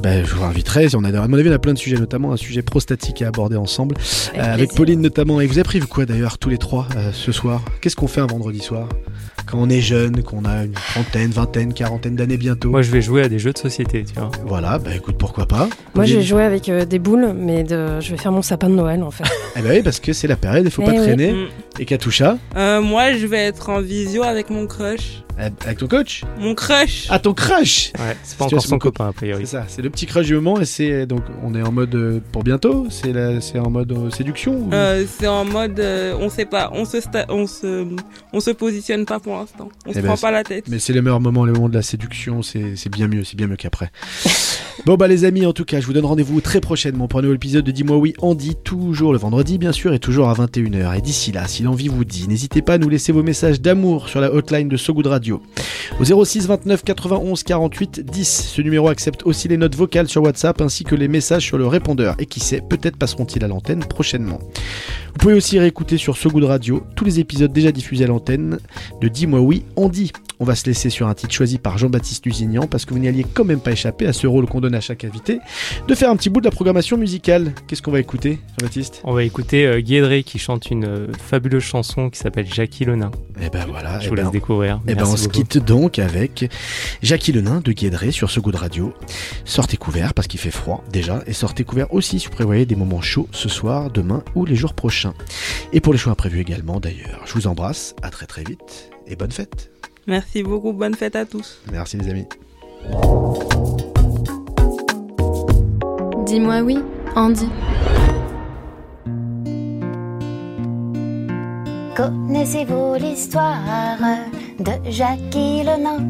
ben, 0.00 0.24
je 0.24 0.34
vous 0.36 0.44
inviterai. 0.44 0.86
On 0.94 1.02
a, 1.02 1.08
à 1.20 1.26
mon 1.26 1.36
avis, 1.36 1.48
on 1.48 1.52
a 1.52 1.58
plein 1.58 1.72
de 1.74 1.78
sujets, 1.78 1.96
notamment 1.96 2.32
un 2.32 2.36
sujet 2.36 2.62
prostatique 2.62 3.22
à 3.22 3.28
aborder 3.28 3.56
ensemble. 3.56 3.96
Avec 4.34 4.38
Euh, 4.46 4.54
avec. 4.54 4.74
Pauline 4.76 5.00
notamment. 5.00 5.40
Et 5.40 5.46
vous 5.48 5.54
avez 5.54 5.64
prévu 5.64 5.86
quoi 5.88 6.06
d'ailleurs 6.06 6.38
tous 6.38 6.48
les 6.50 6.58
trois 6.58 6.86
euh, 6.96 7.10
ce 7.12 7.32
soir? 7.32 7.60
Qu'est-ce 7.80 7.96
qu'on 7.96 8.06
fait 8.06 8.20
un 8.20 8.26
vendredi 8.26 8.60
soir? 8.60 8.88
Quand 9.46 9.58
on 9.60 9.68
est 9.68 9.80
jeune, 9.80 10.22
qu'on 10.24 10.44
a 10.44 10.64
une 10.64 10.72
trentaine, 10.72 11.30
vingtaine, 11.30 11.72
quarantaine 11.72 12.16
d'années 12.16 12.36
bientôt. 12.36 12.70
Moi, 12.70 12.82
je 12.82 12.90
vais 12.90 13.00
jouer 13.00 13.22
à 13.22 13.28
des 13.28 13.38
jeux 13.38 13.52
de 13.52 13.58
société, 13.58 14.04
tu 14.04 14.14
vois. 14.18 14.30
Voilà, 14.44 14.78
bah 14.78 14.90
écoute, 14.94 15.16
pourquoi 15.18 15.46
pas 15.46 15.68
Moi, 15.94 16.04
j'ai 16.04 16.22
joué 16.22 16.42
avec 16.42 16.68
euh, 16.68 16.84
des 16.84 16.98
boules, 16.98 17.32
mais 17.38 17.62
de... 17.62 18.00
je 18.00 18.10
vais 18.10 18.16
faire 18.16 18.32
mon 18.32 18.42
sapin 18.42 18.68
de 18.68 18.74
Noël 18.74 19.02
en 19.04 19.10
fait. 19.12 19.24
Eh 19.58 19.62
ben 19.62 19.70
oui, 19.70 19.82
parce 19.82 20.00
que 20.00 20.12
c'est 20.12 20.26
la 20.26 20.36
période, 20.36 20.64
il 20.66 20.70
faut 20.70 20.82
Eh 20.82 20.86
pas 20.86 20.92
oui. 20.92 20.98
traîner. 20.98 21.32
Mm. 21.32 21.46
Et 21.78 21.84
Katoucha, 21.84 22.38
Euh, 22.56 22.80
moi, 22.80 23.12
je 23.12 23.26
vais 23.26 23.36
être 23.38 23.68
en 23.68 23.80
visio 23.80 24.22
avec 24.22 24.48
mon 24.50 24.66
crush. 24.66 25.22
avec 25.38 25.76
ton 25.76 25.86
coach 25.86 26.22
Mon 26.40 26.54
crush 26.54 27.06
Ah, 27.10 27.18
ton 27.18 27.34
crush 27.34 27.92
Ouais, 27.98 28.16
c'est 28.22 28.38
pas 28.38 28.46
encore 28.46 28.62
son 28.62 28.78
co- 28.78 28.88
copain, 28.90 29.08
a 29.08 29.12
priori. 29.12 29.44
C'est 29.44 29.52
ça, 29.58 29.66
c'est 29.68 29.82
le 29.82 29.90
petit 29.90 30.06
crush 30.06 30.24
du 30.24 30.34
moment 30.34 30.58
et 30.58 30.64
c'est 30.64 31.04
donc 31.04 31.20
on 31.44 31.54
est 31.54 31.60
en 31.60 31.72
mode 31.72 31.94
euh, 31.94 32.20
pour 32.32 32.42
bientôt, 32.42 32.86
c'est 32.88 33.58
en 33.58 33.68
mode 33.68 33.92
euh, 33.92 34.08
séduction 34.08 34.52
ou- 34.54 34.70
Euh, 34.72 35.04
c'est 35.18 35.26
en 35.26 35.44
mode, 35.44 35.78
euh, 35.78 36.16
on 36.18 36.30
sait 36.30 36.46
pas, 36.46 36.70
on 36.72 36.86
se, 36.86 36.96
sta- 36.96 37.26
on 37.28 37.46
se, 37.46 37.84
on 38.32 38.40
se 38.40 38.50
positionne 38.50 39.04
pas 39.04 39.20
pour 39.20 39.34
l'instant. 39.36 39.68
On 39.86 39.92
se 39.92 39.98
Eh 39.98 40.00
ben, 40.00 40.08
prend 40.08 40.16
pas 40.16 40.30
la 40.30 40.42
tête. 40.42 40.64
Mais 40.68 40.78
c'est 40.78 40.94
le 40.94 41.02
meilleur 41.02 41.20
moment, 41.20 41.44
le 41.44 41.52
moment 41.52 41.68
de 41.68 41.74
la 41.74 41.82
séduction, 41.82 42.40
c'est 42.40 42.74
c'est 42.76 42.88
bien 42.90 43.06
mieux, 43.06 43.22
c'est 43.24 43.36
bien 43.36 43.46
mieux 43.46 43.56
qu'après. 43.56 43.90
bon 44.86 44.94
bah 44.96 45.06
les 45.06 45.26
amis, 45.26 45.44
en 45.44 45.52
tout 45.52 45.66
cas, 45.66 45.80
je 45.80 45.86
vous 45.86 45.92
donne 45.92 46.06
rendez-vous 46.06 46.40
très 46.40 46.62
prochainement 46.62 47.08
pour 47.08 47.18
un 47.18 47.22
nouvel 47.22 47.36
épisode 47.36 47.64
de 47.66 47.72
Dis-moi 47.72 47.98
oui, 47.98 48.14
Andy, 48.22 48.54
toujours 48.64 49.12
le 49.12 49.18
vendredi 49.18 49.58
bien 49.58 49.72
sûr 49.72 49.92
et 49.92 49.98
toujours 49.98 50.30
à 50.30 50.32
21h. 50.34 50.96
Et 50.96 51.02
d'ici 51.02 51.30
là, 51.30 51.46
si 51.46 51.62
l'envie 51.66 51.88
vous 51.88 52.04
dit, 52.04 52.28
n'hésitez 52.28 52.62
pas 52.62 52.74
à 52.74 52.78
nous 52.78 52.88
laisser 52.88 53.10
vos 53.10 53.24
messages 53.24 53.60
d'amour 53.60 54.08
sur 54.08 54.20
la 54.20 54.32
hotline 54.32 54.68
de 54.68 54.76
So 54.76 54.94
Good 54.94 55.08
Radio. 55.08 55.42
Au 55.98 56.24
06 56.24 56.46
29 56.46 56.84
91 56.84 57.42
48 57.42 58.00
10, 58.06 58.52
ce 58.54 58.62
numéro 58.62 58.88
accepte 58.88 59.24
aussi 59.24 59.48
les 59.48 59.56
notes 59.56 59.74
vocales 59.74 60.08
sur 60.08 60.22
WhatsApp 60.22 60.60
ainsi 60.60 60.84
que 60.84 60.94
les 60.94 61.08
messages 61.08 61.44
sur 61.44 61.58
le 61.58 61.66
répondeur. 61.66 62.14
Et 62.20 62.26
qui 62.26 62.38
sait, 62.38 62.60
peut-être 62.60 62.96
passeront-ils 62.96 63.44
à 63.44 63.48
l'antenne 63.48 63.80
prochainement. 63.80 64.38
Vous 64.38 65.18
pouvez 65.18 65.34
aussi 65.34 65.58
réécouter 65.58 65.96
sur 65.96 66.16
So 66.16 66.30
Good 66.30 66.44
Radio 66.44 66.84
tous 66.94 67.04
les 67.04 67.18
épisodes 67.18 67.52
déjà 67.52 67.72
diffusés 67.72 68.04
à 68.04 68.08
l'antenne 68.08 68.58
de 69.00 69.08
Dis-moi 69.08 69.40
oui, 69.40 69.64
Andy. 69.74 70.12
On 70.38 70.44
va 70.44 70.54
se 70.54 70.66
laisser 70.66 70.90
sur 70.90 71.08
un 71.08 71.14
titre 71.14 71.32
choisi 71.32 71.56
par 71.56 71.78
Jean-Baptiste 71.78 72.26
Lusignan 72.26 72.66
parce 72.66 72.84
que 72.84 72.92
vous 72.92 73.00
n'y 73.00 73.08
alliez 73.08 73.24
quand 73.24 73.44
même 73.44 73.60
pas 73.60 73.72
échapper 73.72 74.06
à 74.06 74.12
ce 74.12 74.26
rôle 74.26 74.46
qu'on 74.46 74.60
donne 74.60 74.74
à 74.74 74.80
chaque 74.82 75.02
invité 75.04 75.38
de 75.88 75.94
faire 75.94 76.10
un 76.10 76.16
petit 76.16 76.28
bout 76.28 76.40
de 76.40 76.44
la 76.44 76.50
programmation 76.50 76.98
musicale. 76.98 77.52
Qu'est-ce 77.66 77.80
qu'on 77.80 77.90
va 77.90 78.00
écouter, 78.00 78.38
Jean-Baptiste? 78.60 79.00
On 79.04 79.14
va 79.14 79.24
écouter 79.24 79.66
euh, 79.66 79.80
Guédré 79.80 80.24
qui 80.24 80.38
chante 80.38 80.70
une 80.70 80.84
euh, 80.84 81.06
fabuleuse 81.26 81.62
chanson 81.62 82.10
qui 82.10 82.18
s'appelle 82.18 82.46
Jackie 82.52 82.84
le 82.84 82.96
Nain. 82.96 83.10
Eh 83.40 83.48
ben 83.48 83.64
voilà, 83.66 83.98
Je 83.98 84.06
eh 84.06 84.08
vous 84.10 84.14
ben, 84.16 84.22
laisse 84.24 84.32
découvrir. 84.32 84.80
eh 84.86 84.94
ben, 84.94 85.04
on 85.06 85.16
se 85.16 85.28
quitte 85.28 85.56
donc 85.56 85.98
avec 85.98 86.50
Jackie 87.02 87.32
le 87.32 87.40
Nain 87.40 87.60
de 87.64 87.72
Guédré 87.72 88.10
sur 88.10 88.30
ce 88.30 88.38
goût 88.40 88.52
de 88.52 88.58
radio. 88.58 88.92
Sortez 89.46 89.78
couverts 89.78 90.12
parce 90.12 90.28
qu'il 90.28 90.40
fait 90.40 90.50
froid 90.50 90.84
déjà 90.92 91.22
et 91.26 91.32
sortez 91.32 91.64
couverts 91.64 91.92
aussi 91.94 92.20
si 92.20 92.26
vous 92.26 92.32
prévoyez 92.32 92.66
des 92.66 92.76
moments 92.76 93.00
chauds 93.00 93.28
ce 93.32 93.48
soir, 93.48 93.90
demain 93.90 94.22
ou 94.34 94.44
les 94.44 94.54
jours 94.56 94.74
prochains. 94.74 95.14
Et 95.72 95.80
pour 95.80 95.94
les 95.94 95.98
choix 95.98 96.12
imprévus 96.12 96.40
également 96.40 96.78
d'ailleurs. 96.78 97.22
Je 97.24 97.32
vous 97.32 97.46
embrasse, 97.46 97.94
à 98.02 98.10
très 98.10 98.26
très 98.26 98.44
vite 98.44 98.90
et 99.06 99.16
bonne 99.16 99.32
fête. 99.32 99.70
Merci 100.06 100.42
beaucoup, 100.42 100.72
bonne 100.72 100.94
fête 100.94 101.16
à 101.16 101.24
tous. 101.24 101.60
Merci 101.72 101.96
les 101.96 102.08
amis. 102.10 102.26
Dis-moi 106.26 106.60
oui, 106.60 106.78
Andy. 107.16 107.48
Connaissez-vous 111.96 112.94
l'histoire 112.94 113.98
de 114.60 114.72
Jackie 114.90 115.64
le 115.64 115.82
nain 115.82 116.04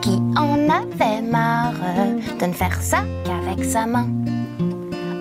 qui 0.00 0.16
en 0.36 0.68
avait 0.68 1.22
marre 1.22 1.72
de 2.40 2.46
ne 2.46 2.52
faire 2.52 2.82
ça 2.82 2.98
qu'avec 3.24 3.64
sa 3.64 3.86
main? 3.86 4.08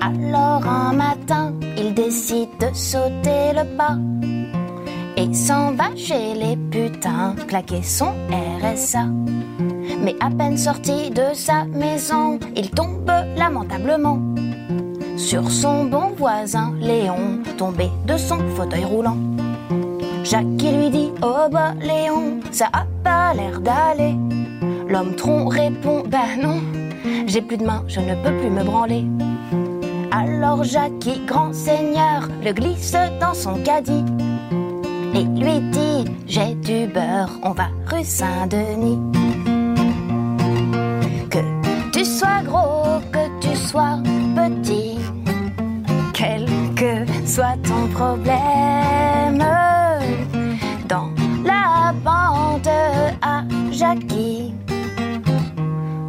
Alors 0.01 0.67
un 0.67 0.93
matin, 0.93 1.53
il 1.77 1.93
décide 1.93 2.49
de 2.59 2.73
sauter 2.73 3.53
le 3.53 3.77
pas 3.77 3.97
et 5.23 5.33
s'en 5.33 5.71
va 5.71 5.95
chez 5.95 6.33
les 6.33 6.57
putains 6.57 7.35
claquer 7.47 7.81
son 7.81 8.11
RSA. 8.61 9.05
Mais 9.99 10.15
à 10.19 10.29
peine 10.29 10.57
sorti 10.57 11.11
de 11.11 11.33
sa 11.33 11.63
maison, 11.65 12.39
il 12.55 12.69
tombe 12.69 13.11
lamentablement 13.37 14.19
sur 15.15 15.49
son 15.49 15.85
bon 15.85 16.11
voisin 16.17 16.73
Léon, 16.79 17.39
tombé 17.57 17.89
de 18.05 18.17
son 18.17 18.39
fauteuil 18.55 18.83
roulant. 18.83 19.17
Jackie 20.23 20.71
lui 20.71 20.89
dit 20.89 21.11
Oh 21.21 21.47
bah 21.49 21.73
Léon, 21.79 22.39
ça 22.51 22.67
a 22.73 22.85
pas 23.03 23.33
l'air 23.33 23.61
d'aller. 23.61 24.15
L'homme 24.87 25.15
tronc 25.15 25.47
répond 25.47 26.03
Bah 26.05 26.35
non, 26.41 26.61
j'ai 27.27 27.41
plus 27.41 27.57
de 27.57 27.65
main, 27.65 27.83
je 27.87 28.01
ne 28.01 28.15
peux 28.15 28.35
plus 28.37 28.49
me 28.49 28.63
branler. 28.63 29.05
Alors 30.11 30.63
Jackie, 30.63 31.21
grand 31.25 31.53
seigneur, 31.53 32.27
le 32.43 32.51
glisse 32.51 32.95
dans 33.19 33.33
son 33.33 33.63
caddie 33.63 34.03
et 35.13 35.23
lui 35.23 35.59
dit 35.71 36.05
J'ai 36.27 36.55
du 36.55 36.87
beurre, 36.91 37.29
on 37.43 37.51
va 37.51 37.67
rue 37.87 38.03
Saint-Denis. 38.03 38.99
Que 41.29 41.39
tu 41.91 42.05
sois 42.05 42.41
gros, 42.43 42.99
que 43.11 43.25
tu 43.39 43.55
sois 43.55 43.99
petit, 44.35 44.97
quel 46.13 46.45
que 46.75 47.05
soit 47.25 47.57
ton 47.63 47.87
problème, 47.93 49.43
dans 50.87 51.09
la 51.43 51.93
bande 52.03 52.69
à 53.21 53.43
Jackie, 53.71 54.53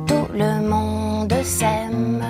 tout 0.06 0.28
le 0.32 0.68
monde 0.68 1.34
s'aime. 1.42 2.22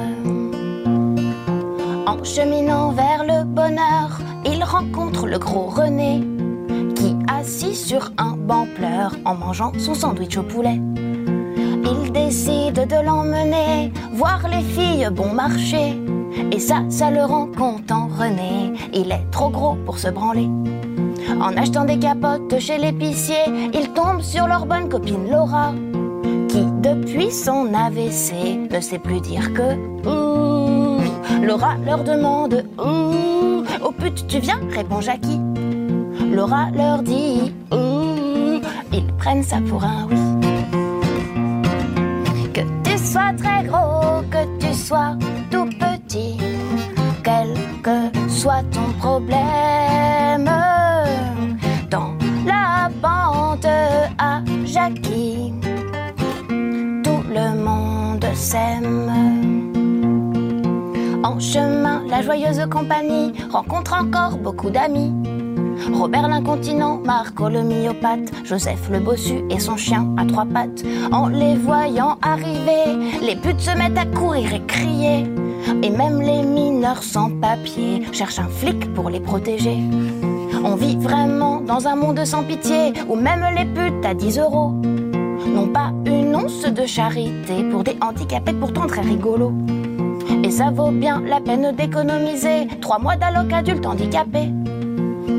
En 2.07 2.23
cheminant 2.25 2.93
vers 2.93 3.25
le 3.25 3.45
bonheur, 3.45 4.19
il 4.45 4.63
rencontre 4.63 5.27
le 5.27 5.39
gros 5.39 5.67
René, 5.67 6.23
sur 7.85 8.13
un 8.17 8.35
banc 8.35 8.67
pleure 8.77 9.15
en 9.27 9.35
mangeant 9.35 9.73
son 9.79 9.93
sandwich 9.93 10.39
au 10.39 10.43
poulet. 10.43 10.81
Il 11.85 12.13
décide 12.13 12.87
de 12.89 13.05
l'emmener 13.05 13.93
voir 14.13 14.49
les 14.49 14.63
filles 14.63 15.09
bon 15.13 15.35
marché. 15.35 16.01
Et 16.51 16.59
ça, 16.59 16.83
ça 16.89 17.11
le 17.11 17.23
rend 17.25 17.47
content, 17.47 18.09
René. 18.09 18.73
Il 18.95 19.13
est 19.13 19.31
trop 19.31 19.51
gros 19.51 19.77
pour 19.85 19.99
se 19.99 20.09
branler. 20.09 20.49
En 21.41 21.55
achetant 21.59 21.85
des 21.85 21.99
capotes 21.99 22.59
chez 22.59 22.79
l'épicier, 22.79 23.45
il 23.75 23.91
tombe 23.93 24.23
sur 24.23 24.47
leur 24.47 24.65
bonne 24.65 24.89
copine 24.89 25.31
Laura, 25.31 25.75
qui 26.49 26.65
depuis 26.81 27.31
son 27.31 27.75
AVC 27.75 28.71
ne 28.71 28.81
sait 28.81 28.99
plus 28.99 29.21
dire 29.21 29.53
que 29.53 29.75
ouh. 30.09 31.03
Laura 31.43 31.75
leur 31.85 32.03
demande 32.03 32.65
ouh. 32.79 33.63
Oh 33.85 33.93
pute, 33.93 34.27
tu 34.27 34.39
viens? 34.39 34.61
répond 34.75 35.03
Jackie. 35.03 35.41
Laura 36.35 36.69
leur 36.75 37.03
dit 37.03 37.55
ouh. 37.71 38.61
Ils 38.93 39.07
prennent 39.19 39.45
ça 39.45 39.59
pour 39.69 39.85
un 39.85 40.09
oui. 40.11 40.19
Que 42.53 42.61
tu 42.83 42.99
sois 42.99 43.33
très 43.37 43.63
gros, 43.63 44.23
que 44.31 44.59
tu 44.59 44.75
sois 44.75 45.17
tout 45.51 45.67
petit, 45.67 46.37
quel 47.23 47.55
que 47.83 48.11
soit 48.29 48.65
ton 48.73 48.93
problème. 48.99 50.51
Dans 51.89 52.17
la 52.45 52.91
bande 53.01 53.67
à 54.19 54.43
Jackie, 54.65 55.55
tout 57.05 57.23
le 57.29 57.55
monde 57.63 58.27
s'aime. 58.35 59.13
En 61.23 61.39
chemin, 61.39 62.03
la 62.09 62.23
joyeuse 62.23 62.67
compagnie 62.69 63.33
rencontre 63.51 63.95
encore 63.95 64.37
beaucoup 64.37 64.71
d'amis. 64.71 65.13
Robert 65.93 66.29
l'incontinent, 66.29 67.01
Marco 67.05 67.49
le 67.49 67.63
myopathe, 67.63 68.33
Joseph 68.45 68.89
le 68.91 69.01
bossu 69.01 69.43
et 69.51 69.59
son 69.59 69.77
chien 69.77 70.15
à 70.17 70.25
trois 70.25 70.45
pattes. 70.45 70.85
En 71.13 71.29
les 71.29 71.57
voyant 71.57 72.19
arriver, 72.23 73.17
les 73.23 73.37
putes 73.37 73.61
se 73.61 73.77
mettent 73.77 73.99
à 73.99 74.07
courir 74.07 74.53
et 74.53 74.63
crier. 74.67 75.25
Et 75.83 75.91
même 75.91 76.21
les 76.21 76.43
mineurs 76.43 77.03
sans 77.03 77.31
papier 77.31 78.03
cherchent 78.13 78.39
un 78.39 78.49
flic 78.49 78.93
pour 78.95 79.11
les 79.11 79.21
protéger. 79.21 79.79
On 80.65 80.77
vit 80.77 80.97
vraiment 80.97 81.61
dans 81.61 81.87
un 81.89 81.97
monde 81.97 82.25
sans 82.25 82.43
pitié 82.43 82.93
où 83.09 83.17
même 83.17 83.45
les 83.55 83.65
putes 83.65 84.05
à 84.05 84.15
10 84.15 84.39
euros 84.39 84.73
n'ont 85.55 85.69
pas 85.69 85.93
une 86.07 86.35
once 86.35 86.65
de 86.65 86.87
charité 86.87 87.65
pour 87.71 87.85
des 87.85 87.97
handicapés 88.01 88.55
pourtant 88.55 88.87
très 88.87 89.03
rigolos. 89.03 89.53
Et 90.43 90.51
ça 90.51 90.71
vaut 90.71 90.91
bien 90.91 91.23
la 91.27 91.41
peine 91.41 91.75
d'économiser 91.77 92.67
trois 92.81 92.99
mois 92.99 93.17
d'alloc 93.17 93.53
adulte 93.53 93.87
handicapé 93.87 94.51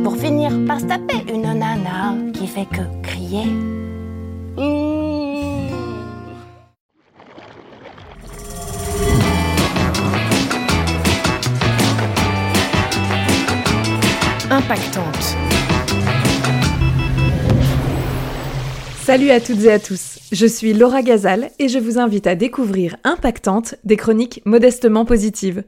pour 0.04 0.18
finir 0.18 0.52
par 0.66 0.80
se 0.80 0.86
taper 0.86 1.24
une 1.32 1.42
nana 1.42 2.16
qui 2.34 2.48
fait 2.48 2.66
que 2.66 2.82
crier. 3.02 3.46
Mmh. 4.58 4.86
Impactante. 14.52 15.36
Salut 19.04 19.30
à 19.30 19.40
toutes 19.40 19.64
et 19.64 19.72
à 19.72 19.78
tous, 19.78 20.18
je 20.32 20.48
suis 20.48 20.74
Laura 20.74 21.04
Gazal 21.04 21.52
et 21.60 21.68
je 21.68 21.78
vous 21.78 22.00
invite 22.00 22.26
à 22.26 22.34
découvrir 22.34 22.96
Impactante, 23.04 23.76
des 23.84 23.98
chroniques 23.98 24.42
modestement 24.46 25.06
positives. 25.06 25.64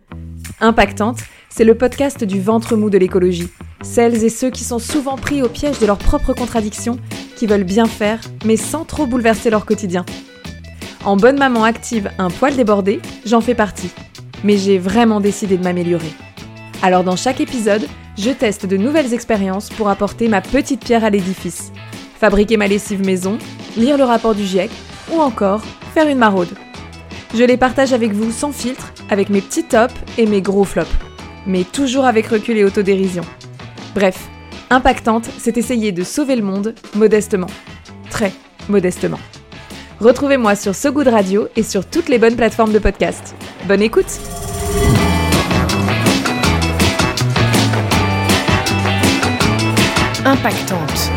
Impactante, 0.59 1.19
c'est 1.49 1.63
le 1.63 1.75
podcast 1.75 2.23
du 2.23 2.41
ventre 2.41 2.75
mou 2.75 2.89
de 2.89 2.97
l'écologie. 2.97 3.49
Celles 3.81 4.23
et 4.23 4.29
ceux 4.29 4.49
qui 4.49 4.63
sont 4.63 4.79
souvent 4.79 5.17
pris 5.17 5.41
au 5.41 5.49
piège 5.49 5.79
de 5.79 5.85
leurs 5.85 5.97
propres 5.97 6.33
contradictions, 6.33 6.97
qui 7.35 7.45
veulent 7.45 7.63
bien 7.63 7.85
faire, 7.85 8.19
mais 8.45 8.57
sans 8.57 8.83
trop 8.85 9.05
bouleverser 9.05 9.49
leur 9.49 9.65
quotidien. 9.65 10.05
En 11.05 11.15
bonne 11.15 11.37
maman 11.37 11.63
active, 11.63 12.11
un 12.17 12.29
poil 12.29 12.55
débordé, 12.55 12.99
j'en 13.25 13.41
fais 13.41 13.55
partie. 13.55 13.91
Mais 14.43 14.57
j'ai 14.57 14.77
vraiment 14.77 15.21
décidé 15.21 15.57
de 15.57 15.63
m'améliorer. 15.63 16.11
Alors 16.81 17.03
dans 17.03 17.15
chaque 17.15 17.39
épisode, 17.39 17.87
je 18.17 18.31
teste 18.31 18.65
de 18.65 18.77
nouvelles 18.77 19.13
expériences 19.13 19.69
pour 19.69 19.89
apporter 19.89 20.27
ma 20.27 20.41
petite 20.41 20.83
pierre 20.83 21.03
à 21.03 21.09
l'édifice. 21.09 21.71
Fabriquer 22.19 22.57
ma 22.57 22.67
lessive 22.67 23.05
maison, 23.05 23.37
lire 23.77 23.97
le 23.97 24.03
rapport 24.03 24.33
du 24.35 24.43
GIEC 24.43 24.71
ou 25.13 25.19
encore 25.19 25.61
faire 25.93 26.07
une 26.07 26.17
maraude. 26.17 26.49
Je 27.35 27.43
les 27.43 27.57
partage 27.57 27.93
avec 27.93 28.11
vous 28.11 28.31
sans 28.31 28.51
filtre, 28.51 28.93
avec 29.09 29.29
mes 29.29 29.41
petits 29.41 29.63
tops 29.63 29.93
et 30.17 30.25
mes 30.25 30.41
gros 30.41 30.63
flops. 30.63 30.89
Mais 31.45 31.63
toujours 31.63 32.05
avec 32.05 32.27
recul 32.27 32.57
et 32.57 32.63
autodérision. 32.63 33.23
Bref, 33.97 34.29
impactante, 34.69 35.27
c'est 35.39 35.57
essayer 35.57 35.91
de 35.91 36.03
sauver 36.03 36.35
le 36.35 36.43
monde 36.43 36.75
modestement. 36.93 37.47
Très 38.11 38.31
modestement. 38.69 39.17
Retrouvez-moi 39.99 40.55
sur 40.55 40.75
So 40.75 40.91
Good 40.91 41.07
Radio 41.07 41.47
et 41.55 41.63
sur 41.63 41.83
toutes 41.83 42.07
les 42.07 42.19
bonnes 42.19 42.35
plateformes 42.35 42.71
de 42.71 42.77
podcast. 42.77 43.33
Bonne 43.67 43.81
écoute! 43.81 44.05
Impactante. 50.23 51.11